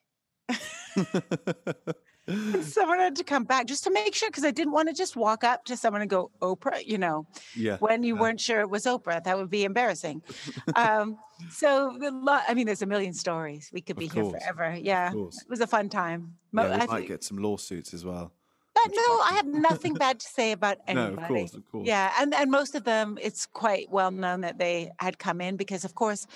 And 2.27 2.63
someone 2.65 2.99
had 2.99 3.17
to 3.17 3.25
come 3.25 3.45
back 3.45 3.67
just 3.67 3.85
to 3.85 3.91
make 3.91 4.15
sure 4.15 4.29
because 4.29 4.45
I 4.45 4.51
didn't 4.51 4.73
want 4.73 4.89
to 4.89 4.95
just 4.95 5.17
walk 5.17 5.43
up 5.43 5.65
to 5.65 5.77
someone 5.77 6.01
and 6.03 6.11
go, 6.11 6.31
Oprah, 6.41 6.85
you 6.85 6.99
know, 6.99 7.27
yeah. 7.57 7.77
when 7.79 8.03
you 8.03 8.15
yeah. 8.15 8.21
weren't 8.21 8.41
sure 8.41 8.61
it 8.61 8.71
was 8.71 8.85
Oprah. 8.85 9.23
That 9.25 9.37
would 9.37 9.51
be 9.51 9.65
embarrassing. 9.65 10.23
um, 10.77 11.19
so, 11.51 11.97
the 11.99 12.13
I 12.49 12.55
mean, 12.55 12.67
there's 12.67 12.83
a 12.83 12.87
million 12.87 13.15
stories. 13.15 13.71
We 13.73 13.81
could 13.81 13.97
be 13.97 14.07
here 14.07 14.25
forever. 14.25 14.77
Yeah. 14.81 15.09
Of. 15.09 15.35
It 15.43 15.49
was 15.49 15.61
a 15.61 15.67
fun 15.67 15.89
time. 15.89 16.35
Mo- 16.53 16.65
Yeah, 16.65 16.69
we 16.69 16.75
I 16.75 16.87
might 16.87 16.97
think- 16.99 17.09
get 17.09 17.25
some 17.25 17.39
lawsuits 17.39 17.95
as 17.95 18.05
well. 18.05 18.33
But 18.74 18.92
no, 18.94 19.20
I 19.20 19.33
have 19.35 19.46
nothing 19.70 19.94
bad 19.94 20.20
to 20.20 20.26
say 20.26 20.52
about 20.52 20.78
anybody. 20.87 21.16
No, 21.16 21.22
of 21.22 21.28
course, 21.28 21.54
of 21.54 21.70
course. 21.70 21.87
Yeah, 21.87 22.12
and 22.18 22.35
and 22.35 22.50
most 22.50 22.74
of 22.74 22.85
them, 22.85 23.18
it's 23.20 23.46
quite 23.46 23.90
well 23.90 24.11
known 24.11 24.42
that 24.42 24.59
they 24.59 24.90
had 24.98 25.18
come 25.18 25.40
in 25.40 25.56
because, 25.56 25.85
of 25.85 25.94
course, 25.94 26.26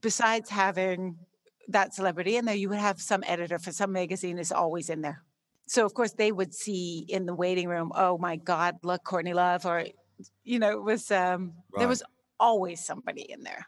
besides 0.00 0.50
having 0.50 1.16
that 1.68 1.94
celebrity 1.94 2.36
in 2.36 2.44
there, 2.44 2.54
you 2.54 2.68
would 2.68 2.78
have 2.78 3.00
some 3.00 3.24
editor 3.26 3.58
for 3.58 3.72
some 3.72 3.92
magazine 3.92 4.38
is 4.38 4.52
always 4.52 4.88
in 4.88 5.00
there. 5.02 5.22
So 5.66 5.84
of 5.84 5.94
course 5.94 6.12
they 6.12 6.30
would 6.30 6.54
see 6.54 7.04
in 7.08 7.26
the 7.26 7.34
waiting 7.34 7.68
room, 7.68 7.90
oh 7.94 8.18
my 8.18 8.36
God, 8.36 8.76
look, 8.84 9.02
Courtney 9.02 9.34
Love, 9.34 9.66
or 9.66 9.84
you 10.44 10.58
know, 10.58 10.70
it 10.70 10.82
was 10.82 11.10
um, 11.10 11.54
there 11.76 11.88
was 11.88 12.02
always 12.38 12.84
somebody 12.84 13.22
in 13.22 13.42
there. 13.42 13.66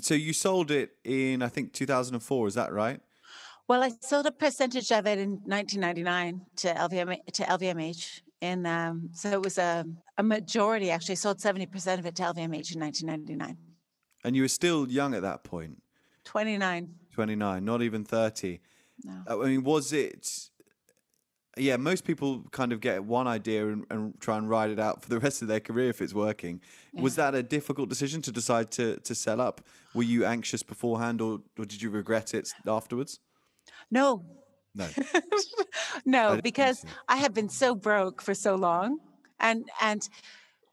So 0.00 0.14
you 0.14 0.32
sold 0.32 0.70
it 0.70 0.90
in 1.04 1.42
I 1.42 1.48
think 1.48 1.72
2004, 1.72 2.48
is 2.48 2.54
that 2.54 2.72
right? 2.72 3.00
Well, 3.68 3.82
I 3.82 3.90
sold 4.00 4.26
a 4.26 4.30
percentage 4.30 4.92
of 4.92 5.06
it 5.06 5.18
in 5.18 5.40
1999 5.44 6.46
to 6.56 6.74
LVM 6.74 7.24
to 7.32 7.42
LVMH, 7.42 8.20
and 8.40 8.66
um, 8.66 9.10
so 9.12 9.30
it 9.30 9.42
was 9.42 9.58
a 9.58 9.84
a 10.16 10.22
majority. 10.22 10.90
Actually, 10.90 11.14
I 11.14 11.16
sold 11.16 11.40
70 11.40 11.66
percent 11.66 11.98
of 11.98 12.06
it 12.06 12.14
to 12.16 12.22
LVMH 12.22 12.74
in 12.74 12.80
1999. 12.80 13.56
And 14.22 14.36
you 14.36 14.42
were 14.42 14.48
still 14.48 14.88
young 14.88 15.14
at 15.14 15.22
that 15.22 15.44
point. 15.44 15.82
point, 16.24 16.46
29. 16.48 16.94
29, 17.12 17.64
not 17.64 17.82
even 17.82 18.04
30. 18.04 18.60
No. 19.04 19.12
Uh, 19.28 19.40
I 19.42 19.46
mean, 19.46 19.64
was 19.64 19.92
it? 19.92 20.50
Yeah, 21.56 21.76
most 21.76 22.04
people 22.04 22.44
kind 22.50 22.72
of 22.72 22.80
get 22.80 23.04
one 23.04 23.26
idea 23.26 23.68
and, 23.68 23.86
and 23.88 24.20
try 24.20 24.36
and 24.36 24.48
ride 24.48 24.70
it 24.70 24.78
out 24.78 25.02
for 25.02 25.08
the 25.08 25.18
rest 25.26 25.42
of 25.42 25.48
their 25.48 25.60
career 25.60 25.88
if 25.88 26.02
it's 26.02 26.12
working. 26.12 26.60
Was 26.92 27.16
that 27.16 27.34
a 27.34 27.42
difficult 27.42 27.88
decision 27.88 28.22
to 28.22 28.32
decide 28.32 28.70
to 28.72 28.96
to 28.98 29.14
sell 29.14 29.40
up? 29.40 29.60
Were 29.94 30.04
you 30.04 30.24
anxious 30.24 30.62
beforehand, 30.62 31.20
or, 31.20 31.40
or 31.58 31.64
did 31.64 31.82
you 31.82 31.90
regret 31.90 32.34
it 32.34 32.52
afterwards? 32.66 33.20
No, 33.90 34.24
No. 34.74 34.94
no, 36.04 36.38
because 36.38 36.80
so. 36.80 36.88
I 37.08 37.16
have 37.16 37.34
been 37.34 37.48
so 37.48 37.74
broke 37.74 38.22
for 38.22 38.34
so 38.34 38.54
long, 38.54 39.00
and 39.40 39.68
and 39.80 40.08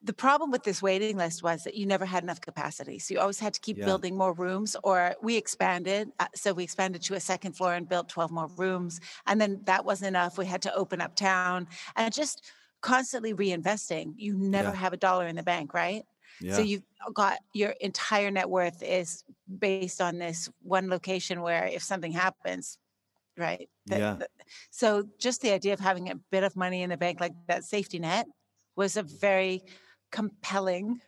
the 0.04 0.14
problem 0.14 0.52
with 0.52 0.64
this 0.64 0.82
waiting 0.82 1.18
list 1.18 1.44
was 1.44 1.64
that 1.64 1.76
you 1.76 1.86
never 1.86 2.06
had 2.06 2.24
enough 2.24 2.42
capacity, 2.42 3.00
so 3.00 3.14
you 3.14 3.20
always 3.22 3.40
had 3.40 3.54
to 3.56 3.62
keep 3.62 3.82
Yeah. 3.82 3.86
building 3.86 4.18
more 4.18 4.34
rooms. 4.34 4.76
Or 4.84 5.16
we 5.22 5.38
expanded, 5.38 6.12
uh, 6.20 6.28
so 6.36 6.54
we 6.54 6.64
expanded 6.64 7.02
to 7.04 7.16
a 7.16 7.20
second 7.22 7.54
floor 7.54 7.74
and 7.74 7.88
built 7.90 8.10
12 8.10 8.32
more 8.32 8.48
rooms, 8.58 9.00
and 9.28 9.42
then 9.42 9.62
that 9.66 9.86
wasn't 9.86 10.10
enough. 10.10 10.38
We 10.38 10.46
had 10.46 10.62
to 10.64 10.76
open 10.76 11.02
up 11.02 11.16
town 11.16 11.68
and 11.96 12.14
just 12.14 12.52
constantly 12.82 13.34
reinvesting. 13.34 14.14
You 14.18 14.36
never 14.38 14.74
Yeah. 14.74 14.76
have 14.76 14.94
a 14.94 14.98
dollar 14.98 15.28
in 15.28 15.36
the 15.38 15.44
bank, 15.44 15.74
right? 15.74 16.04
Yeah. 16.40 16.52
So 16.56 16.62
you've 16.62 16.84
got 17.14 17.40
your 17.54 17.72
entire 17.82 18.32
net 18.32 18.50
worth 18.50 18.84
is 18.84 19.24
based 19.60 20.02
on 20.02 20.18
this 20.20 20.50
one 20.62 20.90
location 20.90 21.42
where 21.42 21.66
if 21.66 21.84
something 21.84 22.12
happens, 22.12 22.78
right? 23.38 23.70
that- 23.88 24.00
Yeah. 24.00 24.14
that- 24.16 24.32
so 24.72 25.04
just 25.20 25.42
the 25.42 25.52
idea 25.52 25.74
of 25.74 25.80
having 25.80 26.10
a 26.10 26.16
bit 26.16 26.44
of 26.44 26.56
money 26.56 26.82
in 26.84 26.90
the 26.90 26.98
bank 26.98 27.20
like 27.20 27.34
that 27.48 27.64
safety 27.64 28.00
net 28.00 28.28
was 28.76 28.98
a 28.98 29.04
very 29.04 29.62
compelling 30.12 31.02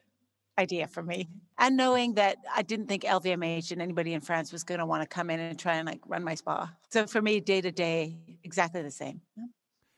idea 0.57 0.87
for 0.87 1.03
me. 1.03 1.29
And 1.57 1.75
knowing 1.77 2.15
that 2.15 2.37
I 2.53 2.61
didn't 2.61 2.87
think 2.87 3.03
LVMH 3.03 3.71
and 3.71 3.81
anybody 3.81 4.13
in 4.13 4.21
France 4.21 4.51
was 4.51 4.63
going 4.63 4.79
to 4.79 4.85
want 4.85 5.03
to 5.03 5.07
come 5.07 5.29
in 5.29 5.39
and 5.39 5.57
try 5.59 5.75
and 5.75 5.85
like 5.85 6.01
run 6.05 6.23
my 6.23 6.35
spa. 6.35 6.71
So 6.89 7.05
for 7.07 7.21
me, 7.21 7.39
day 7.39 7.61
to 7.61 7.71
day, 7.71 8.17
exactly 8.43 8.81
the 8.81 8.91
same. 8.91 9.21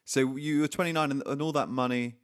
So 0.06 0.36
you 0.36 0.62
were 0.62 0.68
29 0.68 1.12
and, 1.12 1.24
and 1.26 1.42
all 1.42 1.52
that 1.54 1.70
money 1.70 2.16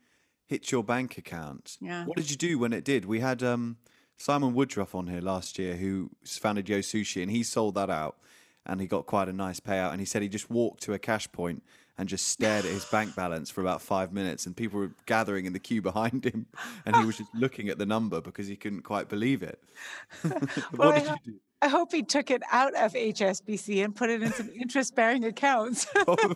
hit 0.46 0.72
your 0.72 0.84
bank 0.84 1.18
account. 1.18 1.78
Yeah. 1.82 2.06
What 2.06 2.18
did 2.18 2.30
you 2.32 2.38
do 2.38 2.58
when 2.60 2.74
it 2.74 2.84
did? 2.84 3.06
We 3.06 3.20
had 3.20 3.44
um, 3.44 3.78
Simon 4.18 4.54
Woodroffe 4.54 4.96
on 4.96 5.08
here 5.08 5.22
last 5.22 5.58
year 5.60 5.76
who 5.76 6.10
founded 6.26 6.70
Yo 6.70 6.80
Sushi 6.80 7.22
and 7.22 7.32
he 7.32 7.44
sold 7.44 7.76
that 7.76 7.90
out 7.90 8.18
and 8.66 8.80
he 8.82 8.88
got 8.88 9.06
quite 9.06 9.28
a 9.28 9.34
nice 9.34 9.60
payout. 9.60 9.92
And 9.92 10.00
he 10.00 10.06
said 10.06 10.22
he 10.22 10.30
just 10.30 10.50
walked 10.50 10.82
to 10.84 10.94
a 10.94 11.00
cash 11.00 11.32
point 11.32 11.64
and 11.98 12.10
just 12.10 12.28
stared 12.28 12.66
at 12.66 12.72
his 12.72 12.86
bank 12.86 13.16
balance 13.18 13.50
for 13.50 13.62
about 13.62 13.82
five 13.82 14.12
minutes 14.12 14.46
and 14.46 14.56
people 14.56 14.80
were 14.80 14.92
gathering 15.06 15.46
in 15.46 15.54
the 15.54 15.60
queue 15.60 15.82
behind 15.82 16.26
him 16.26 16.48
and 16.86 16.96
he 16.96 17.06
was 17.06 17.18
just 17.18 17.34
looking 17.36 17.70
at 17.70 17.78
the 17.78 17.86
number 17.86 18.20
because 18.22 18.48
he 18.48 18.56
couldn't 18.56 18.82
quite 18.82 19.10
believe 19.10 19.44
it. 19.44 19.62
Well, 20.76 20.90
what 20.90 20.96
I 20.96 21.00
did 21.00 21.10
you 21.10 21.34
do? 21.34 21.40
I 21.62 21.70
hope 21.70 21.94
he 21.94 22.04
took 22.04 22.30
it 22.30 22.42
out 22.52 22.76
of 22.76 22.94
HSBC 22.94 23.86
and 23.86 23.96
put 23.96 24.10
it 24.10 24.22
in 24.22 24.34
some 24.34 24.50
interest 24.50 24.96
bearing 24.96 25.24
accounts. 25.24 25.88
Oh, 25.96 26.36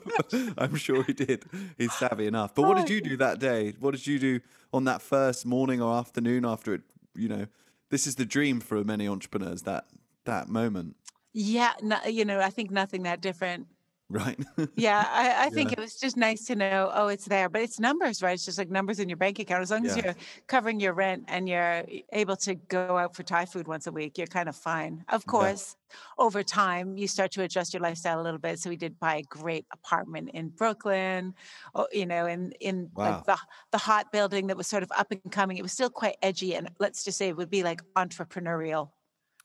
I'm 0.57 0.75
sure 0.75 1.03
he 1.03 1.11
did. 1.11 1.43
He's 1.77 1.91
savvy 1.93 2.27
enough. 2.27 2.55
But 2.55 2.61
what 2.61 2.77
oh, 2.77 2.81
did 2.81 2.89
Oh, 2.91 2.93
you 2.93 3.01
do 3.01 3.17
that 3.17 3.39
day? 3.39 3.73
What 3.77 3.91
did 3.91 4.07
you 4.07 4.19
do 4.19 4.39
on 4.71 4.85
that 4.85 5.01
first 5.01 5.45
morning 5.45 5.81
or 5.81 5.93
afternoon 5.93 6.45
after 6.45 6.73
it? 6.73 6.81
You 7.13 7.27
know, 7.27 7.47
this 7.89 8.07
is 8.07 8.15
the 8.15 8.25
dream 8.25 8.61
for 8.61 8.81
many 8.85 9.05
entrepreneurs. 9.05 9.63
That 9.63 9.87
that 10.23 10.47
moment, 10.47 10.95
yeah, 11.37 11.75
no, 11.81 12.03
you 12.05 12.25
know, 12.25 12.39
I 12.41 12.49
think 12.49 12.71
nothing 12.71 13.03
that 13.03 13.21
different. 13.21 13.67
right? 14.09 14.39
Yeah, 14.75 15.07
I, 15.09 15.47
I 15.47 15.49
think 15.49 15.71
Yeah. 15.71 15.73
it 15.73 15.79
was 15.79 15.95
just 15.95 16.15
nice 16.17 16.45
to 16.45 16.55
know, 16.55 16.91
oh, 16.93 17.07
it's 17.07 17.25
there, 17.25 17.49
but 17.49 17.63
it's 17.63 17.79
numbers, 17.79 18.21
right? 18.21 18.33
It's 18.33 18.45
just 18.45 18.59
like 18.59 18.69
numbers 18.69 18.99
in 18.99 19.09
your 19.09 19.17
bank 19.17 19.39
account. 19.39 19.63
As 19.63 19.71
long 19.71 19.85
as 19.87 19.95
you're 19.95 20.13
covering 20.45 20.79
your 20.79 20.93
rent 20.93 21.23
and 21.27 21.49
you're 21.49 21.83
able 22.13 22.35
to 22.37 22.53
go 22.53 22.95
out 22.95 23.15
for 23.15 23.23
Thai 23.23 23.45
food 23.45 23.67
once 23.67 23.87
a 23.87 23.91
week, 23.91 24.19
you're 24.19 24.27
kind 24.27 24.47
of 24.47 24.55
fine. 24.55 25.03
Of 25.09 25.25
course, 25.25 25.75
over 26.19 26.43
time, 26.43 26.95
you 26.95 27.07
start 27.07 27.31
to 27.31 27.41
adjust 27.41 27.73
your 27.73 27.81
lifestyle 27.81 28.21
a 28.21 28.23
little 28.23 28.39
bit. 28.39 28.59
So 28.59 28.69
we 28.69 28.77
did 28.77 28.99
buy 28.99 29.15
a 29.15 29.23
great 29.23 29.65
apartment 29.73 30.29
in 30.35 30.49
Brooklyn, 30.49 31.33
oh, 31.73 31.87
you 31.91 32.05
know, 32.05 32.27
in 32.27 32.51
in 32.59 32.91
Wow. 32.93 32.99
like 33.01 33.23
the 33.25 33.39
the 33.71 33.79
hot 33.79 34.11
building 34.11 34.45
that 34.47 34.57
was 34.57 34.67
sort 34.67 34.83
of 34.83 34.91
up 34.95 35.07
and 35.09 35.31
coming. 35.31 35.57
It 35.57 35.63
was 35.63 35.73
still 35.73 35.89
quite 35.89 36.17
edgy, 36.21 36.53
and 36.53 36.69
let's 36.79 37.03
just 37.03 37.17
say 37.17 37.29
it 37.29 37.35
would 37.37 37.49
be 37.49 37.63
like 37.63 37.81
entrepreneurial. 37.95 38.91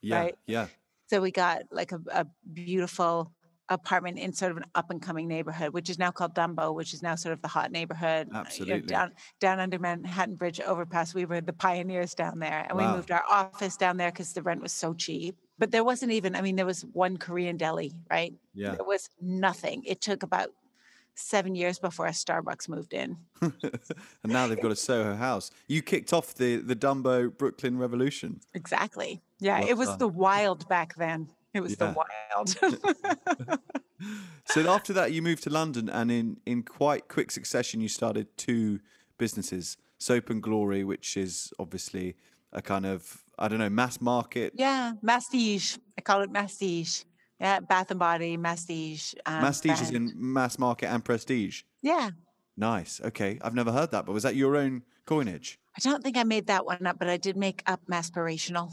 yeah, 0.01 0.25
Right. 0.25 0.35
yeah, 0.47 0.67
So 1.07 1.21
we 1.21 1.31
got 1.31 1.63
like 1.71 1.91
a, 1.91 1.99
a 2.11 2.25
beautiful 2.53 3.31
apartment 3.69 4.19
in 4.19 4.33
sort 4.33 4.51
of 4.51 4.57
an 4.57 4.65
up 4.75 4.89
and 4.89 5.01
coming 5.01 5.27
neighborhood, 5.27 5.73
which 5.73 5.89
is 5.89 5.97
now 5.97 6.11
called 6.11 6.35
Dumbo, 6.35 6.73
which 6.75 6.93
is 6.93 7.01
now 7.01 7.15
sort 7.15 7.33
of 7.33 7.41
the 7.41 7.47
hot 7.47 7.71
neighborhood. 7.71 8.27
uh, 8.27 8.29
you 8.29 8.33
know, 8.33 8.39
Absolutely. 8.41 8.87
down 8.87 9.11
down 9.39 9.59
under 9.59 9.79
Manhattan 9.79 10.35
Bridge 10.35 10.59
overpass. 10.59 11.13
We 11.13 11.25
were 11.25 11.41
the 11.41 11.53
pioneers 11.53 12.13
down 12.13 12.39
there, 12.39 12.65
and 12.67 12.77
we 12.77 12.85
moved 12.85 13.11
our 13.11 13.23
office 13.29 13.77
down 13.77 13.97
there 13.97 14.11
because 14.11 14.33
the 14.33 14.41
rent 14.41 14.61
was 14.61 14.71
so 14.71 14.93
cheap. 14.93 15.35
but 15.59 15.71
there 15.71 15.83
wasn't 15.83 16.11
even, 16.11 16.35
I 16.35 16.41
mean, 16.41 16.55
there 16.55 16.65
was 16.65 16.81
one 16.93 17.17
Korean 17.17 17.57
deli, 17.57 17.93
right? 18.09 18.33
Yeah. 18.53 18.75
There 18.75 18.85
was 18.85 19.09
nothing. 19.21 19.83
It 19.85 20.01
took 20.01 20.23
about 20.23 20.49
seven 21.15 21.53
years 21.55 21.77
before 21.79 22.07
a 22.07 22.11
Starbucks 22.11 22.67
moved 22.67 22.93
in. 22.93 23.17
and 23.41 23.53
now 24.25 24.47
they've 24.47 24.59
got 24.59 24.71
a 24.71 24.75
Soho 24.75 25.15
house. 25.15 25.51
You 25.67 25.81
kicked 25.81 26.11
off 26.11 26.33
the 26.35 26.57
the 26.57 26.75
Dumbo 26.75 27.35
Brooklyn 27.37 27.77
Revolution. 27.77 28.41
Exactly. 28.53 29.21
Yeah, 29.43 29.59
Well 29.59 29.69
it 29.69 29.77
was 29.77 29.89
done. 29.89 29.99
the 29.99 30.07
wild 30.07 30.67
back 30.69 30.95
then. 30.95 31.29
It 31.53 31.61
was 31.61 31.75
Yeah. 31.79 31.91
the 31.91 31.95
wild. 32.01 33.59
So 34.45 34.69
after 34.69 34.91
that, 34.93 35.13
you 35.13 35.21
moved 35.21 35.43
to 35.43 35.49
London, 35.49 35.87
and 35.89 36.11
in 36.11 36.37
in 36.45 36.63
quite 36.63 37.07
quick 37.07 37.31
succession, 37.31 37.79
you 37.79 37.87
started 37.87 38.27
two 38.37 38.79
businesses: 39.17 39.77
Soap 39.97 40.29
and 40.29 40.43
Glory, 40.43 40.83
which 40.83 41.15
is 41.15 41.53
obviously 41.57 42.15
a 42.51 42.61
kind 42.61 42.85
of 42.85 43.23
I 43.39 43.47
don't 43.47 43.59
know 43.59 43.69
mass 43.69 44.01
market. 44.01 44.51
yeah, 44.55 44.93
mastige. 45.01 45.79
I 45.97 46.01
call 46.01 46.21
it 46.21 46.31
mastige. 46.33 47.05
Yeah, 47.39 47.61
Bath 47.61 47.91
and 47.91 47.99
Body, 47.99 48.37
mastige. 48.37 49.15
Um, 49.25 49.41
Mastige 49.43 49.81
is 49.81 49.91
in 49.91 50.11
mass 50.15 50.59
market 50.59 50.87
and 50.87 51.03
prestige. 51.03 51.63
Yeah. 51.81 52.11
Nice. 52.57 53.01
Okay, 53.03 53.39
I've 53.41 53.55
never 53.55 53.71
heard 53.71 53.91
that, 53.91 54.05
but 54.05 54.11
was 54.13 54.23
that 54.23 54.35
your 54.35 54.55
own 54.57 54.83
coinage? 55.05 55.59
I 55.77 55.79
don't 55.81 56.03
think 56.03 56.17
I 56.17 56.23
made 56.23 56.47
that 56.47 56.65
one 56.65 56.85
up, 56.85 56.99
but 56.99 57.09
I 57.09 57.17
did 57.17 57.35
make 57.37 57.63
up 57.65 57.81
maspirational. 57.89 58.71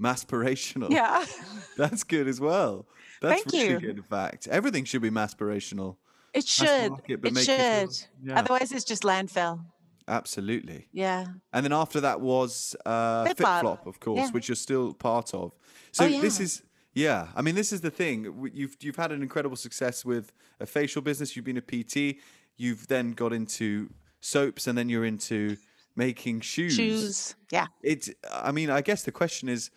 Maspirational. 0.00 0.90
Yeah. 0.90 1.24
That's 1.76 2.04
good 2.04 2.26
as 2.28 2.40
well. 2.40 2.86
That's 3.20 3.42
Thank 3.42 3.52
really 3.52 3.68
you. 3.74 3.80
good. 3.80 3.96
In 3.98 4.02
fact, 4.02 4.48
everything 4.48 4.84
should 4.84 5.02
be 5.02 5.10
maspirational. 5.10 5.96
It 6.32 6.46
should. 6.46 6.90
market, 6.90 7.12
it 7.24 7.32
make 7.32 7.46
you 7.48 7.54
feel- 7.56 7.90
should. 7.90 8.06
yeah. 8.24 8.38
Otherwise, 8.38 8.72
it's 8.72 8.84
just 8.84 9.02
landfill. 9.02 9.60
Absolutely. 10.08 10.88
Yeah. 10.92 11.26
And 11.52 11.64
then 11.64 11.72
after 11.72 12.00
that 12.00 12.20
was 12.20 12.74
uh, 12.86 13.24
FitFlop. 13.26 13.86
Of 13.86 14.00
course, 14.00 14.18
Yeah. 14.18 14.30
which 14.30 14.48
you're 14.48 14.56
still 14.56 14.92
part 14.94 15.34
of. 15.34 15.52
So 15.92 16.04
Oh, 16.06 16.20
this 16.20 16.40
is, 16.40 16.62
yeah. 16.94 17.28
I 17.36 17.42
mean, 17.42 17.54
this 17.54 17.72
is 17.72 17.80
the 17.80 17.90
thing. 17.90 18.50
You've 18.52 18.76
you've 18.80 18.96
had 18.96 19.12
an 19.12 19.22
incredible 19.22 19.56
success 19.56 20.04
with 20.04 20.32
a 20.58 20.66
facial 20.66 21.02
business. 21.02 21.36
You've 21.36 21.44
been 21.44 21.58
a 21.58 21.60
PT. 21.60 22.18
You've 22.56 22.86
then 22.88 23.12
got 23.12 23.32
into 23.32 23.90
soaps, 24.20 24.66
and 24.66 24.76
then 24.76 24.88
you're 24.88 25.04
into 25.04 25.56
making 25.96 26.40
shoes. 26.40 26.74
Shoes. 26.74 27.34
Yeah. 27.52 27.66
It's. 27.82 28.10
I 28.32 28.50
mean, 28.50 28.68
I 28.70 28.80
guess 28.80 29.02
the 29.04 29.12
question 29.12 29.48
is, 29.48 29.70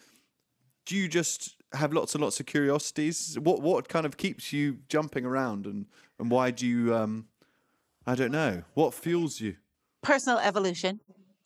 do 0.86 0.96
you 0.96 1.08
just 1.08 1.56
have 1.74 1.94
lots 1.94 2.14
and 2.16 2.24
lots 2.24 2.40
of 2.40 2.46
curiosities? 2.46 3.38
What 3.40 3.62
what 3.62 3.88
kind 3.90 4.06
of 4.06 4.18
keeps 4.18 4.54
you 4.54 4.80
jumping 4.90 5.26
around, 5.26 5.66
and 5.66 5.88
and 6.20 6.30
why 6.32 6.52
do 6.52 6.66
you? 6.68 6.96
Um, 6.96 7.28
I 8.06 8.16
don't 8.16 8.32
know. 8.32 8.64
What 8.74 8.94
fuels 8.94 9.40
you? 9.40 9.58
Personal 10.02 10.40
evolution, 10.40 11.00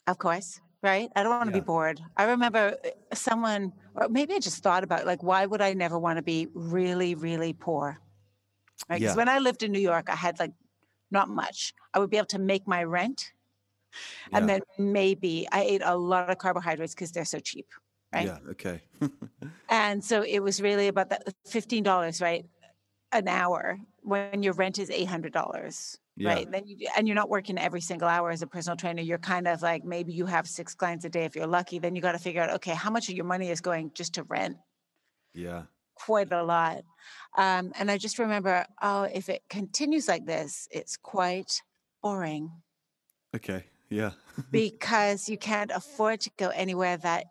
of 0.06 0.18
course. 0.18 0.60
Right. 0.82 1.10
I 1.16 1.24
don't 1.24 1.32
want 1.32 1.48
to 1.50 1.56
Yeah. 1.56 1.60
be 1.60 1.66
bored. 1.66 2.00
I 2.16 2.24
remember 2.24 2.76
uh, 2.84 3.14
someone, 3.14 3.72
or 3.96 4.08
maybe 4.08 4.34
I 4.34 4.38
just 4.38 4.62
thought 4.62 4.84
about 4.84 5.06
like, 5.06 5.24
why 5.24 5.44
would 5.44 5.60
I 5.60 5.72
never 5.74 5.98
want 5.98 6.18
to 6.18 6.22
be 6.22 6.46
really, 6.54 7.16
really 7.16 7.52
poor? 7.52 7.98
Right. 8.88 9.00
Because 9.00 9.14
Yeah. 9.14 9.16
when 9.16 9.28
I 9.28 9.38
lived 9.38 9.62
in 9.64 9.72
New 9.72 9.80
York, 9.80 10.08
I 10.08 10.14
had 10.16 10.38
like 10.38 10.52
not 11.10 11.28
much. 11.28 11.74
I 11.94 11.98
would 11.98 12.10
be 12.10 12.16
able 12.16 12.26
to 12.28 12.38
make 12.38 12.66
my 12.68 12.84
rent. 12.84 13.32
And 14.32 14.48
then 14.48 14.60
maybe 14.78 15.48
I 15.52 15.62
ate 15.62 15.82
a 15.84 15.96
lot 15.96 16.30
of 16.30 16.38
carbohydrates 16.38 16.94
because 16.94 17.12
they're 17.12 17.24
so 17.24 17.40
cheap. 17.40 17.66
Right? 18.12 18.26
Yeah. 18.26 18.38
Okay. 18.50 18.82
And 19.70 20.02
so 20.02 20.22
it 20.22 20.40
was 20.40 20.62
really 20.62 20.88
about 20.88 21.10
that 21.10 21.22
fifteen 21.46 21.82
dollars, 21.82 22.20
right, 22.22 22.46
an 23.12 23.28
hour 23.28 23.78
when 24.02 24.42
your 24.42 24.54
rent 24.54 24.78
is 24.78 24.90
eight 24.90 25.04
hundred 25.08 25.32
dollars, 25.34 25.98
Yeah. 26.16 26.30
right? 26.34 26.50
Then 26.50 26.66
you 26.66 26.88
and 26.96 27.06
you're 27.06 27.14
not 27.14 27.28
working 27.28 27.58
every 27.58 27.82
single 27.82 28.08
hour 28.08 28.30
as 28.30 28.40
a 28.42 28.46
personal 28.46 28.76
trainer. 28.76 29.02
You're 29.02 29.18
kind 29.18 29.46
of 29.46 29.60
like 29.60 29.84
maybe 29.84 30.12
you 30.14 30.24
have 30.26 30.46
six 30.48 30.74
clients 30.74 31.04
a 31.04 31.10
day 31.10 31.24
if 31.24 31.36
you're 31.36 31.46
lucky. 31.46 31.78
Then 31.78 31.94
you 31.94 32.00
got 32.02 32.12
to 32.12 32.18
figure 32.18 32.42
out 32.42 32.50
okay, 32.56 32.72
how 32.74 32.90
much 32.90 33.08
of 33.10 33.14
your 33.14 33.26
money 33.26 33.50
is 33.50 33.60
going 33.60 33.90
just 33.94 34.14
to 34.14 34.22
rent? 34.22 34.56
yeah. 35.34 35.64
Quite 35.94 36.30
a 36.32 36.44
lot. 36.44 36.84
Um, 37.36 37.72
and 37.78 37.90
I 37.90 37.98
just 37.98 38.20
remember, 38.20 38.64
oh, 38.80 39.02
if 39.02 39.28
it 39.28 39.42
continues 39.50 40.06
like 40.06 40.26
this, 40.26 40.68
it's 40.70 40.96
quite 40.96 41.60
boring 42.02 42.52
Okay. 43.34 43.64
Yeah. 43.90 44.12
because 44.52 45.28
you 45.28 45.36
can't 45.36 45.72
afford 45.74 46.20
to 46.20 46.30
go 46.38 46.48
anywhere 46.50 46.96
that 46.98 47.26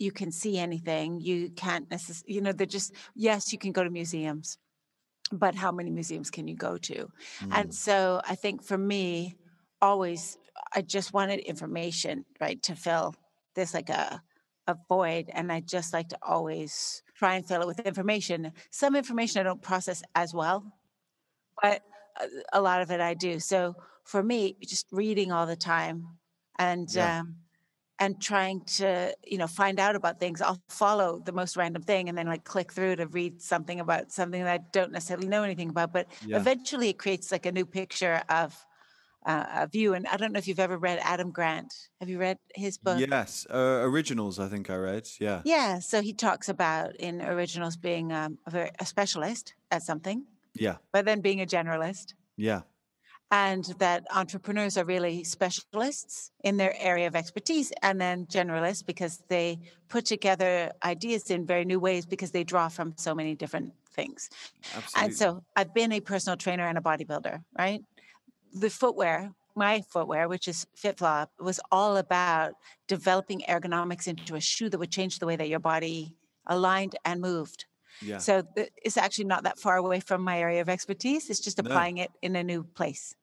you 0.00 0.10
can 0.10 0.32
see 0.32 0.58
anything. 0.58 1.20
You 1.20 1.50
can't 1.50 1.90
necessarily, 1.90 2.34
you 2.34 2.40
know, 2.40 2.52
they're 2.52 2.66
just, 2.66 2.94
yes, 3.14 3.52
you 3.52 3.58
can 3.58 3.72
go 3.72 3.84
to 3.84 3.90
museums, 3.90 4.58
but 5.30 5.54
how 5.54 5.72
many 5.72 5.90
museums 5.90 6.30
can 6.30 6.48
you 6.48 6.56
go 6.56 6.76
to? 6.78 7.08
And 7.52 7.70
Mm. 7.70 7.74
so 7.74 8.20
I 8.26 8.34
think 8.34 8.64
for 8.64 8.78
me, 8.78 9.36
always, 9.82 10.38
I 10.74 10.82
just 10.82 11.12
wanted 11.12 11.40
information, 11.40 12.24
right, 12.40 12.60
to 12.64 12.74
fill 12.74 13.14
this 13.54 13.74
like 13.74 13.90
a, 13.90 14.22
a 14.66 14.76
void. 14.88 15.30
And 15.32 15.52
I 15.52 15.60
just 15.60 15.92
like 15.92 16.08
to 16.08 16.18
always 16.22 17.02
try 17.14 17.34
and 17.34 17.46
fill 17.46 17.62
it 17.62 17.66
with 17.66 17.80
information. 17.80 18.52
Some 18.70 18.96
information 18.96 19.40
I 19.40 19.44
don't 19.44 19.62
process 19.62 20.02
as 20.14 20.32
well, 20.34 20.64
but 21.62 21.82
a, 22.20 22.26
a 22.54 22.60
lot 22.60 22.82
of 22.82 22.90
it 22.90 23.00
I 23.00 23.14
do. 23.14 23.38
So 23.40 23.74
for 24.04 24.22
me, 24.22 24.56
just 24.62 24.86
reading 24.92 25.30
all 25.32 25.46
the 25.46 25.56
time 25.56 26.18
and 26.58 26.88
Yeah. 26.94 27.20
um, 27.20 27.36
and 28.00 28.20
trying 28.20 28.62
to 28.62 29.14
you 29.24 29.38
know 29.38 29.46
find 29.46 29.78
out 29.78 29.94
about 29.94 30.18
things. 30.18 30.40
I'll 30.40 30.60
follow 30.68 31.20
the 31.24 31.32
most 31.32 31.56
random 31.56 31.82
thing 31.82 32.08
and 32.08 32.16
then 32.18 32.26
like 32.26 32.44
click 32.44 32.72
through 32.72 32.96
to 32.96 33.06
read 33.06 33.40
something 33.40 33.78
about 33.78 34.10
something 34.10 34.42
that 34.42 34.60
I 34.60 34.64
don't 34.72 34.90
necessarily 34.90 35.28
know 35.28 35.42
anything 35.44 35.68
about. 35.70 35.92
But 35.92 36.06
Yeah. 36.26 36.38
eventually, 36.38 36.88
it 36.88 36.98
creates 36.98 37.30
like 37.30 37.46
a 37.46 37.52
new 37.52 37.66
picture 37.66 38.22
of 38.28 38.66
uh, 39.26 39.44
a 39.54 39.66
view. 39.66 39.92
And 39.92 40.06
I 40.06 40.16
don't 40.16 40.32
know 40.32 40.38
if 40.38 40.48
you've 40.48 40.58
ever 40.58 40.78
read 40.78 40.98
Adam 41.02 41.30
Grant. 41.30 41.74
Have 42.00 42.08
you 42.08 42.18
read 42.18 42.38
his 42.54 42.78
book? 42.78 42.98
Yes. 42.98 43.46
Uh, 43.52 43.80
originals. 43.84 44.38
I 44.38 44.48
think 44.48 44.70
I 44.70 44.76
read. 44.76 45.06
Yeah. 45.20 45.42
Yeah, 45.44 45.78
so 45.80 46.00
he 46.00 46.14
talks 46.14 46.48
about 46.48 46.96
in 46.96 47.20
originals 47.20 47.76
being 47.76 48.12
um, 48.14 48.38
a, 48.46 48.50
very, 48.50 48.70
a 48.78 48.86
specialist 48.86 49.52
at 49.70 49.82
something, 49.82 50.24
Yeah. 50.54 50.76
but 50.90 51.04
then 51.04 51.20
being 51.20 51.42
a 51.42 51.46
generalist. 51.46 52.14
Yeah. 52.38 52.62
And 53.30 53.64
that 53.78 54.04
entrepreneurs 54.14 54.76
are 54.76 54.84
really 54.84 55.22
specialists 55.24 56.32
in 56.42 56.56
their 56.56 56.74
area 56.78 57.06
of 57.06 57.14
expertise 57.14 57.72
and 57.82 58.00
then 58.00 58.26
generalists 58.26 58.84
because 58.84 59.22
they 59.28 59.58
put 59.88 60.04
together 60.04 60.72
ideas 60.84 61.30
in 61.30 61.46
very 61.46 61.64
new 61.64 61.78
ways 61.78 62.06
because 62.06 62.32
they 62.32 62.42
draw 62.44 62.68
from 62.68 62.92
so 62.96 63.14
many 63.14 63.34
different 63.36 63.72
things. 63.92 64.30
Absolutely. 64.74 65.04
And 65.06 65.14
so 65.16 65.44
I've 65.56 65.72
been 65.74 65.92
a 65.92 66.00
personal 66.00 66.36
trainer 66.36 66.66
and 66.66 66.76
a 66.76 66.80
bodybuilder, 66.80 67.42
right? 67.56 67.82
The 68.52 68.70
footwear, 68.70 69.32
my 69.54 69.82
footwear, 69.92 70.28
which 70.28 70.48
is 70.48 70.66
FitFlop, 70.76 71.28
was 71.38 71.60
all 71.70 71.96
about 71.98 72.54
developing 72.88 73.42
ergonomics 73.48 74.08
into 74.08 74.34
a 74.34 74.40
shoe 74.40 74.68
that 74.70 74.78
would 74.78 74.90
change 74.90 75.20
the 75.20 75.26
way 75.26 75.36
that 75.36 75.48
your 75.48 75.60
body 75.60 76.14
aligned 76.46 76.96
and 77.04 77.20
moved. 77.20 77.66
yeah. 78.02 78.18
So 78.18 78.42
it's 78.56 78.96
actually 78.96 79.26
not 79.26 79.44
that 79.44 79.58
far 79.58 79.76
away 79.76 80.00
from 80.00 80.22
my 80.22 80.40
area 80.40 80.60
of 80.62 80.68
expertise. 80.68 81.30
It's 81.30 81.38
just 81.40 81.62
No. 81.62 81.68
applying 81.70 81.98
it 81.98 82.10
in 82.22 82.34
a 82.34 82.42
new 82.42 82.64
place. 82.64 83.14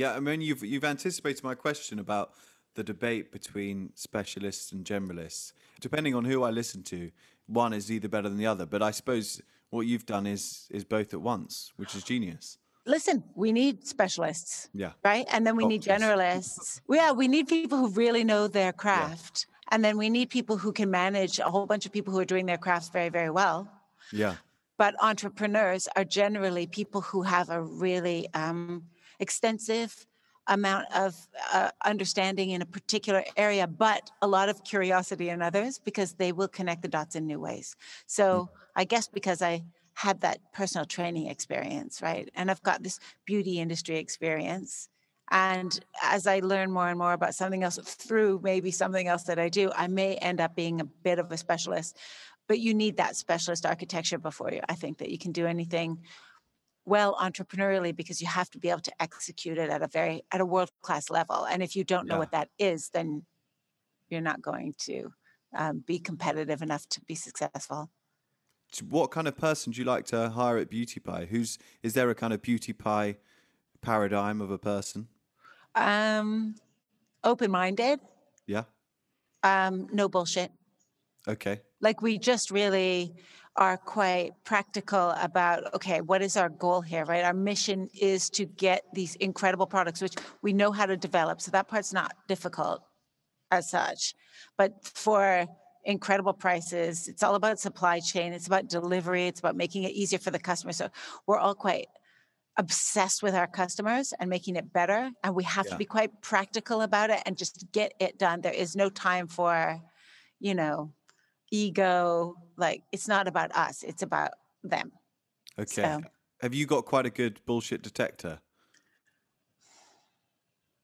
Yeah, 0.00 0.14
I 0.14 0.20
mean, 0.20 0.40
you've 0.40 0.64
you've 0.64 0.88
anticipated 0.96 1.44
my 1.44 1.54
question 1.54 1.98
about 1.98 2.32
the 2.74 2.82
debate 2.82 3.30
between 3.38 3.90
specialists 3.94 4.72
and 4.72 4.80
generalists. 4.94 5.52
Depending 5.78 6.14
on 6.14 6.24
who 6.24 6.42
I 6.42 6.50
listen 6.50 6.82
to, 6.84 7.10
one 7.46 7.72
is 7.74 7.90
either 7.94 8.08
better 8.08 8.28
than 8.30 8.38
the 8.38 8.46
other. 8.46 8.64
But 8.64 8.80
I 8.82 8.92
suppose 8.92 9.42
what 9.68 9.82
you've 9.90 10.06
done 10.06 10.26
is 10.26 10.68
is 10.70 10.84
both 10.96 11.12
at 11.12 11.20
once, 11.20 11.72
which 11.76 11.94
is 11.94 12.02
genius. 12.12 12.56
listen, 12.86 13.22
we 13.44 13.52
need 13.52 13.86
specialists, 13.96 14.52
Yeah, 14.82 14.92
right? 15.10 15.26
And 15.32 15.40
then 15.46 15.54
we 15.60 15.66
need 15.72 15.82
generalists. 15.94 16.80
Yeah, 16.98 17.10
we 17.22 17.26
need 17.34 17.46
people 17.56 17.76
who 17.82 17.88
really 18.04 18.24
know 18.32 18.42
their 18.48 18.72
craft. 18.84 19.46
And 19.72 19.84
then 19.84 19.94
we 20.02 20.08
need 20.16 20.28
people 20.38 20.56
who 20.62 20.72
can 20.80 20.90
manage 20.90 21.34
a 21.38 21.50
whole 21.54 21.66
bunch 21.72 21.84
of 21.86 21.92
people 21.96 22.10
who 22.14 22.20
are 22.24 22.30
doing 22.34 22.46
their 22.50 22.58
crafts 22.66 22.88
very, 22.98 23.10
very 23.18 23.32
well. 23.40 23.58
yeah, 24.22 24.34
But 24.82 24.92
entrepreneurs 25.10 25.82
are 25.96 26.06
generally 26.22 26.66
people 26.66 27.00
who 27.10 27.20
have 27.34 27.46
a 27.58 27.60
really 27.86 28.20
um, 28.42 28.64
extensive 29.20 30.06
amount 30.46 30.86
of 30.94 31.14
uh, 31.52 31.70
understanding 31.84 32.50
in 32.50 32.62
a 32.62 32.66
particular 32.66 33.22
area, 33.36 33.66
but 33.66 34.10
a 34.20 34.26
lot 34.26 34.48
of 34.48 34.64
curiosity 34.64 35.28
in 35.28 35.40
others 35.42 35.78
because 35.78 36.14
they 36.14 36.32
will 36.32 36.48
connect 36.48 36.82
the 36.82 36.88
dots 36.88 37.14
in 37.14 37.26
new 37.26 37.38
ways. 37.38 37.76
So 38.06 38.48
I 38.74 38.84
guess 38.84 39.06
because 39.06 39.42
I 39.42 39.62
had 39.94 40.20
that 40.22 40.38
personal 40.52 40.86
training 40.86 41.26
experience, 41.26 42.02
right? 42.02 42.30
And 42.34 42.50
I've 42.50 42.62
got 42.62 42.82
this 42.82 42.98
beauty 43.26 43.60
industry 43.60 43.98
experience. 43.98 44.88
And 45.30 45.78
as 46.02 46.26
I 46.26 46.40
learn 46.40 46.72
more 46.72 46.88
and 46.88 46.98
more 46.98 47.12
about 47.12 47.34
something 47.34 47.62
else 47.62 47.78
through 47.78 48.40
maybe 48.42 48.72
something 48.72 49.06
else 49.06 49.24
that 49.24 49.38
I 49.38 49.48
do, 49.48 49.70
I 49.76 49.86
may 49.86 50.16
end 50.16 50.40
up 50.40 50.56
being 50.56 50.80
a 50.80 50.84
bit 50.84 51.18
of 51.20 51.30
a 51.30 51.36
specialist. 51.36 51.96
But 52.48 52.58
you 52.58 52.74
need 52.74 52.96
that 52.96 53.14
specialist 53.14 53.64
architecture 53.64 54.18
before 54.18 54.50
you. 54.50 54.60
I 54.68 54.74
think 54.74 54.98
that 54.98 55.10
you 55.10 55.18
can 55.18 55.30
do 55.30 55.46
anything 55.46 55.98
well 56.90 57.16
entrepreneurially 57.16 57.94
because 57.96 58.20
you 58.22 58.28
have 58.28 58.50
to 58.50 58.58
be 58.58 58.70
able 58.70 58.86
to 58.90 58.92
execute 59.00 59.58
it 59.58 59.70
at 59.70 59.82
a 59.82 59.88
very 59.88 60.22
at 60.32 60.40
a 60.40 60.46
world 60.46 60.70
class 60.82 61.10
level. 61.10 61.46
And 61.46 61.62
if 61.62 61.76
you 61.76 61.84
don't 61.84 62.08
know 62.08 62.16
Yeah. 62.16 62.18
what 62.18 62.32
that 62.32 62.48
is, 62.58 62.90
then 62.90 63.26
you're 64.10 64.28
not 64.30 64.42
going 64.42 64.74
to 64.88 64.96
um, 65.56 65.80
be 65.86 65.98
competitive 65.98 66.62
enough 66.62 66.86
to 66.90 67.00
be 67.02 67.14
successful. 67.14 67.90
What 68.88 69.10
kind 69.10 69.28
of 69.28 69.36
person 69.36 69.72
do 69.72 69.80
you 69.80 69.84
like 69.84 70.06
to 70.06 70.30
hire 70.30 70.56
at 70.58 70.70
Beauty 70.70 71.00
Pie? 71.00 71.26
Who's 71.26 71.58
is 71.82 71.94
there 71.94 72.08
a 72.10 72.14
kind 72.14 72.32
of 72.32 72.40
Beauty 72.42 72.72
Pie 72.72 73.18
paradigm 73.80 74.40
of 74.40 74.50
a 74.50 74.58
person? 74.58 75.08
Um, 75.74 76.54
open 77.24 77.50
minded, 77.50 78.00
Yeah, 78.46 78.64
um, 79.42 79.88
no 79.92 80.08
bullshit. 80.08 80.52
Okay. 81.28 81.60
Like 81.80 82.02
we 82.02 82.18
just 82.18 82.50
really 82.50 83.14
are 83.56 83.76
quite 83.76 84.32
practical 84.44 85.10
about 85.10 85.74
okay, 85.74 86.00
what 86.00 86.22
is 86.22 86.36
our 86.36 86.48
goal 86.48 86.80
here, 86.80 87.04
right? 87.04 87.24
Our 87.24 87.34
mission 87.34 87.88
is 88.00 88.30
to 88.30 88.46
get 88.46 88.84
these 88.94 89.16
incredible 89.16 89.66
products, 89.66 90.00
which 90.00 90.14
we 90.42 90.52
know 90.52 90.72
how 90.72 90.86
to 90.86 90.96
develop. 90.96 91.40
So 91.40 91.50
that 91.50 91.68
part's 91.68 91.92
not 91.92 92.14
difficult 92.28 92.82
as 93.50 93.68
such. 93.70 94.14
But 94.56 94.84
for 94.84 95.46
incredible 95.84 96.32
prices, 96.32 97.08
it's 97.08 97.22
all 97.22 97.34
about 97.34 97.58
supply 97.58 98.00
chain, 98.00 98.32
it's 98.32 98.46
about 98.46 98.68
delivery, 98.68 99.26
it's 99.26 99.40
about 99.40 99.56
making 99.56 99.82
it 99.84 99.92
easier 99.92 100.18
for 100.18 100.30
the 100.30 100.38
customer. 100.38 100.72
So 100.72 100.88
we're 101.26 101.38
all 101.38 101.54
quite 101.54 101.88
obsessed 102.56 103.22
with 103.22 103.34
our 103.34 103.46
customers 103.46 104.12
and 104.20 104.28
making 104.28 104.56
it 104.56 104.72
better. 104.72 105.10
And 105.24 105.34
we 105.34 105.44
have 105.44 105.66
Yeah. 105.66 105.72
to 105.72 105.78
be 105.78 105.84
quite 105.86 106.20
practical 106.20 106.82
about 106.82 107.10
it 107.10 107.22
and 107.26 107.36
just 107.36 107.64
get 107.72 107.94
it 107.98 108.18
done. 108.18 108.42
There 108.42 108.52
is 108.52 108.76
no 108.76 108.90
time 108.90 109.26
for, 109.28 109.80
you 110.38 110.54
know, 110.54 110.92
ego. 111.50 112.34
Like 112.56 112.82
it's 112.92 113.08
not 113.08 113.28
about 113.28 113.54
us, 113.54 113.82
it's 113.82 114.02
about 114.02 114.32
them. 114.62 114.92
Okay. 115.58 115.82
So 115.82 116.00
Have 116.40 116.54
you 116.54 116.66
got 116.66 116.84
quite 116.84 117.06
a 117.06 117.10
good 117.10 117.40
bullshit 117.46 117.82
detector? 117.82 118.40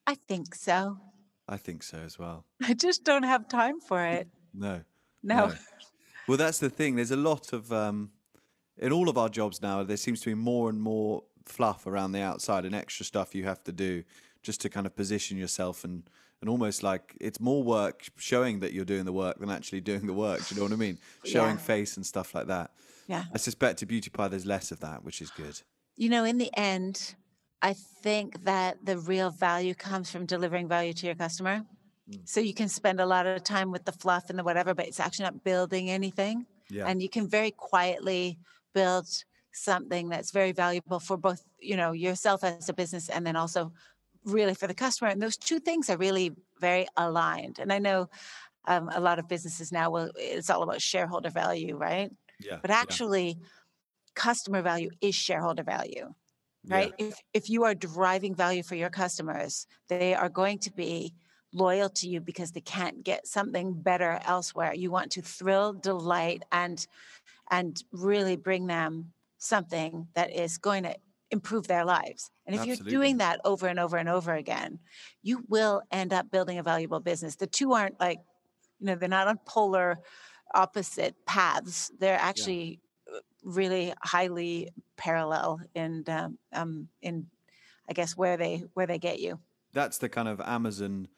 I 0.07 0.14
think 0.14 0.55
so. 0.55 0.99
I 1.49 1.57
think 1.57 1.83
so 1.83 1.99
as 1.99 2.19
well. 2.19 2.45
I 2.62 2.75
just 2.75 3.05
don't 3.05 3.25
have 3.25 3.49
time 3.49 3.81
for 3.81 4.05
it. 4.05 4.29
No. 4.55 4.83
No. 5.23 5.49
No. 5.49 5.55
Well, 6.29 6.39
that's 6.39 6.59
the 6.59 6.71
thing. 6.71 6.97
There's 6.97 7.12
a 7.12 7.17
lot 7.17 7.53
of 7.53 7.73
um, 7.73 8.11
in 8.79 8.93
all 8.93 9.09
of 9.09 9.17
our 9.17 9.29
jobs 9.29 9.62
now. 9.62 9.83
There 9.85 9.97
seems 9.97 10.21
to 10.23 10.31
be 10.31 10.35
more 10.35 10.69
and 10.69 10.81
more 10.81 11.23
fluff 11.45 11.87
around 11.87 12.12
the 12.12 12.21
outside 12.21 12.64
and 12.64 12.75
extra 12.75 13.07
stuff 13.07 13.35
you 13.35 13.45
have 13.45 13.62
to 13.64 13.73
do 13.73 14.03
just 14.43 14.61
to 14.61 14.69
kind 14.69 14.87
of 14.87 14.95
position 14.97 15.37
yourself 15.37 15.85
and 15.85 16.09
and 16.41 16.51
almost 16.51 16.82
like 16.82 17.16
it's 17.20 17.41
more 17.41 17.62
work 17.62 18.09
showing 18.16 18.61
that 18.61 18.72
you're 18.72 18.84
doing 18.84 19.05
the 19.05 19.12
work 19.12 19.39
than 19.39 19.51
actually 19.51 19.80
doing 19.80 20.07
the 20.07 20.12
work. 20.12 20.47
Do 20.47 20.55
you 20.55 20.61
know 20.61 20.64
what 20.64 20.72
I 20.72 20.76
mean? 20.76 20.99
Showing 21.24 21.57
Yeah. 21.57 21.57
face 21.57 21.97
and 21.97 22.05
stuff 22.05 22.34
like 22.34 22.47
that. 22.49 22.70
Yeah. 23.09 23.24
I 23.32 23.39
suspect 23.39 23.78
to 23.80 23.87
Beauty 23.87 24.11
Pie 24.11 24.28
there's 24.28 24.47
less 24.47 24.72
of 24.72 24.80
that, 24.80 25.05
which 25.05 25.22
is 25.22 25.30
good. 25.30 25.61
You 25.97 26.09
know, 26.09 26.24
in 26.24 26.39
the 26.39 26.51
end, 26.57 27.14
I 27.62 27.72
think 27.72 28.45
that 28.45 28.84
the 28.84 28.99
real 28.99 29.30
value 29.30 29.74
comes 29.74 30.11
from 30.11 30.26
delivering 30.26 30.68
value 30.68 30.93
to 30.93 31.07
your 31.07 31.14
customer. 31.14 31.64
Mm. 32.11 32.28
So 32.28 32.41
you 32.41 32.53
can 32.53 32.68
spend 32.68 33.01
a 33.01 33.07
lot 33.07 33.26
of 33.26 33.43
time 33.45 33.70
with 33.70 33.84
the 33.84 33.93
fluff 33.93 34.28
and 34.28 34.39
the 34.39 34.45
whatever, 34.45 34.74
but 34.74 34.87
it's 34.87 35.01
actually 35.01 35.24
not 35.24 35.43
building 35.43 35.89
anything. 35.91 36.47
Yeah. 36.68 36.87
And 36.87 37.01
you 37.01 37.09
can 37.09 37.28
very 37.28 37.53
quietly 37.53 38.39
build 38.74 39.07
something 39.53 40.11
that's 40.11 40.32
very 40.32 40.53
valuable 40.53 41.01
for 41.01 41.16
both, 41.16 41.43
you 41.59 41.76
know, 41.76 41.93
yourself 41.93 42.45
as 42.45 42.68
a 42.68 42.74
business 42.74 43.09
and 43.09 43.26
then 43.26 43.37
also 43.37 43.72
really 44.27 44.55
for 44.55 44.66
the 44.66 44.74
customer. 44.74 45.11
And 45.11 45.22
those 45.22 45.37
two 45.37 45.59
things 45.59 45.89
are 45.89 45.97
really 45.97 46.33
very 46.61 46.87
aligned. 46.97 47.59
And 47.59 47.72
I 47.72 47.79
know 47.79 48.09
um, 48.66 48.91
a 48.93 49.01
lot 49.01 49.18
of 49.18 49.29
businesses 49.29 49.72
now 49.72 49.91
will 49.91 50.11
it's 50.16 50.51
all 50.51 50.62
about 50.62 50.83
shareholder 50.83 51.31
value, 51.31 51.77
right? 51.77 52.11
yeah. 52.41 52.59
But 52.61 52.70
yeah, 52.70 52.77
actually, 52.77 53.39
customer 54.14 54.61
value 54.62 54.91
is 55.01 55.14
shareholder 55.14 55.62
value 55.62 56.14
yeah. 56.66 56.77
right? 56.77 56.93
If 56.99 57.20
if 57.33 57.51
you 57.51 57.64
are 57.64 57.74
deriving 57.74 58.35
value 58.35 58.62
for 58.62 58.74
your 58.74 58.91
customers, 58.91 59.66
they 59.89 60.14
are 60.14 60.29
going 60.29 60.59
to 60.61 60.72
be 60.72 61.14
loyal 61.53 61.89
to 61.89 62.09
you 62.09 62.20
because 62.20 62.53
they 62.53 62.61
can't 62.61 63.03
get 63.03 63.27
something 63.27 63.72
better 63.72 64.20
elsewhere. 64.24 64.74
You 64.74 64.91
want 64.91 65.12
to 65.12 65.22
thrill, 65.22 65.72
delight, 65.72 66.43
and 66.53 66.87
and 67.51 67.83
really 67.93 68.37
bring 68.37 68.66
them 68.66 69.12
something 69.39 70.09
that 70.14 70.35
is 70.35 70.59
going 70.59 70.83
to 70.83 70.97
improve 71.37 71.66
their 71.68 71.84
lives. 71.84 72.30
And 72.47 72.57
if 72.57 72.66
you're 72.66 72.76
doing 72.99 73.18
that 73.18 73.41
over 73.45 73.66
and 73.66 73.78
over 73.78 73.97
and 73.97 74.09
over 74.09 74.32
again, 74.34 74.78
you 75.22 75.45
will 75.49 75.82
end 75.91 76.12
up 76.12 76.30
building 76.30 76.59
a 76.59 76.62
valuable 76.62 77.01
business. 77.01 77.37
The 77.37 77.47
two 77.47 77.72
aren't 77.72 77.99
like, 78.01 78.18
you 78.80 78.87
know, 78.87 78.95
they're 78.95 79.09
not 79.18 79.28
on 79.28 79.39
polar 79.47 79.99
opposite 80.55 81.14
paths. 81.26 81.91
They're 81.99 82.18
actually 82.30 82.80
uh, 83.12 83.18
really 83.45 83.93
highly 84.03 84.70
parallel 84.97 85.61
in 85.74 86.05
um, 86.09 86.39
um, 86.53 86.89
in 87.03 87.26
I 87.89 87.93
guess 87.93 88.16
where 88.16 88.37
they 88.37 88.64
where 88.74 88.87
they 88.87 88.99
get 88.99 89.18
you. 89.20 89.39
That's 89.72 89.99
the 89.99 90.09
kind 90.09 90.28
of 90.28 90.41
Amazon 90.41 91.09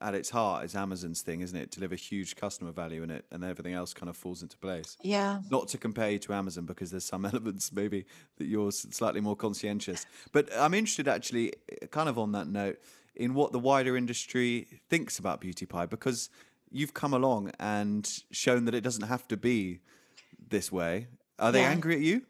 at 0.00 0.14
its 0.14 0.30
heart 0.30 0.64
is 0.64 0.74
Amazon's 0.74 1.22
thing, 1.22 1.40
isn't 1.40 1.56
it? 1.56 1.70
Deliver 1.70 1.94
huge 1.94 2.36
customer 2.36 2.70
value 2.72 3.02
in 3.02 3.10
it, 3.10 3.24
and 3.30 3.42
everything 3.44 3.72
else 3.72 3.94
kind 3.94 4.08
of 4.10 4.16
falls 4.16 4.42
into 4.42 4.56
place. 4.58 4.96
Yeah. 5.02 5.40
Not 5.50 5.68
to 5.68 5.78
compare 5.78 6.10
you 6.10 6.18
to 6.20 6.34
Amazon 6.34 6.66
because 6.66 6.90
there's 6.90 7.04
some 7.04 7.24
elements 7.32 7.72
maybe 7.72 8.04
that 8.38 8.46
you're 8.46 8.72
slightly 8.72 9.20
more 9.20 9.36
conscientious. 9.36 10.04
But 10.32 10.48
I'm 10.56 10.74
interested 10.74 11.08
actually, 11.08 11.54
kind 11.90 12.08
of 12.08 12.18
on 12.18 12.32
that 12.32 12.46
note, 12.46 12.78
in 13.14 13.32
what 13.32 13.52
the 13.52 13.58
wider 13.58 13.96
industry 13.96 14.66
thinks 14.90 15.18
about 15.18 15.40
Beauty 15.40 15.64
Pie 15.64 15.86
because 15.86 16.28
you've 16.70 16.92
come 16.92 17.14
along 17.14 17.50
and 17.58 18.22
shown 18.30 18.66
that 18.66 18.74
it 18.74 18.82
doesn't 18.82 19.04
have 19.08 19.26
to 19.28 19.36
be 19.38 19.80
this 20.50 20.70
way. 20.70 21.06
Are 21.38 21.50
they 21.52 21.62
Yeah. 21.62 21.70
angry 21.70 21.94
at 21.94 22.00
you? 22.02 22.22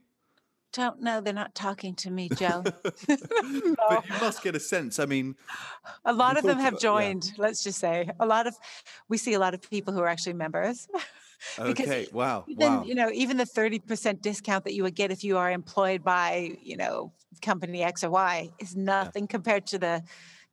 Don't 0.73 1.01
know. 1.01 1.21
They're 1.21 1.33
not 1.33 1.55
talking 1.55 1.95
to 1.97 2.11
me, 2.11 2.29
Joe. 2.29 2.63
But 3.07 4.05
you 4.09 4.17
must 4.21 4.43
get 4.43 4.55
a 4.55 4.61
sense. 4.61 4.99
I 4.99 5.07
mean, 5.07 5.37
a 6.05 6.13
lot 6.13 6.37
of 6.37 6.45
them 6.45 6.59
have 6.59 6.75
about- 6.75 6.83
yeah. 6.83 6.89
joined. 6.89 7.33
Let's 7.39 7.63
just 7.63 7.79
say 7.79 8.11
a 8.21 8.27
lot 8.27 8.47
of 8.47 8.57
we 9.09 9.17
see 9.17 9.35
a 9.35 9.39
lot 9.39 9.55
of 9.55 9.63
people 9.63 9.93
who 9.95 10.01
are 10.01 10.09
actually 10.09 10.35
members. 10.35 10.89
Because 11.63 11.87
okay, 11.87 12.09
wow, 12.15 12.47
Then 12.49 12.79
wow. 12.79 12.85
you 12.85 12.95
know 12.95 13.11
even 13.13 13.37
the 13.37 13.45
thirty 13.45 13.79
percent 13.79 14.23
discount 14.23 14.65
that 14.65 14.73
you 14.73 14.83
would 14.85 14.95
get 14.95 15.11
if 15.11 15.23
you 15.23 15.37
are 15.37 15.51
employed 15.51 16.03
by 16.03 16.57
you 16.63 16.79
know 16.79 17.13
company 17.43 17.83
X 17.83 18.03
or 18.03 18.11
Y 18.11 18.49
is 18.59 18.75
nothing 18.75 19.27
compared 19.27 19.67
to 19.67 19.79
the 19.79 20.03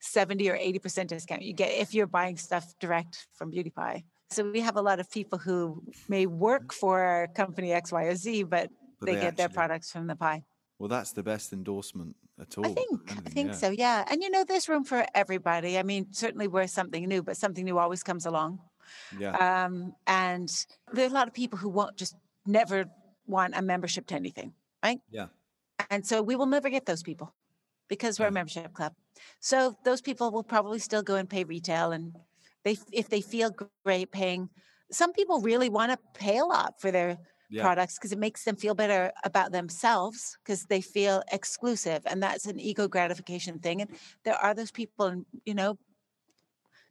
seventy 0.02 0.50
or 0.50 0.58
eighty 0.58 0.80
percent 0.80 1.08
discount 1.08 1.42
you 1.42 1.54
get 1.54 1.72
if 1.72 1.94
you're 1.94 2.06
buying 2.06 2.36
stuff 2.36 2.66
direct 2.82 3.28
from 3.34 3.50
Beauty 3.50 3.70
Pie. 3.70 4.04
So 4.34 4.50
we 4.50 4.62
have 4.62 4.78
a 4.78 4.82
lot 4.82 5.00
of 5.00 5.10
people 5.12 5.38
who 5.38 5.84
may 6.10 6.26
work 6.26 6.64
mm-hmm. 6.64 6.80
for 6.80 7.30
company 7.36 7.72
X, 7.72 7.92
Y, 7.92 8.04
or 8.04 8.16
Z, 8.16 8.44
but, 8.44 8.70
But 9.06 9.12
they, 9.12 9.16
they 9.16 9.22
get 9.22 9.38
their 9.38 9.50
products 9.50 9.92
from 9.92 10.08
the 10.08 10.16
pie. 10.16 10.44
Well, 10.80 10.90
that's 10.90 11.12
the 11.12 11.24
best 11.24 11.54
endorsement 11.54 12.16
at 12.40 12.58
all. 12.58 12.66
I 12.66 12.74
think 12.74 13.12
I 13.12 13.30
think 13.30 13.50
yeah. 13.50 13.56
so, 13.56 13.70
yeah. 13.70 14.06
And 14.10 14.22
you 14.22 14.30
know, 14.30 14.44
there's 14.44 14.68
room 14.68 14.84
for 14.84 15.06
everybody. 15.14 15.78
I 15.78 15.84
mean, 15.84 16.08
certainly 16.12 16.48
we're 16.48 16.68
something 16.68 17.08
new, 17.08 17.22
but 17.24 17.38
something 17.38 17.64
new 17.64 17.78
always 17.78 18.04
comes 18.04 18.26
along. 18.26 18.60
Yeah, 19.18 19.36
Um, 19.38 19.94
and 20.08 20.50
there 20.92 21.06
are 21.06 21.10
a 21.10 21.14
lot 21.14 21.28
of 21.28 21.34
people 21.34 21.58
who 21.58 21.70
won't 21.70 21.96
just 21.96 22.16
never 22.46 22.86
want 23.26 23.56
a 23.56 23.62
membership 23.62 24.08
to 24.08 24.16
anything, 24.16 24.54
right? 24.84 25.00
yeah, 25.10 25.28
And 25.90 26.06
so 26.06 26.22
we 26.22 26.36
will 26.36 26.48
never 26.48 26.70
get 26.70 26.86
those 26.86 27.02
people 27.02 27.34
because 27.88 28.20
we're 28.20 28.28
a 28.28 28.32
membership 28.32 28.74
club. 28.74 28.94
So 29.40 29.78
those 29.86 30.02
people 30.02 30.32
will 30.32 30.44
probably 30.44 30.80
still 30.80 31.02
go 31.02 31.16
and 31.16 31.30
pay 31.30 31.46
retail 31.46 31.94
and 31.94 32.14
they 32.66 32.78
if 32.92 33.08
they 33.10 33.22
feel 33.22 33.52
great 33.86 34.12
paying 34.12 34.50
some 34.94 35.12
people 35.12 35.42
really 35.42 35.70
want 35.70 35.92
to 35.92 35.98
pay 36.14 36.38
a 36.38 36.46
lot 36.46 36.80
for 36.80 36.92
their 36.92 37.18
yeah. 37.54 37.62
products 37.64 37.96
because 37.96 38.12
it 38.12 38.20
makes 38.20 38.44
them 38.44 38.56
feel 38.56 38.76
better 38.76 39.12
about 39.24 39.52
themselves 39.52 40.38
because 40.44 40.66
they 40.66 40.82
feel 40.82 41.22
exclusive 41.32 42.02
and 42.10 42.22
that's 42.22 42.46
an 42.48 42.60
ego 42.60 42.88
gratification 42.88 43.60
thing 43.60 43.82
and 43.82 43.90
there 44.26 44.36
are 44.36 44.54
those 44.54 44.72
people 44.72 45.06
and 45.06 45.26
you 45.46 45.54
know 45.54 45.78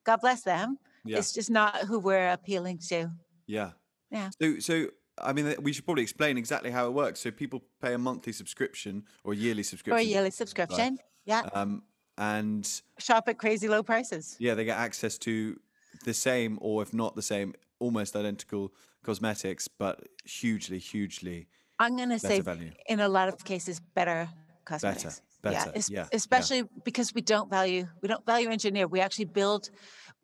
god 0.05 0.19
bless 0.21 0.43
them 0.43 0.79
Yeah. 1.05 1.19
it's 1.19 1.33
just 1.33 1.51
not 1.51 1.77
who 1.89 1.99
we're 1.99 2.31
appealing 2.31 2.79
to 2.91 3.11
Yeah. 3.47 3.71
Yeah. 4.11 4.31
So, 4.41 4.59
so 4.61 4.75
I 5.19 5.33
mean, 5.33 5.55
we 5.61 5.73
should 5.73 5.85
probably 5.85 6.03
explain 6.03 6.39
exactly 6.39 6.71
how 6.71 6.87
it 6.87 6.95
works. 6.95 7.21
So, 7.21 7.31
people 7.31 7.63
pay 7.83 7.93
a 7.95 7.99
monthly 7.99 8.33
subscription 8.33 9.05
or 9.25 9.35
yearly 9.35 9.63
subscription. 9.63 10.07
a 10.07 10.11
yearly 10.15 10.31
subscription 10.31 10.99
yeah 11.27 11.43
Um, 11.53 11.83
and 12.19 12.65
shop 12.99 13.29
at 13.29 13.37
crazy 13.39 13.69
low 13.69 13.83
prices 13.83 14.37
yeah, 14.39 14.55
they 14.55 14.65
get 14.65 14.79
access 14.79 15.19
to 15.19 15.59
the 16.05 16.15
same, 16.15 16.59
or 16.61 16.83
if 16.83 16.93
not 16.95 17.15
the 17.15 17.23
same, 17.23 17.55
almost 17.79 18.17
identical 18.17 18.73
cosmetics, 19.03 19.69
but 19.69 20.01
hugely, 20.25 20.79
hugely 20.79 21.49
i'm 21.79 21.97
going 21.97 22.11
to 22.11 22.19
say 22.19 22.41
value. 22.41 22.71
in 22.89 23.01
a 23.01 23.09
lot 23.09 23.29
of 23.29 23.45
cases 23.45 23.81
better 23.95 24.29
cosmetics. 24.65 25.23
Better, 25.43 25.57
yeah, 25.57 25.73
es- 25.75 25.91
yeah, 25.91 25.99
yeah. 26.01 26.07
especially 26.13 26.63
because 26.85 27.13
we 27.13 27.21
don't 27.21 27.51
value 27.51 27.89
we 28.01 28.09
don't 28.09 28.25
value 28.25 28.49
engineer. 28.49 28.87
We 28.87 29.01
actually 29.01 29.25
build 29.25 29.71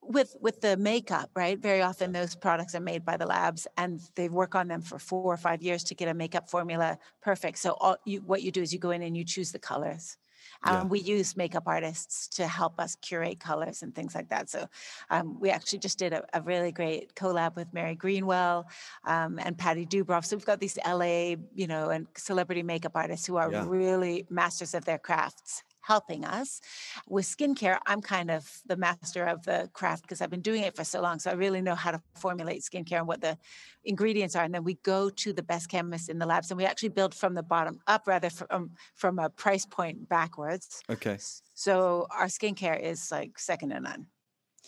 with 0.01 0.37
with 0.41 0.61
the 0.61 0.77
makeup 0.77 1.31
right? 1.35 1.59
Very 1.59 1.83
often 1.83 2.13
those 2.13 2.37
products 2.37 2.77
are 2.77 2.81
made 2.81 3.05
by 3.05 3.17
the 3.17 3.27
labs 3.27 3.67
and 3.77 4.01
they 4.15 4.29
work 4.29 4.55
on 4.55 4.69
them 4.69 4.81
for 4.81 4.99
four 5.01 5.33
or 5.35 5.37
five 5.37 5.61
years 5.61 5.83
to 5.85 5.97
get 5.97 6.07
a 6.09 6.15
makeup 6.15 6.49
formula 6.49 6.99
perfect. 7.21 7.59
So 7.59 7.77
all 7.81 7.97
you 8.05 8.21
what 8.21 8.43
you 8.43 8.53
do 8.53 8.63
is 8.63 8.73
you 8.73 8.79
go 8.79 8.93
in 8.93 9.03
and 9.03 9.17
you 9.17 9.25
choose 9.25 9.51
the 9.51 9.59
colors 9.59 10.17
Yeah. 10.65 10.81
um, 10.81 10.89
we 10.89 11.01
use 11.01 11.37
makeup 11.37 11.65
artists 11.67 12.29
to 12.37 12.47
help 12.47 12.79
us 12.81 12.97
curate 12.97 13.41
colors 13.41 13.83
and 13.83 13.95
things 13.95 14.15
like 14.15 14.29
that. 14.31 14.49
So 14.51 14.67
um, 15.11 15.39
we 15.41 15.51
actually 15.51 15.79
just 15.81 15.99
did 15.99 16.13
a, 16.13 16.25
a 16.33 16.43
really 16.43 16.73
great 16.73 17.15
collab 17.15 17.57
with 17.57 17.73
Mary 17.73 17.95
Greenwell 17.95 18.69
um, 19.05 19.39
and 19.39 19.57
Patti 19.57 19.87
Dubroff. 19.87 20.25
So 20.25 20.37
we've 20.37 20.45
got 20.45 20.61
these 20.61 20.79
LA, 20.85 21.37
you 21.55 21.67
know, 21.67 21.91
and 21.91 22.07
celebrity 22.17 22.63
makeup 22.63 22.93
artists 22.95 23.27
who 23.27 23.37
are 23.37 23.51
Yeah. 23.51 23.65
really 23.67 24.27
masters 24.31 24.75
of 24.75 24.85
their 24.85 24.99
crafts 24.99 25.63
helping 25.89 26.25
us. 26.25 26.61
With 27.09 27.25
skincare, 27.25 27.79
I'm 27.87 28.03
kind 28.03 28.31
of 28.31 28.47
the 28.67 28.77
master 28.77 29.25
of 29.25 29.43
the 29.45 29.71
craft 29.73 30.03
because 30.03 30.21
I've 30.21 30.31
been 30.31 30.43
doing 30.43 30.63
it 30.63 30.77
for 30.77 30.85
so 30.85 31.01
long. 31.01 31.19
So 31.19 31.31
I 31.31 31.35
really 31.35 31.63
know 31.63 31.75
how 31.75 31.93
to 31.93 32.01
formulate 32.15 32.61
skincare 32.63 32.99
and 32.99 33.09
what 33.09 33.23
the 33.23 33.39
ingredients 33.85 34.37
are. 34.37 34.45
And 34.45 34.55
then 34.55 34.65
we 34.65 34.75
go 34.95 35.09
to 35.09 35.33
the 35.33 35.43
best 35.43 35.71
chemists 35.71 36.11
in 36.11 36.19
the 36.19 36.27
labs 36.27 36.51
and 36.51 36.59
we 36.59 36.67
actually 36.67 36.91
build 36.91 37.15
from 37.15 37.33
the 37.33 37.43
bottom 37.43 37.81
up 37.87 38.07
rather 38.07 38.29
from, 38.29 38.47
um, 38.51 38.71
from 38.95 39.19
a 39.19 39.31
price 39.31 39.65
point 39.65 40.09
backwards. 40.11 40.83
Okay. 40.91 41.17
So 41.55 42.07
our 42.11 42.27
skincare 42.27 42.79
is 42.81 43.11
like 43.11 43.39
second 43.39 43.71
to 43.71 43.81
none. 43.81 44.07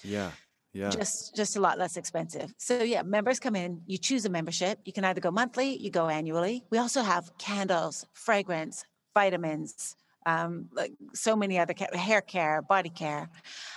Yeah. 0.03 0.31
Yeah. 0.73 0.91
just 0.91 1.35
just 1.35 1.57
a 1.57 1.61
lot 1.61 1.79
less 1.79 1.97
expensive. 1.97 2.55
So 2.57 2.81
yeah, 2.95 3.03
members 3.03 3.41
come 3.41 3.57
in, 3.57 3.83
you 3.87 3.99
choose 3.99 4.25
a 4.25 4.31
membership. 4.31 4.79
You 4.85 4.93
can 4.93 5.05
either 5.05 5.21
go 5.21 5.33
monthly, 5.33 5.77
you 5.77 5.91
go 5.91 6.09
annually. 6.09 6.63
We 6.71 6.79
also 6.79 7.03
have 7.03 7.37
candles, 7.39 8.07
fragrance, 8.13 8.85
vitamins, 9.13 9.97
um, 10.27 10.69
like 10.73 10.93
so 11.15 11.37
many 11.37 11.59
other 11.59 11.75
ca- 11.75 11.97
hair 11.97 12.21
care, 12.21 12.63
body 12.63 12.91
care, 12.91 13.31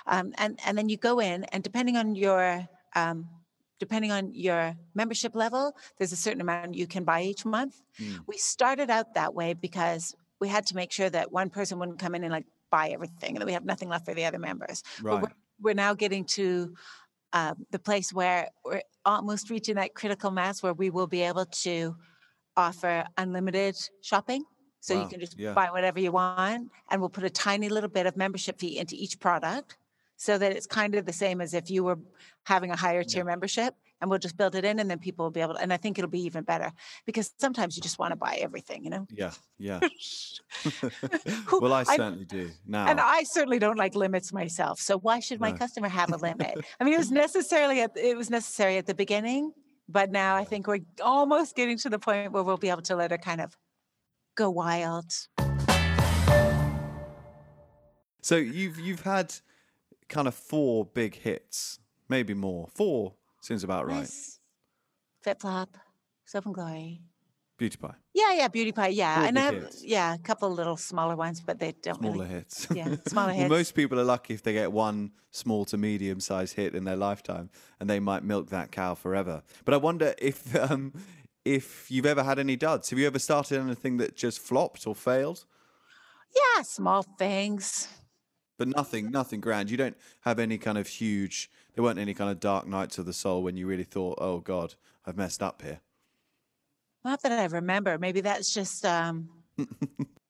um, 0.07 0.33
and 0.37 0.59
and 0.65 0.77
then 0.77 0.89
you 0.89 0.97
go 0.97 1.19
in, 1.19 1.43
and 1.45 1.63
depending 1.63 1.97
on 1.97 2.15
your 2.15 2.67
um, 2.95 3.29
depending 3.79 4.11
on 4.11 4.33
your 4.33 4.75
membership 4.95 5.35
level, 5.35 5.75
there's 5.97 6.11
a 6.11 6.15
certain 6.17 6.41
amount 6.41 6.75
you 6.75 6.87
can 6.87 7.03
buy 7.03 7.21
each 7.21 7.45
month. 7.45 7.81
Mm. 7.99 8.19
We 8.27 8.37
started 8.37 8.89
out 8.89 9.15
that 9.15 9.33
way 9.33 9.53
because 9.53 10.15
we 10.39 10.47
had 10.47 10.65
to 10.67 10.75
make 10.75 10.91
sure 10.91 11.09
that 11.09 11.31
one 11.31 11.49
person 11.49 11.79
wouldn't 11.79 11.99
come 11.99 12.15
in 12.15 12.23
and 12.23 12.31
like 12.31 12.45
buy 12.69 12.89
everything, 12.89 13.31
and 13.35 13.41
that 13.41 13.45
we 13.45 13.53
have 13.53 13.65
nothing 13.65 13.89
left 13.89 14.05
for 14.05 14.13
the 14.13 14.25
other 14.25 14.39
members. 14.39 14.83
But 15.01 15.05
Right. 15.05 15.21
we're, 15.23 15.31
we're 15.61 15.73
now 15.73 15.93
getting 15.93 16.25
to 16.25 16.73
uh, 17.33 17.55
the 17.71 17.79
place 17.79 18.13
where 18.13 18.49
we're 18.63 18.81
almost 19.05 19.49
reaching 19.49 19.75
that 19.75 19.93
critical 19.93 20.31
mass 20.31 20.63
where 20.63 20.73
we 20.73 20.89
will 20.89 21.07
be 21.07 21.21
able 21.21 21.45
to 21.45 21.95
offer 22.55 23.05
unlimited 23.17 23.75
shopping. 24.01 24.43
So 24.83 24.95
Wow, 24.95 25.03
you 25.03 25.07
can 25.07 25.19
just 25.21 25.39
yeah. 25.39 25.53
buy 25.53 25.67
whatever 25.71 25.97
you 26.05 26.11
want, 26.11 26.69
and 26.89 26.99
we'll 26.99 27.09
put 27.17 27.23
a 27.23 27.29
tiny 27.29 27.69
little 27.69 27.89
bit 27.97 28.05
of 28.05 28.17
membership 28.17 28.59
fee 28.59 28.77
into 28.81 28.95
each 29.03 29.17
product 29.17 29.77
so 30.17 30.37
that 30.37 30.51
it's 30.51 30.67
kind 30.67 30.93
of 30.95 31.05
the 31.05 31.13
same 31.13 31.39
as 31.39 31.53
if 31.53 31.71
you 31.71 31.85
were 31.85 31.97
having 32.43 32.69
a 32.69 32.75
higher 32.75 33.01
tier 33.03 33.23
membership. 33.23 33.75
And 34.01 34.09
we'll 34.09 34.19
just 34.19 34.35
build 34.35 34.53
it 34.55 34.65
in, 34.65 34.79
and 34.81 34.89
then 34.91 34.99
people 34.99 35.23
will 35.23 35.31
be 35.31 35.39
able 35.39 35.53
to. 35.53 35.61
And 35.61 35.71
I 35.71 35.77
think 35.77 35.97
it'll 35.97 36.09
be 36.11 36.25
even 36.25 36.43
better 36.43 36.73
because 37.05 37.31
sometimes 37.39 37.77
you 37.77 37.81
just 37.81 37.97
want 37.97 38.11
to 38.11 38.17
buy 38.17 38.35
everything, 38.41 38.83
you 38.83 38.89
know? 38.89 39.07
Yeah. 39.09 39.31
Yeah. 39.57 39.79
Well, 41.51 41.71
I 41.71 41.79
I- 41.87 41.95
certainly 41.95 42.25
do 42.25 42.51
now. 42.65 42.87
And 42.87 42.99
I 42.99 43.23
certainly 43.23 43.59
don't 43.59 43.77
like 43.77 43.95
limits 43.95 44.33
myself. 44.33 44.79
So 44.81 44.97
why 44.99 45.21
should 45.21 45.39
my 45.39 45.51
No. 45.51 45.57
customer 45.57 45.87
have 45.87 46.11
a 46.11 46.17
limit? 46.17 46.53
I 46.79 46.83
mean, 46.83 46.93
it 46.95 46.97
was 46.97 47.11
necessarily 47.11 47.79
at, 47.81 47.91
it 47.95 48.17
was 48.17 48.29
necessary 48.29 48.75
at 48.77 48.85
the 48.87 48.93
beginning, 48.93 49.53
but 49.87 50.11
now 50.11 50.35
I 50.35 50.43
think 50.43 50.67
we're 50.67 50.79
almost 51.01 51.55
getting 51.55 51.77
to 51.79 51.89
the 51.89 51.99
point 51.99 52.33
where 52.33 52.43
we'll 52.43 52.57
be 52.57 52.69
able 52.69 52.81
to 52.83 52.95
let 52.97 53.11
her 53.11 53.17
kind 53.17 53.39
of 53.41 53.55
go 54.35 54.49
wild. 54.49 55.11
So 58.21 58.37
you've 58.37 58.79
you've 58.79 59.01
had 59.01 59.33
kind 60.07 60.27
of 60.27 60.35
four 60.35 60.85
big 60.85 61.15
hits, 61.15 61.79
maybe 62.09 62.33
more. 62.33 62.67
Four 62.73 63.13
seems 63.41 63.63
about 63.63 63.85
right. 63.87 63.99
Nice. 63.99 64.39
Flip 65.21 65.39
flop, 65.41 65.77
soap 66.25 66.45
and 66.45 66.55
glory. 66.55 67.01
Beauty 67.55 67.77
pie, 67.77 67.93
Yeah, 68.15 68.33
yeah, 68.33 68.47
beauty 68.47 68.71
pie. 68.71 68.87
Yeah, 68.87 69.15
Four 69.19 69.25
and 69.25 69.37
I 69.39 69.41
have, 69.43 69.53
hits. 69.53 69.83
yeah, 69.85 70.15
a 70.15 70.17
couple 70.17 70.51
of 70.51 70.55
little 70.57 70.75
smaller 70.75 71.15
ones, 71.15 71.39
but 71.39 71.59
they 71.59 71.73
don't 71.83 71.99
smaller 71.99 72.13
really. 72.23 72.27
hits. 72.29 72.67
Yeah, 72.73 72.95
smaller 73.07 73.27
well, 73.31 73.35
hits. 73.37 73.49
most 73.49 73.71
people 73.75 73.99
are 73.99 74.03
lucky 74.03 74.33
if 74.33 74.41
they 74.41 74.53
get 74.53 74.71
one 74.71 75.11
small 75.29 75.63
to 75.65 75.77
medium 75.77 76.19
sized 76.19 76.55
hit 76.55 76.73
in 76.73 76.83
their 76.83 76.95
lifetime, 76.95 77.51
and 77.79 77.87
they 77.89 77.99
might 77.99 78.23
milk 78.23 78.49
that 78.49 78.71
cow 78.71 78.95
forever. 78.95 79.43
But 79.65 79.75
I 79.75 79.77
wonder 79.77 80.15
if 80.17 80.55
um, 80.55 80.93
if 81.45 81.89
you've 81.91 82.05
ever 82.05 82.23
had 82.23 82.39
any 82.39 82.55
duds. 82.55 82.89
Have 82.89 82.99
you 82.99 83.07
ever 83.07 83.19
started 83.19 83.59
anything 83.59 83.97
that 83.97 84.15
just 84.15 84.39
flopped 84.39 84.87
or 84.87 84.95
failed? 84.95 85.45
Yeah, 86.35 86.63
small 86.63 87.03
things. 87.03 87.87
But 88.57 88.67
nothing, 88.67 89.11
nothing 89.11 89.41
grand. 89.41 89.69
You 89.69 89.77
don't 89.77 89.97
have 90.21 90.39
any 90.39 90.57
kind 90.57 90.77
of 90.77 90.87
huge. 90.87 91.49
There 91.73 91.83
weren't 91.83 91.99
any 91.99 92.13
kind 92.13 92.29
of 92.29 92.39
dark 92.39 92.67
nights 92.67 92.97
of 92.97 93.05
the 93.05 93.13
soul 93.13 93.43
when 93.43 93.57
you 93.57 93.67
really 93.67 93.83
thought, 93.83 94.19
"Oh 94.21 94.39
God, 94.39 94.75
I've 95.05 95.17
messed 95.17 95.41
up 95.41 95.61
here." 95.61 95.81
Not 97.03 97.21
that 97.23 97.31
I 97.31 97.45
remember. 97.45 97.97
Maybe 97.97 98.21
that's 98.21 98.53
just. 98.53 98.85
um 98.85 99.29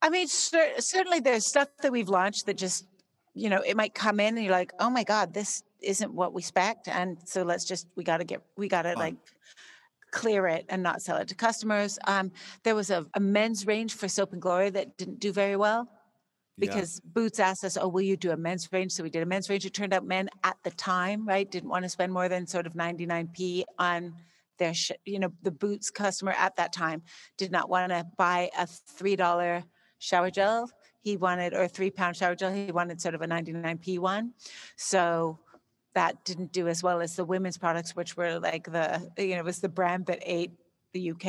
I 0.02 0.10
mean, 0.10 0.28
cer- 0.28 0.80
certainly 0.80 1.20
there's 1.20 1.46
stuff 1.46 1.70
that 1.82 1.92
we've 1.92 2.10
launched 2.10 2.46
that 2.48 2.58
just, 2.58 2.86
you 3.34 3.50
know, 3.50 3.62
it 3.62 3.78
might 3.78 3.94
come 3.94 4.20
in 4.20 4.36
and 4.36 4.44
you're 4.44 4.52
like, 4.52 4.74
oh 4.80 4.90
my 4.90 5.06
god, 5.06 5.34
this 5.34 5.64
isn't 5.80 6.14
what 6.14 6.34
we 6.34 6.42
spec, 6.42 6.80
and 6.88 7.18
so 7.26 7.44
let's 7.44 7.64
just 7.66 7.88
we 7.96 8.04
got 8.04 8.18
to 8.18 8.26
get 8.26 8.42
we 8.58 8.68
got 8.68 8.82
to 8.82 8.94
like 8.94 9.16
clear 10.14 10.48
it 10.48 10.66
and 10.70 10.82
not 10.84 11.02
sell 11.02 11.18
it 11.18 11.28
to 11.30 11.36
customers. 11.36 11.98
Um, 12.08 12.32
there 12.64 12.76
was 12.76 12.90
a, 12.92 13.06
a 13.16 13.20
men's 13.20 13.68
range 13.68 13.94
for 13.96 14.08
Soap 14.08 14.32
and 14.34 14.42
Glory 14.42 14.70
that 14.70 14.96
didn't 14.98 15.20
do 15.20 15.32
very 15.34 15.56
well 15.58 15.90
Yeah. 16.58 16.68
because 16.68 17.02
Boots 17.02 17.40
asked 17.40 17.66
us, 17.66 17.76
"Oh, 17.82 17.88
will 17.90 18.08
you 18.12 18.16
do 18.16 18.32
a 18.32 18.38
men's 18.38 18.72
range?" 18.72 18.92
So 18.94 19.04
we 19.04 19.10
did 19.10 19.24
a 19.24 19.26
men's 19.26 19.50
range. 19.50 19.66
It 19.66 19.74
turned 19.74 19.94
out 19.94 20.06
men 20.06 20.30
at 20.44 20.58
the 20.64 20.72
time, 20.72 21.28
right, 21.28 21.50
didn't 21.50 21.70
want 21.70 21.84
to 21.84 21.90
spend 21.90 22.14
more 22.14 22.30
than 22.30 22.48
sort 22.48 22.68
of 22.68 22.74
99p 22.74 23.64
on 23.80 24.14
their, 24.60 24.74
sh- 24.74 24.92
you 25.04 25.20
know, 25.20 25.34
the 25.42 25.52
Boots 25.52 25.90
customer 25.90 26.34
at 26.38 26.56
that 26.58 26.72
time 26.72 27.02
did 27.38 27.52
not 27.52 27.70
want 27.70 27.92
to 27.92 28.06
buy 28.18 28.50
a 28.58 28.68
three 28.68 29.16
dollar 29.16 29.64
shower 29.98 30.30
gel. 30.30 30.70
He 31.02 31.18
wanted 31.18 31.54
or 31.54 31.64
a 31.64 31.68
three 31.68 31.90
pound 31.92 32.16
shower 32.16 32.36
gel. 32.36 32.54
He 32.54 32.72
wanted 32.72 33.02
sort 33.02 33.16
of 33.16 33.22
a 33.24 33.28
99p 33.28 34.00
one. 34.00 34.34
So 34.78 35.40
that 35.94 36.24
didn't 36.26 36.52
do 36.52 36.68
as 36.68 36.82
well 36.84 37.02
as 37.02 37.16
the 37.16 37.26
women's 37.26 37.58
products, 37.58 37.96
which 37.96 38.18
were 38.18 38.40
like 38.40 38.66
the, 38.72 39.12
you 39.18 39.36
know, 39.36 39.40
it 39.40 39.46
was 39.46 39.60
the 39.60 39.70
brand 39.70 40.08
that 40.08 40.20
ate 40.22 40.52
the 40.94 41.12
UK 41.12 41.26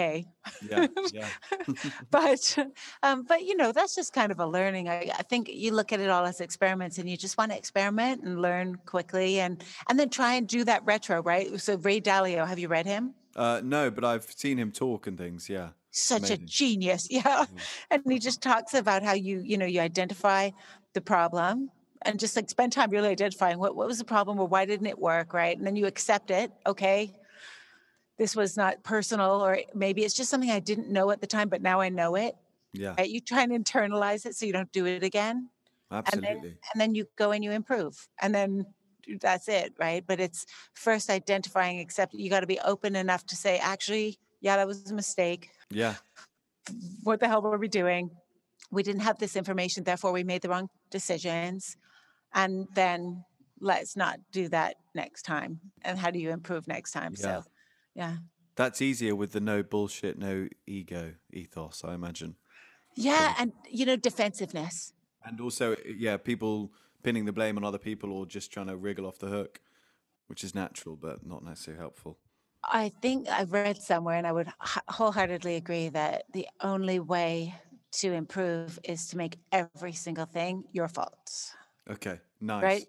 yeah, 0.69 0.87
yeah. 1.13 1.27
but 2.11 2.59
um, 3.03 3.25
but 3.25 3.45
you 3.45 3.57
know 3.57 3.73
that's 3.73 3.95
just 3.95 4.13
kind 4.13 4.31
of 4.31 4.39
a 4.39 4.47
learning 4.47 4.89
I, 4.89 5.11
I 5.19 5.23
think 5.23 5.49
you 5.49 5.73
look 5.73 5.93
at 5.93 6.01
it 6.01 6.11
all 6.11 6.25
as 6.25 6.41
experiments 6.41 6.99
and 6.99 7.09
you 7.09 7.17
just 7.17 7.37
want 7.37 7.51
to 7.51 7.59
experiment 7.59 8.23
and 8.23 8.41
learn 8.41 8.77
quickly 8.87 9.41
and 9.41 9.65
and 9.89 9.99
then 9.99 10.11
try 10.11 10.35
and 10.35 10.47
do 10.47 10.65
that 10.65 10.85
retro 10.85 11.23
right 11.23 11.59
so 11.61 11.77
ray 11.77 12.01
dalio 12.01 12.47
have 12.47 12.59
you 12.59 12.69
read 12.69 12.87
him 12.87 13.15
Uh, 13.37 13.61
no, 13.65 13.91
but 13.91 14.05
I've 14.05 14.31
seen 14.31 14.59
him 14.59 14.71
talk 14.71 15.09
and 15.09 15.19
things. 15.19 15.49
Yeah. 15.49 15.71
such 15.91 16.31
a 16.31 16.37
genius 16.37 17.09
yeah 17.19 17.47
and 17.91 18.03
he 18.09 18.19
just 18.19 18.43
talks 18.43 18.75
about 18.75 19.03
how 19.03 19.15
you 19.15 19.41
you 19.41 19.57
know 19.57 19.67
you 19.67 19.81
identify 19.81 20.51
the 20.93 21.01
problem 21.01 21.71
and 22.05 22.21
just 22.21 22.37
like 22.37 22.49
spend 22.51 22.73
time 22.73 22.91
really 22.91 23.09
identifying 23.09 23.59
what, 23.59 23.75
what 23.77 23.87
was 23.87 23.99
the 23.99 24.05
problem 24.05 24.39
or 24.39 24.47
why 24.47 24.65
didn't 24.65 24.87
it 24.87 24.99
work 24.99 25.33
right 25.35 25.57
and 25.57 25.67
then 25.67 25.77
you 25.77 25.87
accept 25.87 26.31
it 26.31 26.51
okay 26.67 27.13
this 28.19 28.37
was 28.37 28.57
not 28.57 28.83
personal 28.83 29.43
or 29.45 29.59
maybe 29.75 30.05
it's 30.05 30.15
just 30.15 30.31
something 30.31 30.51
i 30.51 30.61
didn't 30.61 30.89
know 30.91 31.11
at 31.11 31.21
the 31.21 31.27
time 31.27 31.49
but 31.49 31.63
now 31.63 31.81
i 31.81 31.89
know 31.89 32.15
it 32.15 32.35
Yeah. 32.73 32.95
right? 32.99 33.09
You 33.09 33.21
try 33.21 33.43
and 33.43 33.53
internalize 33.53 34.27
it 34.27 34.35
so 34.37 34.47
you 34.47 34.53
don't 34.53 34.71
do 34.73 34.85
it 34.87 35.03
again, 35.03 35.49
Absolutely. 35.91 36.59
and 36.73 36.77
then 36.81 36.95
you 36.95 37.07
go 37.17 37.31
and 37.31 37.43
you 37.45 37.53
improve, 37.53 38.09
and 38.21 38.35
then 38.35 38.67
that's 39.21 39.49
it, 39.49 39.75
right? 39.79 40.03
But 40.05 40.19
it's 40.19 40.47
first 40.75 41.09
identifying, 41.11 41.79
accept. 41.79 42.15
You 42.15 42.29
got 42.31 42.41
to 42.41 42.47
be 42.49 42.59
open 42.61 42.97
enough 42.97 43.25
to 43.27 43.37
say, 43.37 43.59
actually, 43.59 44.19
yeah, 44.41 44.57
that 44.57 44.67
was 44.67 44.91
a 44.91 44.95
mistake. 44.95 45.51
Yeah. 45.71 45.95
What 47.05 47.21
the 47.21 47.29
hell 47.29 47.43
were 47.43 47.59
we 47.59 47.69
doing? 47.69 48.11
We 48.71 48.83
didn't 48.83 49.03
have 49.03 49.19
this 49.19 49.37
information, 49.37 49.85
therefore 49.85 50.13
we 50.13 50.25
made 50.25 50.43
the 50.43 50.49
wrong 50.49 50.69
decisions, 50.91 51.77
and 52.35 52.69
then 52.75 53.25
let's 53.61 53.97
not 53.97 54.19
do 54.33 54.49
that 54.49 54.77
next 54.95 55.23
time. 55.23 55.61
And 55.83 55.99
how 55.99 56.11
do 56.11 56.19
you 56.19 56.31
improve 56.31 56.69
next 56.69 56.93
time? 56.93 57.15
Yeah. 57.17 57.43
So, 57.43 57.45
yeah. 57.95 58.17
That's 58.57 58.81
easier 58.81 59.17
with 59.17 59.33
the 59.33 59.41
no 59.41 59.63
bullshit, 59.63 60.19
no 60.19 60.49
ego 60.67 61.15
ethos, 61.33 61.83
I 61.85 61.95
imagine. 61.95 62.37
Yeah, 62.97 63.35
and 63.39 63.53
you 63.69 63.85
know, 63.85 63.97
defensiveness. 63.97 64.93
And 65.25 65.41
also, 65.41 65.73
uh, 65.73 65.77
yeah, 65.87 66.17
people 66.17 66.73
pinning 67.03 67.25
the 67.25 67.33
blame 67.33 67.57
on 67.57 67.65
other 67.65 67.79
people 67.79 68.13
or 68.13 68.27
just 68.27 68.53
trying 68.53 68.69
to 68.69 68.77
wriggle 68.77 69.07
off 69.07 69.19
the 69.19 69.29
hook, 69.29 69.61
which 70.29 70.45
is 70.45 70.55
natural 70.55 70.97
but 70.97 71.27
not 71.27 71.43
necessarily 71.43 71.81
helpful. 71.81 72.19
I 72.63 72.91
think 73.03 73.29
I've 73.29 73.53
read 73.53 73.77
somewhere, 73.77 74.17
and 74.17 74.27
I 74.27 74.33
would 74.33 74.49
wholeheartedly 74.89 75.57
agree 75.57 75.91
that 75.91 76.25
the 76.33 76.49
only 76.63 76.99
way 76.99 77.55
to 77.93 78.13
improve 78.13 78.79
is 78.85 79.07
to 79.09 79.17
make 79.17 79.39
every 79.53 79.93
single 79.93 80.25
thing 80.25 80.65
your 80.73 80.89
fault. 80.89 81.55
Okay, 81.89 82.21
nice. 82.41 82.63
Right? 82.63 82.89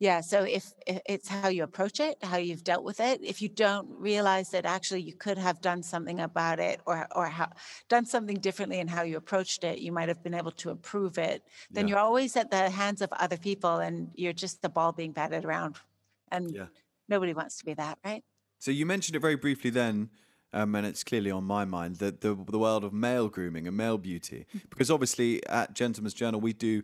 Yeah. 0.00 0.20
So 0.20 0.42
if, 0.44 0.72
if 0.86 1.00
it's 1.06 1.28
how 1.28 1.48
you 1.48 1.62
approach 1.62 2.00
it, 2.00 2.18
how 2.22 2.38
you've 2.38 2.64
dealt 2.64 2.84
with 2.84 3.00
it, 3.00 3.22
if 3.22 3.40
you 3.40 3.48
don't 3.48 3.88
realize 3.88 4.50
that 4.50 4.64
actually 4.66 5.02
you 5.02 5.14
could 5.14 5.38
have 5.38 5.60
done 5.60 5.82
something 5.82 6.18
about 6.20 6.58
it 6.58 6.80
or 6.86 7.06
or 7.16 7.26
how, 7.28 7.50
done 7.88 8.04
something 8.06 8.38
differently 8.40 8.78
in 8.80 8.88
how 8.88 9.02
you 9.02 9.16
approached 9.16 9.62
it, 9.64 9.78
you 9.78 9.92
might 9.92 10.08
have 10.08 10.22
been 10.22 10.34
able 10.34 10.52
to 10.52 10.70
improve 10.70 11.18
it. 11.18 11.44
Then 11.74 11.86
Yeah. 11.86 11.88
you're 11.88 11.98
always 11.98 12.36
at 12.36 12.50
the 12.50 12.70
hands 12.70 13.00
of 13.02 13.12
other 13.12 13.38
people, 13.38 13.76
and 13.78 14.10
you're 14.14 14.32
just 14.32 14.62
the 14.62 14.68
ball 14.68 14.92
being 14.92 15.12
batted 15.12 15.44
around, 15.44 15.78
and 16.32 16.56
Yeah. 16.56 16.66
nobody 17.08 17.32
wants 17.34 17.58
to 17.58 17.64
be 17.64 17.74
that, 17.74 17.98
right? 18.04 18.24
So 18.58 18.70
you 18.70 18.86
mentioned 18.86 19.16
it 19.16 19.20
very 19.20 19.36
briefly 19.36 19.70
then, 19.70 20.10
um, 20.52 20.74
and 20.74 20.86
it's 20.86 21.04
clearly 21.04 21.30
on 21.30 21.44
my 21.44 21.64
mind 21.64 21.96
that 21.96 22.20
the 22.20 22.34
the 22.34 22.58
world 22.58 22.84
of 22.84 22.92
male 22.92 23.28
grooming 23.28 23.66
and 23.66 23.76
male 23.76 23.98
beauty, 23.98 24.46
because 24.68 24.90
obviously 24.90 25.44
at 25.46 25.74
Gentleman's 25.74 26.14
Journal 26.14 26.40
we 26.40 26.52
do 26.52 26.82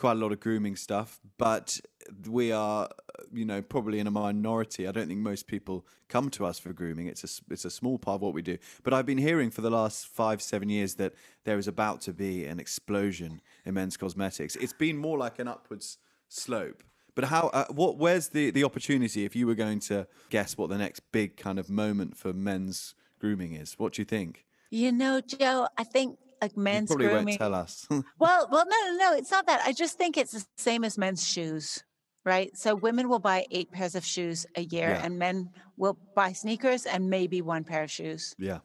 quite 0.00 0.12
a 0.12 0.20
lot 0.20 0.32
of 0.32 0.40
grooming 0.40 0.76
stuff, 0.76 1.20
but 1.36 1.78
we 2.26 2.50
are, 2.50 2.88
you 3.30 3.44
know, 3.44 3.60
probably 3.60 3.98
in 3.98 4.06
a 4.06 4.10
minority. 4.10 4.88
I 4.88 4.92
don't 4.92 5.08
think 5.08 5.20
most 5.20 5.46
people 5.46 5.86
come 6.08 6.30
to 6.30 6.46
us 6.46 6.58
for 6.58 6.72
grooming. 6.72 7.06
It's 7.06 7.22
a 7.22 7.52
it's 7.52 7.66
a 7.66 7.70
small 7.70 7.98
part 7.98 8.16
of 8.16 8.22
what 8.22 8.32
we 8.32 8.40
do. 8.40 8.56
But 8.82 8.94
I've 8.94 9.04
been 9.04 9.18
hearing 9.18 9.50
for 9.50 9.60
the 9.60 9.70
last 9.70 10.06
five 10.06 10.40
seven 10.40 10.70
years 10.70 10.94
that 10.94 11.12
there 11.44 11.58
is 11.58 11.68
about 11.68 12.00
to 12.02 12.14
be 12.14 12.46
an 12.46 12.58
explosion 12.58 13.42
in 13.66 13.74
men's 13.74 13.98
cosmetics. 13.98 14.56
It's 14.56 14.72
been 14.72 14.96
more 14.96 15.18
like 15.18 15.38
an 15.38 15.48
upwards 15.48 15.98
slope. 16.28 16.82
But 17.14 17.24
how? 17.24 17.48
Uh, 17.48 17.66
what? 17.70 17.98
Where's 17.98 18.28
the 18.28 18.50
the 18.50 18.64
opportunity? 18.64 19.26
If 19.26 19.36
you 19.36 19.46
were 19.46 19.54
going 19.54 19.80
to 19.80 20.06
guess 20.30 20.56
what 20.56 20.70
the 20.70 20.78
next 20.78 21.00
big 21.12 21.36
kind 21.36 21.58
of 21.58 21.68
moment 21.68 22.16
for 22.16 22.32
men's 22.32 22.94
grooming 23.18 23.52
is, 23.52 23.74
what 23.78 23.92
do 23.92 24.00
you 24.00 24.06
think? 24.06 24.46
You 24.70 24.92
know, 24.92 25.20
Joe, 25.20 25.68
I 25.76 25.84
think 25.84 26.18
like 26.40 26.56
You 26.56 26.62
men's 26.62 26.88
probably 26.88 27.06
grooming. 27.06 27.26
won't 27.26 27.38
tell 27.38 27.54
us. 27.54 27.86
Well, 28.18 28.48
well, 28.50 28.64
no, 28.66 28.76
no, 28.92 28.96
no, 29.10 29.16
it's 29.16 29.30
not 29.30 29.46
that. 29.46 29.60
I 29.66 29.72
just 29.72 29.98
think 29.98 30.16
it's 30.16 30.32
the 30.32 30.44
same 30.58 30.84
as 30.84 30.96
men's 30.98 31.26
shoes. 31.26 31.82
right? 32.24 32.54
So 32.56 32.74
women 32.74 33.08
will 33.08 33.18
buy 33.18 33.46
eight 33.50 33.70
pairs 33.72 33.94
of 33.94 34.04
shoes 34.04 34.44
a 34.54 34.62
year, 34.62 34.90
Yeah. 34.90 35.04
and 35.04 35.18
men 35.18 35.50
will 35.78 35.96
buy 36.14 36.32
sneakers 36.32 36.84
and 36.86 37.08
maybe 37.08 37.40
one 37.42 37.64
pair 37.64 37.82
of 37.84 37.90
shoes. 37.90 38.34
Yeah. 38.38 38.58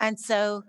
And 0.00 0.18
so, 0.18 0.62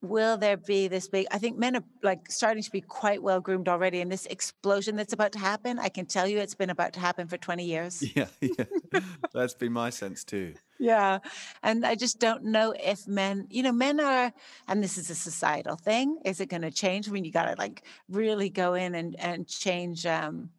will 0.00 0.36
there 0.36 0.56
be 0.56 0.88
this 0.88 1.08
big? 1.08 1.26
I 1.30 1.38
think 1.38 1.58
men 1.58 1.76
are 1.76 1.84
like 2.02 2.30
starting 2.30 2.62
to 2.62 2.70
be 2.70 2.80
quite 2.80 3.22
well 3.22 3.40
groomed 3.40 3.68
already, 3.68 4.00
and 4.00 4.10
this 4.10 4.26
explosion 4.26 4.96
that's 4.96 5.12
about 5.12 5.32
to 5.32 5.38
happen, 5.38 5.78
I 5.78 5.88
can 5.88 6.06
tell 6.06 6.26
you 6.26 6.38
it's 6.38 6.54
been 6.54 6.70
about 6.70 6.92
to 6.94 7.00
happen 7.00 7.26
for 7.26 7.36
20 7.36 7.64
years. 7.64 8.02
Yeah. 8.14 8.26
Yeah. 8.40 9.00
That's 9.34 9.54
been 9.54 9.72
my 9.72 9.90
sense 9.90 10.24
too. 10.24 10.54
Yeah. 10.80 11.18
And 11.62 11.84
I 11.84 11.94
just 11.94 12.18
don't 12.18 12.44
know 12.44 12.74
if 12.78 13.06
men, 13.06 13.46
you 13.50 13.62
know, 13.62 13.70
men 13.70 14.00
are, 14.00 14.32
and 14.66 14.82
this 14.82 14.98
is 14.98 15.10
a 15.10 15.14
societal 15.14 15.76
thing. 15.76 16.18
Is 16.24 16.40
it 16.40 16.48
going 16.48 16.62
to 16.62 16.70
change? 16.70 17.08
I 17.08 17.12
mean, 17.12 17.24
you 17.24 17.30
got 17.30 17.44
to 17.44 17.54
like 17.58 17.84
really 18.08 18.48
go 18.48 18.74
in 18.74 18.94
and, 18.94 19.14
and 19.20 19.46
change, 19.46 20.06
um, 20.06 20.50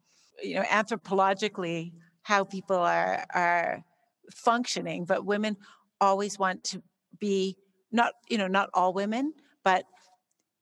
you 0.42 0.54
know, 0.54 0.62
anthropologically 0.62 1.92
how 2.22 2.44
people 2.44 2.76
are, 2.76 3.26
are 3.34 3.84
functioning. 4.32 5.04
But 5.04 5.26
women 5.26 5.56
always 6.00 6.38
want 6.38 6.64
to 6.64 6.82
be 7.18 7.56
not, 7.92 8.12
you 8.28 8.38
know, 8.38 8.46
not 8.46 8.70
all 8.74 8.92
women, 8.92 9.32
but, 9.64 9.84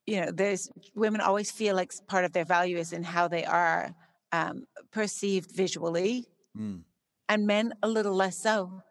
you 0.05 0.21
know, 0.21 0.31
there's 0.31 0.69
women 0.95 1.21
always 1.21 1.51
feel 1.51 1.75
like 1.75 1.91
part 2.07 2.25
of 2.25 2.33
their 2.33 2.45
value 2.45 2.77
is 2.77 2.93
in 2.93 3.03
how 3.03 3.27
they 3.27 3.45
are 3.45 3.95
um, 4.31 4.65
perceived 4.91 5.51
visually, 5.51 6.25
Mm. 6.57 6.83
and 7.27 7.45
men 7.47 7.73
a 7.83 7.87
little 7.87 8.13
less 8.15 8.37
so 8.37 8.81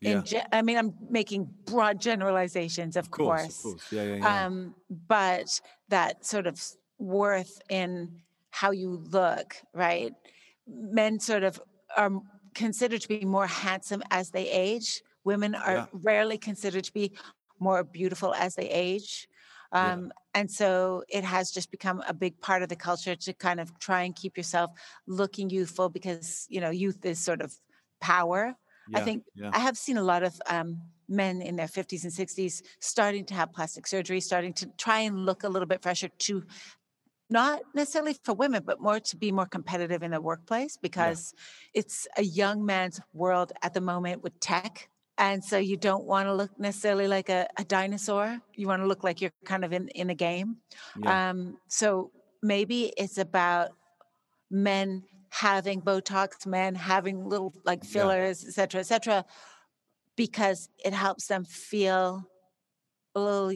Yeah. 0.00 0.20
ge- 0.22 0.46
I 0.52 0.60
mean, 0.62 0.76
I'm 0.76 0.94
making 1.10 1.44
broad 1.64 2.00
generalizations, 2.00 2.96
of 2.96 3.06
Of 3.06 3.10
course. 3.10 3.42
course. 3.42 3.56
Of 3.58 3.62
course. 3.62 3.92
Yeah. 3.92 4.02
Yeah. 4.02 4.14
Yeah. 4.16 4.46
Um, 4.46 4.74
but 4.90 5.60
that 5.88 6.24
sort 6.26 6.46
of 6.46 6.60
worth 6.98 7.60
in 7.70 8.20
how 8.50 8.70
you 8.72 8.90
look, 9.10 9.56
right? 9.72 10.12
Men 10.66 11.18
sort 11.20 11.44
of 11.44 11.60
are 11.96 12.10
considered 12.54 13.00
to 13.02 13.08
be 13.08 13.24
more 13.24 13.46
handsome 13.46 14.02
as 14.10 14.30
they 14.30 14.48
age. 14.50 15.02
Women 15.24 15.54
are 15.54 15.74
Yeah. 15.74 15.86
rarely 15.92 16.36
considered 16.38 16.84
to 16.84 16.92
be 16.92 17.12
more 17.62 17.84
beautiful 17.84 18.34
as 18.34 18.54
they 18.56 18.68
age. 18.68 19.28
Yeah. 19.72 19.92
Um, 19.92 20.12
and 20.34 20.50
so 20.50 21.02
it 21.08 21.24
has 21.24 21.50
just 21.50 21.70
become 21.70 22.02
a 22.06 22.12
big 22.14 22.40
part 22.40 22.62
of 22.62 22.68
the 22.68 22.76
culture 22.76 23.16
to 23.16 23.32
kind 23.32 23.58
of 23.60 23.78
try 23.78 24.02
and 24.02 24.14
keep 24.14 24.36
yourself 24.36 24.70
looking 25.06 25.48
youthful 25.50 25.88
because, 25.88 26.46
you 26.50 26.60
know, 26.60 26.70
youth 26.70 27.04
is 27.04 27.18
sort 27.18 27.40
of 27.40 27.54
power. 28.00 28.54
I 28.94 29.00
think 29.00 29.24
Yeah. 29.34 29.50
I 29.52 29.60
have 29.60 29.78
seen 29.78 29.96
a 29.96 30.02
lot 30.02 30.22
of 30.22 30.40
um, 30.46 30.82
men 31.08 31.40
in 31.40 31.56
their 31.56 31.68
50s 31.68 32.04
and 32.04 32.12
60s 32.12 32.62
starting 32.80 33.24
to 33.26 33.34
have 33.34 33.52
plastic 33.52 33.86
surgery, 33.86 34.20
starting 34.20 34.52
to 34.54 34.66
try 34.76 35.00
and 35.00 35.24
look 35.24 35.44
a 35.44 35.48
little 35.48 35.68
bit 35.68 35.82
fresher 35.82 36.08
to 36.08 36.44
not 37.30 37.62
necessarily 37.74 38.14
for 38.24 38.34
women, 38.34 38.62
but 38.64 38.80
more 38.80 39.00
to 39.00 39.16
be 39.16 39.32
more 39.32 39.46
competitive 39.46 40.02
in 40.02 40.10
the 40.10 40.20
workplace 40.20 40.76
because 40.76 41.34
it's 41.72 42.06
a 42.18 42.22
young 42.22 42.64
man's 42.66 43.00
world 43.14 43.52
at 43.62 43.72
the 43.74 43.80
moment 43.80 44.22
with 44.22 44.38
tech. 44.40 44.90
And 45.22 45.44
so 45.44 45.56
you 45.56 45.76
don't 45.76 46.04
want 46.04 46.26
to 46.26 46.34
look 46.34 46.50
necessarily 46.58 47.06
like 47.06 47.28
a, 47.28 47.46
a 47.56 47.64
dinosaur. 47.64 48.40
You 48.56 48.66
want 48.66 48.82
to 48.82 48.88
look 48.88 49.04
like 49.04 49.20
you're 49.20 49.30
kind 49.44 49.64
of 49.64 49.72
in, 49.72 49.86
in 49.94 50.10
a 50.10 50.16
game. 50.16 50.56
yeah. 50.98 51.30
Um, 51.30 51.58
so 51.68 52.10
maybe 52.42 52.92
it's 52.96 53.18
about 53.18 53.68
men 54.50 55.04
having 55.30 55.80
Botox, 55.80 56.44
men 56.44 56.74
having 56.74 57.24
little 57.32 57.52
like 57.64 57.80
Yeah. 57.84 57.90
fillers, 57.92 58.44
et 58.48 58.52
cetera, 58.58 58.80
et 58.80 58.88
cetera, 58.92 59.24
because 60.16 60.68
it 60.84 60.92
helps 60.92 61.26
them 61.28 61.44
feel 61.44 62.04
a 63.14 63.20
little 63.20 63.52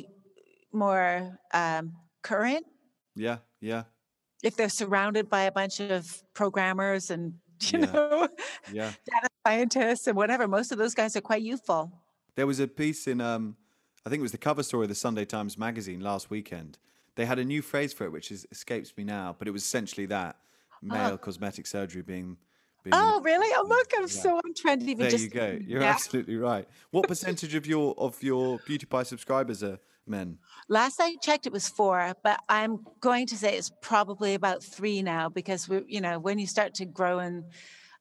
more 0.73 1.39
um, 1.53 1.85
current 2.23 2.65
yeah. 3.17 3.39
Yeah. 3.61 3.85
if 4.43 4.57
they're 4.57 4.69
surrounded 4.83 5.29
by 5.29 5.43
a 5.45 5.53
bunch 5.53 5.81
of 5.81 6.23
programmers 6.35 7.11
and 7.11 7.35
you 7.73 7.81
Yeah. 7.81 7.93
know 7.93 8.29
Yeah. 8.73 8.93
scientists 9.47 10.07
and 10.09 10.17
whatever. 10.17 10.49
Most 10.49 10.73
of 10.73 10.79
those 10.79 10.95
guys 10.95 11.15
are 11.17 11.21
quite 11.21 11.43
youthful. 11.43 11.93
There 12.35 12.47
was 12.47 12.59
a 12.59 12.67
piece 12.67 13.07
in, 13.07 13.21
um, 13.21 13.57
I 14.05 14.11
think 14.11 14.21
it 14.21 14.23
was 14.23 14.33
the 14.33 14.39
cover 14.39 14.63
story 14.63 14.85
of 14.85 14.89
the 14.89 14.95
Sunday 14.95 15.25
Times 15.25 15.57
magazine 15.57 16.01
last 16.01 16.31
weekend. 16.31 16.79
They 17.15 17.25
had 17.25 17.39
a 17.39 17.45
new 17.45 17.63
phrase 17.63 17.93
for 17.93 18.05
it, 18.05 18.13
which 18.13 18.31
is, 18.31 18.47
escapes 18.51 18.93
me 18.97 19.05
now, 19.05 19.37
but 19.39 19.47
it 19.49 19.53
was 19.53 19.63
essentially 19.63 20.07
that 20.07 20.37
male 20.83 21.17
cosmetic 21.17 21.67
surgery 21.67 22.03
being. 22.03 22.37
being 22.83 22.95
Oh, 22.95 23.21
really? 23.23 23.49
Oh, 23.57 23.65
look, 23.69 23.87
I'm 23.97 24.03
Yeah. 24.03 24.07
so 24.09 24.37
on 24.37 24.55
trend. 24.55 24.83
Even 24.83 24.99
There 24.99 25.11
just 25.11 25.25
you 25.25 25.31
go. 25.31 25.59
You're 25.65 25.83
absolutely 25.83 26.37
right. 26.37 26.69
What 26.91 27.09
percentage 27.09 27.55
of 27.55 27.67
your 27.67 27.95
of 27.97 28.23
your 28.23 28.59
Beauty 28.67 28.87
Pie 28.87 29.05
subscribers 29.05 29.63
are 29.63 29.79
men? 30.07 30.39
Last 30.69 31.01
I 31.01 31.17
checked, 31.23 31.47
it 31.47 31.53
was 31.53 31.69
four, 31.69 32.15
but 32.23 32.39
I'm 32.49 32.85
going 33.01 33.27
to 33.29 33.37
say 33.37 33.57
it's 33.57 33.73
probably 33.81 34.35
about 34.35 34.63
three 34.63 35.03
now 35.03 35.29
because 35.29 35.69
we, 35.69 35.83
you 35.87 36.01
know, 36.01 36.19
when 36.19 36.39
you 36.39 36.47
start 36.47 36.75
to 36.75 36.85
grow 36.85 37.19
and 37.21 37.45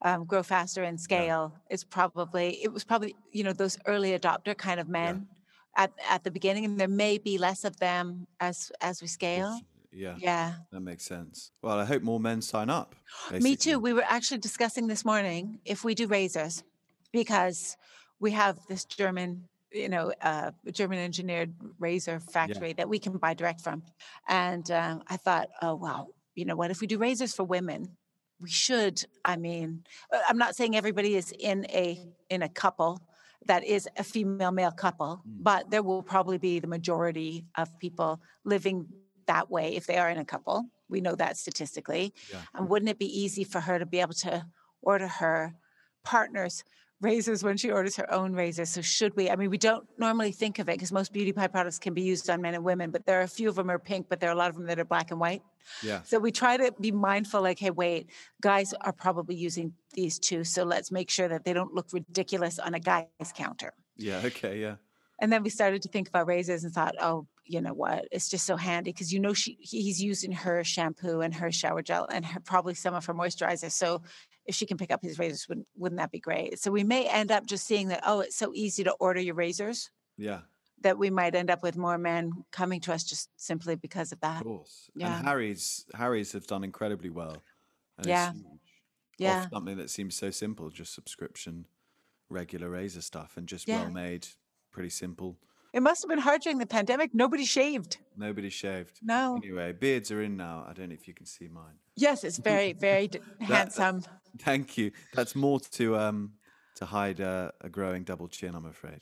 um, 0.06 0.24
grow 0.24 0.44
faster 0.44 0.84
and 0.84 1.02
scale, 1.02 1.52
it's 1.70 1.84
probably 1.84 2.64
it 2.64 2.72
was 2.72 2.84
probably 2.84 3.16
you 3.32 3.44
know 3.44 3.54
those 3.54 3.78
early 3.88 4.18
adopter 4.18 4.56
kind 4.56 4.80
of 4.80 4.88
men 4.88 5.28
at 5.76 5.92
at 6.08 6.24
the 6.24 6.30
beginning, 6.30 6.64
and 6.64 6.80
there 6.80 6.88
may 6.88 7.18
be 7.18 7.40
less 7.40 7.66
of 7.66 7.78
them 7.78 8.28
as 8.40 8.72
as 8.82 9.02
we 9.02 9.08
scale. 9.08 9.60
Yeah, 9.92 10.16
Yeah, 10.20 10.54
that 10.72 10.82
makes 10.82 11.06
sense. 11.06 11.52
Well, 11.62 11.80
I 11.80 11.86
hope 11.86 12.04
more 12.04 12.20
men 12.20 12.42
sign 12.42 12.70
up. 12.70 12.96
me 13.42 13.56
too. 13.56 13.80
We 13.80 13.94
were 13.94 14.04
actually 14.08 14.40
discussing 14.40 14.88
this 14.88 15.04
morning 15.04 15.60
if 15.66 15.84
we 15.84 15.96
do 15.96 16.06
razors 16.06 16.64
because 17.12 17.76
we 18.20 18.32
have 18.32 18.60
this 18.70 18.86
German. 18.86 19.48
You 19.72 19.90
know, 19.90 20.14
uh, 20.22 20.52
German 20.72 21.00
engineered 21.00 21.54
razor 21.80 22.22
factory 22.22 22.72
that 22.74 22.88
we 22.88 22.98
can 22.98 23.18
buy 23.18 23.34
direct 23.34 23.60
from. 23.60 23.84
And 24.26 24.70
um, 24.72 25.04
I 25.08 25.18
thought, 25.18 25.50
oh, 25.62 25.76
wow, 25.76 26.08
you 26.34 26.46
know 26.46 26.56
what? 26.56 26.72
If 26.72 26.80
we 26.80 26.88
do 26.88 26.98
razors 26.98 27.34
for 27.34 27.44
women, 27.44 27.98
we 28.40 28.50
should. 28.50 29.04
I 29.24 29.38
mean, 29.38 29.84
uh, 30.12 30.20
I'm 30.28 30.38
not 30.38 30.56
saying 30.56 30.76
everybody 30.76 31.16
is 31.16 31.32
in 31.32 31.66
a 31.70 32.00
in 32.30 32.42
a 32.42 32.50
couple 32.50 33.02
that 33.48 33.64
is 33.64 33.88
a 33.98 34.04
female 34.04 34.52
male 34.52 34.72
couple, 34.72 35.22
Mm. 35.28 35.44
but 35.44 35.70
there 35.72 35.84
will 35.84 36.04
probably 36.04 36.38
be 36.38 36.60
the 36.60 36.68
majority 36.68 37.46
of 37.56 37.78
people 37.80 38.22
living 38.44 38.88
that 39.28 39.50
way 39.50 39.76
if 39.76 39.86
they 39.88 39.98
are 39.98 40.10
in 40.10 40.18
a 40.18 40.26
couple. 40.26 40.66
We 40.90 41.02
know 41.02 41.16
that 41.16 41.38
statistically. 41.38 42.14
Yeah. 42.32 42.42
And 42.54 42.70
wouldn't 42.70 42.90
it 42.90 43.00
be 43.00 43.20
easy 43.24 43.44
for 43.44 43.60
her 43.62 43.80
to 43.80 43.86
be 43.86 44.00
able 44.02 44.14
to 44.16 44.46
order 44.82 45.08
her 45.08 45.56
partner's 46.04 46.64
razors 47.02 47.44
when 47.44 47.58
she 47.58 47.72
orders 47.72 47.96
her 47.98 48.12
own 48.14 48.34
razors? 48.34 48.70
So 48.70 48.82
should 48.82 49.16
we? 49.16 49.30
I 49.30 49.36
mean, 49.36 49.50
we 49.50 49.58
don't 49.58 49.88
normally 49.98 50.32
think 50.32 50.60
of 50.60 50.70
it 50.70 50.74
because 50.74 50.92
most 50.92 51.14
beauty 51.14 51.32
pie 51.34 51.48
products 51.48 51.80
can 51.80 51.94
be 51.94 52.02
used 52.02 52.30
on 52.30 52.42
men 52.42 52.54
and 52.56 52.64
women, 52.64 52.92
but 52.92 53.06
there 53.06 53.20
are 53.20 53.24
a 53.24 53.28
few 53.28 53.50
of 53.50 53.56
them 53.56 53.70
are 53.70 53.80
pink, 53.80 54.08
but 54.10 54.20
there 54.20 54.30
are 54.30 54.34
a 54.34 54.38
lot 54.38 54.50
of 54.50 54.56
them 54.56 54.66
that 54.68 54.80
are 54.80 54.86
black 54.86 55.12
and 55.12 55.20
white. 55.20 55.42
Yeah, 55.82 56.04
So 56.04 56.20
we 56.20 56.32
try 56.32 56.58
to 56.58 56.72
be 56.80 56.92
mindful, 56.92 57.42
like, 57.42 57.58
hey, 57.60 57.72
wait, 57.72 58.10
guys 58.40 58.74
are 58.82 58.94
probably 58.94 59.36
using 59.36 59.74
these 59.94 60.20
too. 60.20 60.44
So 60.44 60.64
let's 60.64 60.92
make 60.92 61.10
sure 61.10 61.28
that 61.28 61.44
they 61.44 61.54
don't 61.54 61.74
look 61.74 61.88
ridiculous 61.92 62.60
on 62.60 62.76
a 62.76 62.80
guy's 62.80 63.08
counter. 63.34 63.74
yeah, 63.98 64.22
okay, 64.26 64.62
yeah, 64.62 64.76
And 65.20 65.34
then 65.34 65.42
we 65.42 65.50
started 65.50 65.82
to 65.82 65.90
think 65.90 66.08
about 66.08 66.28
razors 66.28 66.64
and 66.64 66.72
thought, 66.74 66.94
oh, 67.02 67.28
you 67.46 67.62
know 67.62 67.74
what? 67.74 68.08
It's 68.12 68.30
just 68.30 68.46
so 68.46 68.56
handy 68.58 68.92
because 68.92 69.14
you 69.14 69.20
know 69.20 69.34
she 69.34 69.58
he's 69.60 70.02
using 70.02 70.32
her 70.32 70.64
shampoo 70.64 71.22
and 71.22 71.34
her 71.36 71.52
shower 71.52 71.82
gel 71.84 72.08
and 72.12 72.26
her, 72.26 72.40
probably 72.40 72.74
some 72.74 72.94
of 72.96 73.06
her 73.06 73.14
moisturizer. 73.14 73.72
So 73.72 74.02
if 74.46 74.56
she 74.56 74.66
can 74.66 74.78
pick 74.78 74.92
up 74.92 75.02
his 75.02 75.18
razors, 75.18 75.48
wouldn't, 75.50 75.68
wouldn't 75.76 76.00
that 76.00 76.12
be 76.12 76.20
great? 76.20 76.60
So 76.60 76.72
we 76.72 76.84
may 76.84 77.08
end 77.08 77.32
up 77.32 77.46
just 77.46 77.66
seeing 77.66 77.88
that, 77.90 78.04
oh, 78.06 78.20
it's 78.20 78.36
so 78.36 78.52
easy 78.54 78.84
to 78.84 78.92
order 78.94 79.20
your 79.20 79.36
razors 79.36 79.90
yeah. 80.18 80.42
that 80.82 80.98
we 80.98 81.10
might 81.10 81.36
end 81.36 81.50
up 81.50 81.64
with 81.64 81.78
more 81.78 81.98
men 81.98 82.32
coming 82.52 82.80
to 82.82 82.94
us 82.94 83.04
just 83.04 83.30
simply 83.38 83.76
because 83.76 84.12
of 84.12 84.20
that. 84.22 84.42
Of 84.42 84.48
course. 84.48 84.90
Yeah. 84.96 85.18
And 85.18 85.28
Harry's 85.28 85.86
Harry's 85.96 86.32
have 86.34 86.48
done 86.48 86.64
incredibly 86.64 87.10
well. 87.10 87.44
And 87.98 88.08
Yeah. 88.08 88.34
Yeah. 89.18 89.48
Something 89.50 89.78
that 89.78 89.90
seems 89.90 90.16
so 90.16 90.30
simple, 90.30 90.70
just 90.70 90.94
subscription, 90.94 91.66
regular 92.30 92.70
razor 92.70 93.02
stuff, 93.02 93.38
and 93.38 93.48
just 93.48 93.68
Yeah. 93.68 93.84
well 93.84 93.92
made, 93.92 94.28
pretty 94.72 94.90
simple. 94.90 95.40
It 95.76 95.84
must 95.84 96.04
have 96.04 96.10
been 96.10 96.20
hard 96.20 96.42
during 96.42 96.58
the 96.58 96.66
pandemic. 96.66 97.14
Nobody 97.14 97.44
shaved. 97.44 97.98
Nobody 98.16 98.50
shaved. 98.50 99.02
No. 99.04 99.36
Anyway, 99.44 99.74
beards 99.74 100.10
are 100.10 100.22
in 100.22 100.38
now. 100.38 100.66
I 100.66 100.72
don't 100.72 100.88
know 100.88 100.94
if 100.94 101.06
you 101.06 101.14
can 101.14 101.26
see 101.26 101.50
mine. 101.50 101.74
Yes, 101.98 102.24
it's 102.24 102.38
very, 102.38 102.72
very 102.72 103.10
d- 103.10 103.20
handsome. 103.42 104.02
Thank 104.40 104.78
you. 104.78 104.92
That's 105.14 105.36
more 105.36 105.60
to 105.60 105.98
um 105.98 106.36
to 106.76 106.86
hide 106.86 107.20
uh, 107.20 107.52
a 107.60 107.68
growing 107.68 108.06
double 108.06 108.30
chin. 108.30 108.56
I'm 108.56 108.66
afraid. 108.66 109.02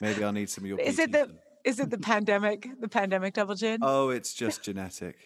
Maybe 0.00 0.24
I'll 0.24 0.32
need 0.32 0.48
some 0.48 0.64
of 0.64 0.68
your. 0.68 0.80
Is 0.92 0.98
it 0.98 1.12
the 1.12 1.26
then. 1.26 1.38
is 1.62 1.78
it 1.78 1.90
the 1.90 1.98
pandemic? 1.98 2.66
The 2.80 2.88
pandemic 2.88 3.34
double 3.34 3.54
chin? 3.54 3.80
Oh, 3.82 4.08
it's 4.08 4.32
just 4.32 4.62
genetic. 4.62 5.16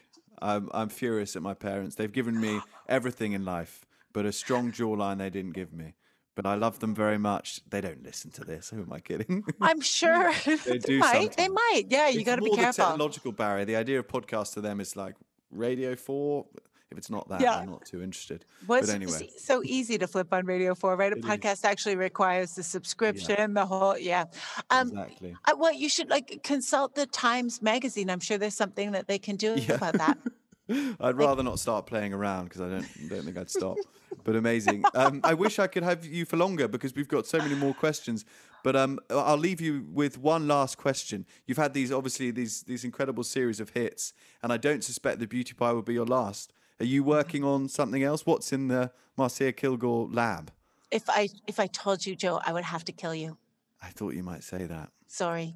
I'm 0.42 0.68
I'm 0.74 0.88
furious 0.88 1.36
at 1.36 1.42
my 1.42 1.54
parents. 1.54 1.94
They've 1.94 2.10
given 2.20 2.40
me 2.40 2.60
everything 2.88 3.34
in 3.34 3.44
life, 3.44 3.86
but 4.12 4.26
a 4.26 4.32
strong 4.32 4.72
jawline 4.72 5.18
they 5.18 5.30
didn't 5.30 5.52
give 5.52 5.72
me. 5.72 5.94
But 6.37 6.47
I 6.47 6.55
love 6.55 6.78
them 6.80 6.95
very 6.95 7.18
much. 7.18 7.61
They 7.68 7.80
don't 7.80 8.05
listen 8.05 8.30
to 8.32 8.45
this. 8.45 8.68
Who 8.70 8.82
am 8.82 8.93
I 8.93 9.01
kidding? 9.01 9.43
I'm 9.61 9.80
sure 9.80 10.32
They 10.66 10.78
do 10.78 10.99
might. 10.99 11.37
They 11.37 11.49
might. 11.49 11.84
Yeah, 11.89 12.09
you 12.09 12.24
got 12.24 12.37
to 12.37 12.43
be 12.43 12.49
more 12.49 12.57
the 12.57 12.62
careful. 12.62 12.84
technological 12.84 13.32
barrier. 13.32 13.64
The 13.64 13.76
idea 13.76 13.99
of 13.99 14.07
podcast 14.07 14.53
to 14.55 14.61
them 14.61 14.78
is 14.80 14.95
like 14.97 15.16
Radio 15.51 15.97
Four. 15.97 16.47
If 16.93 16.99
it's 16.99 17.11
not 17.11 17.28
that, 17.30 17.41
Yeah. 17.41 17.57
I'm 17.57 17.70
not 17.70 17.84
too 17.84 18.01
interested. 18.01 18.45
Well, 18.68 18.80
but 18.80 18.91
anyway, 18.91 19.28
so 19.39 19.61
easy 19.64 19.99
to 19.99 20.07
flip 20.07 20.32
on 20.32 20.47
Radio 20.47 20.72
4, 20.74 20.95
right? 20.95 21.12
A 21.12 21.16
It 21.16 21.18
is. 21.18 21.24
podcast 21.24 21.64
actually 21.64 21.97
requires 21.97 22.55
the 22.55 22.62
subscription, 22.62 23.55
the 23.55 23.66
whole, 23.66 23.99
yeah. 23.99 24.26
Um, 24.70 24.91
exactly. 24.91 25.34
I, 25.47 25.55
well, 25.55 25.72
you 25.74 25.89
should 25.89 26.09
like 26.11 26.43
consult 26.45 26.95
the 26.95 27.07
Times 27.07 27.61
magazine. 27.61 28.09
I'm 28.09 28.20
sure 28.20 28.39
there's 28.39 28.55
something 28.55 28.93
that 28.93 29.09
they 29.09 29.18
can 29.18 29.34
do 29.34 29.55
Yeah. 29.57 29.74
about 29.74 29.95
that. 29.95 30.18
I'd 31.00 31.16
rather 31.16 31.42
not 31.42 31.58
start 31.58 31.86
playing 31.86 32.12
around 32.12 32.44
because 32.44 32.60
I 32.60 32.68
don't 32.68 33.08
don't 33.08 33.24
think 33.24 33.36
I'd 33.36 33.50
stop. 33.50 33.76
But 34.24 34.34
amazing. 34.34 34.82
Um, 34.94 35.20
I 35.22 35.34
wish 35.34 35.60
I 35.60 35.68
could 35.68 35.84
have 35.84 36.04
you 36.04 36.24
for 36.24 36.36
longer 36.36 36.66
because 36.66 36.96
we've 36.96 37.06
got 37.06 37.26
so 37.26 37.38
many 37.38 37.54
more 37.54 37.72
questions. 37.74 38.24
But 38.64 38.74
um, 38.74 38.98
I'll 39.08 39.36
leave 39.36 39.60
you 39.60 39.86
with 39.92 40.18
one 40.18 40.48
last 40.48 40.78
question. 40.78 41.26
You've 41.46 41.58
had 41.58 41.74
these 41.74 41.92
obviously 41.92 42.32
these 42.32 42.62
these 42.64 42.82
incredible 42.82 43.22
series 43.22 43.60
of 43.60 43.70
hits, 43.70 44.12
and 44.42 44.52
I 44.52 44.56
don't 44.56 44.82
suspect 44.82 45.20
the 45.20 45.28
beauty 45.28 45.54
pie 45.54 45.72
will 45.72 45.82
be 45.82 45.94
your 45.94 46.06
last. 46.06 46.52
Are 46.80 46.84
you 46.84 47.04
working 47.04 47.44
on 47.44 47.68
something 47.68 48.02
else? 48.02 48.26
What's 48.26 48.52
in 48.52 48.66
the 48.66 48.90
Marcia 49.16 49.52
Kilgore 49.52 50.08
lab? 50.08 50.50
If 50.90 51.08
I 51.08 51.28
if 51.46 51.60
I 51.60 51.68
told 51.68 52.04
you, 52.04 52.16
Joe, 52.16 52.40
I 52.44 52.52
would 52.52 52.64
have 52.64 52.84
to 52.86 52.92
kill 52.92 53.14
you. 53.14 53.36
I 53.80 53.88
thought 53.90 54.14
you 54.14 54.24
might 54.24 54.42
say 54.42 54.64
that. 54.66 54.90
Sorry. 55.06 55.54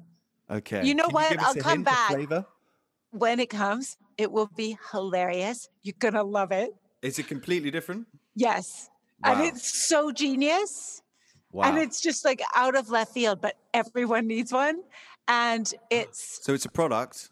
Okay. 0.49 0.85
You 0.85 0.95
know 0.95 1.05
Can 1.05 1.13
what? 1.13 1.29
give 1.31 1.39
us 1.39 1.45
I'll 1.45 1.59
a 1.59 1.61
come 1.61 1.71
hint 1.71 1.87
of 1.87 2.29
back. 2.29 2.47
When 3.11 3.39
it 3.39 3.49
comes, 3.49 3.97
it 4.17 4.31
will 4.31 4.49
be 4.55 4.77
hilarious. 4.91 5.69
You're 5.83 5.95
gonna 5.99 6.23
love 6.23 6.51
it. 6.51 6.71
Is 7.01 7.19
it 7.19 7.27
completely 7.27 7.71
different? 7.71 8.07
Yes. 8.35 8.89
And 9.23 9.41
it's 9.41 9.87
so 9.87 10.11
genius. 10.11 11.01
Wow. 11.51 11.65
And 11.65 11.77
it's 11.77 12.01
just 12.01 12.23
like 12.25 12.41
out 12.55 12.75
of 12.75 12.89
left 12.89 13.13
field, 13.13 13.41
but 13.41 13.55
everyone 13.73 14.27
needs 14.27 14.51
one. 14.51 14.81
And 15.27 15.71
it's 15.89 16.39
so 16.43 16.53
it's 16.53 16.65
a 16.65 16.69
product. 16.69 17.29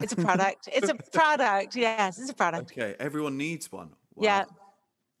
it's 0.00 0.12
a 0.12 0.16
product. 0.16 0.68
It's 0.72 0.88
a 0.88 0.94
product. 1.12 1.76
Yes, 1.76 2.18
it's 2.18 2.30
a 2.30 2.34
product. 2.34 2.72
Okay. 2.72 2.94
Everyone 2.98 3.36
needs 3.36 3.70
one. 3.70 3.90
Wow. 4.14 4.24
Yeah. 4.24 4.44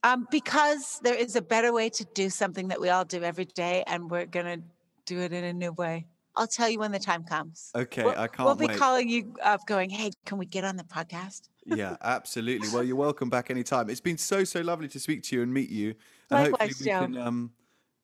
Um, 0.04 0.28
because 0.30 1.00
there 1.02 1.14
is 1.14 1.34
a 1.34 1.42
better 1.42 1.72
way 1.72 1.88
to 1.90 2.04
do 2.14 2.28
something 2.28 2.68
that 2.68 2.80
we 2.80 2.90
all 2.90 3.04
do 3.04 3.22
every 3.22 3.46
day, 3.46 3.82
and 3.86 4.10
we're 4.10 4.26
gonna 4.26 4.58
do 5.06 5.20
it 5.20 5.32
in 5.32 5.44
a 5.44 5.52
new 5.52 5.72
way. 5.72 6.06
I'll 6.36 6.46
tell 6.46 6.68
you 6.68 6.78
when 6.78 6.92
the 6.92 6.98
time 6.98 7.24
comes. 7.24 7.70
Okay. 7.74 8.02
We'll, 8.04 8.18
I 8.18 8.26
can't 8.26 8.46
we'll 8.46 8.54
be 8.56 8.66
wait. 8.66 8.78
calling 8.78 9.08
you 9.08 9.34
up, 9.42 9.66
going, 9.66 9.90
"Hey, 9.90 10.10
can 10.26 10.38
we 10.38 10.46
get 10.46 10.64
on 10.64 10.76
the 10.76 10.84
podcast?" 10.84 11.42
yeah, 11.66 11.96
absolutely. 12.02 12.68
Well, 12.72 12.82
you're 12.82 12.96
welcome 12.96 13.30
back 13.30 13.50
anytime. 13.50 13.88
It's 13.88 14.00
been 14.00 14.18
so 14.18 14.44
so 14.44 14.60
lovely 14.60 14.88
to 14.88 15.00
speak 15.00 15.22
to 15.24 15.36
you 15.36 15.42
and 15.42 15.52
meet 15.52 15.70
you, 15.70 15.94
and 16.30 16.42
Likewise, 16.52 16.68
hopefully 16.70 16.74
we 16.80 16.90
Joe. 16.92 17.00
can 17.00 17.16
um, 17.18 17.52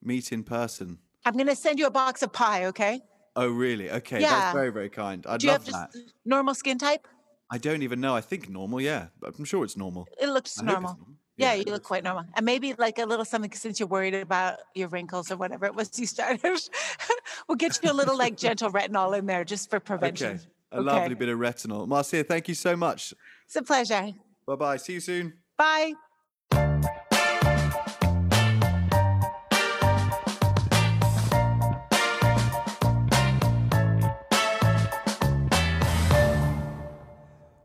meet 0.03 0.33
in 0.33 0.45
person. 0.45 0.99
I'm 1.24 1.37
gonna 1.37 1.57
send 1.57 1.78
you 1.78 1.87
a 1.87 1.91
box 1.91 2.22
of 2.22 2.33
pie. 2.33 2.66
Okay? 2.66 3.01
Oh, 3.37 3.49
really? 3.49 3.91
Okay, 3.91 4.20
Yeah. 4.20 4.31
that's 4.31 4.55
very 4.55 4.70
very 4.70 4.91
kind. 4.91 5.24
You 5.41 5.49
love 5.49 5.64
have 5.66 5.72
that. 5.93 5.95
normal 6.24 6.55
skin 6.55 6.78
type? 6.78 7.07
I 7.53 7.59
don't 7.59 7.83
even 7.83 8.01
know. 8.01 8.14
I 8.14 8.20
think 8.20 8.49
normal. 8.49 8.81
Yeah, 8.81 9.09
I'm 9.22 9.45
sure 9.45 9.64
it's 9.64 9.76
normal. 9.76 10.07
It 10.20 10.28
looks 10.28 10.61
I 10.61 10.64
normal. 10.64 10.97
normal. 10.97 11.07
Yeah, 11.41 11.55
you 11.55 11.64
look 11.64 11.82
quite 11.82 12.05
normal. 12.05 12.24
And 12.34 12.45
maybe 12.45 12.74
like 12.74 12.99
a 12.99 13.05
little 13.07 13.24
something 13.24 13.53
since 13.53 13.80
you're 13.80 13.88
worried 13.88 14.14
about 14.14 14.59
your 14.74 14.88
wrinkles 14.88 15.30
or 15.30 15.36
whatever 15.36 15.66
it 15.66 15.74
was 15.74 15.99
you 15.99 16.07
started. 16.07 16.43
we'll 17.49 17.57
get 17.57 17.78
you 17.82 17.91
a 17.91 17.95
little 17.95 18.16
like 18.16 18.36
gentle 18.36 18.70
retinol 18.70 19.18
in 19.18 19.26
there 19.26 19.45
just 19.45 19.70
for 19.70 19.80
prevention. 19.80 20.34
Okay, 20.34 20.45
a 20.72 20.80
lovely 20.80 21.14
bit 21.14 21.28
of 21.28 21.38
retinol. 21.38 21.86
Marcia, 21.86 22.24
thank 22.24 22.49
you 22.49 22.55
so 22.55 22.76
much. 22.76 23.14
It's 23.47 23.57
a 23.57 23.62
pleasure. 23.62 24.12
Bye 24.47 24.57
bye. 24.57 24.76
See 24.76 24.95
you 24.95 25.01
soon. 25.01 25.34
Bye. 25.57 25.95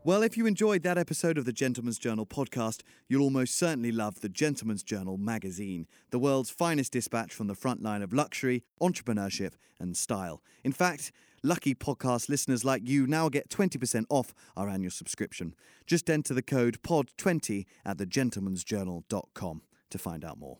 Well, 0.06 0.22
if 0.22 0.36
you 0.36 0.46
enjoyed 0.46 0.84
that 0.84 0.98
episode 0.98 1.36
of 1.36 1.46
the 1.46 1.52
Gentleman's 1.52 1.98
Journal 1.98 2.26
podcast, 2.26 2.82
you'll 3.08 3.24
almost 3.24 3.58
certainly 3.58 3.90
love 3.90 4.20
the 4.20 4.28
Gentleman's 4.28 4.84
Journal 4.84 5.18
magazine, 5.18 5.88
the 6.10 6.18
world's 6.20 6.48
finest 6.48 6.92
dispatch 6.92 7.34
from 7.34 7.48
the 7.48 7.56
front 7.56 7.82
line 7.82 8.02
of 8.02 8.12
luxury, 8.12 8.62
entrepreneurship, 8.80 9.54
and 9.80 9.96
style. 9.96 10.44
In 10.62 10.70
fact, 10.70 11.10
lucky 11.42 11.74
podcast 11.74 12.28
listeners 12.28 12.64
like 12.64 12.88
you 12.88 13.08
now 13.08 13.28
get 13.28 13.48
20% 13.48 14.04
off 14.08 14.32
our 14.56 14.68
annual 14.68 14.92
subscription. 14.92 15.56
Just 15.88 16.08
enter 16.08 16.34
the 16.34 16.40
code 16.40 16.80
POD20 16.82 17.64
at 17.84 17.96
thegentleman'sjournal.com 17.96 19.62
to 19.90 19.98
find 19.98 20.24
out 20.24 20.38
more. 20.38 20.58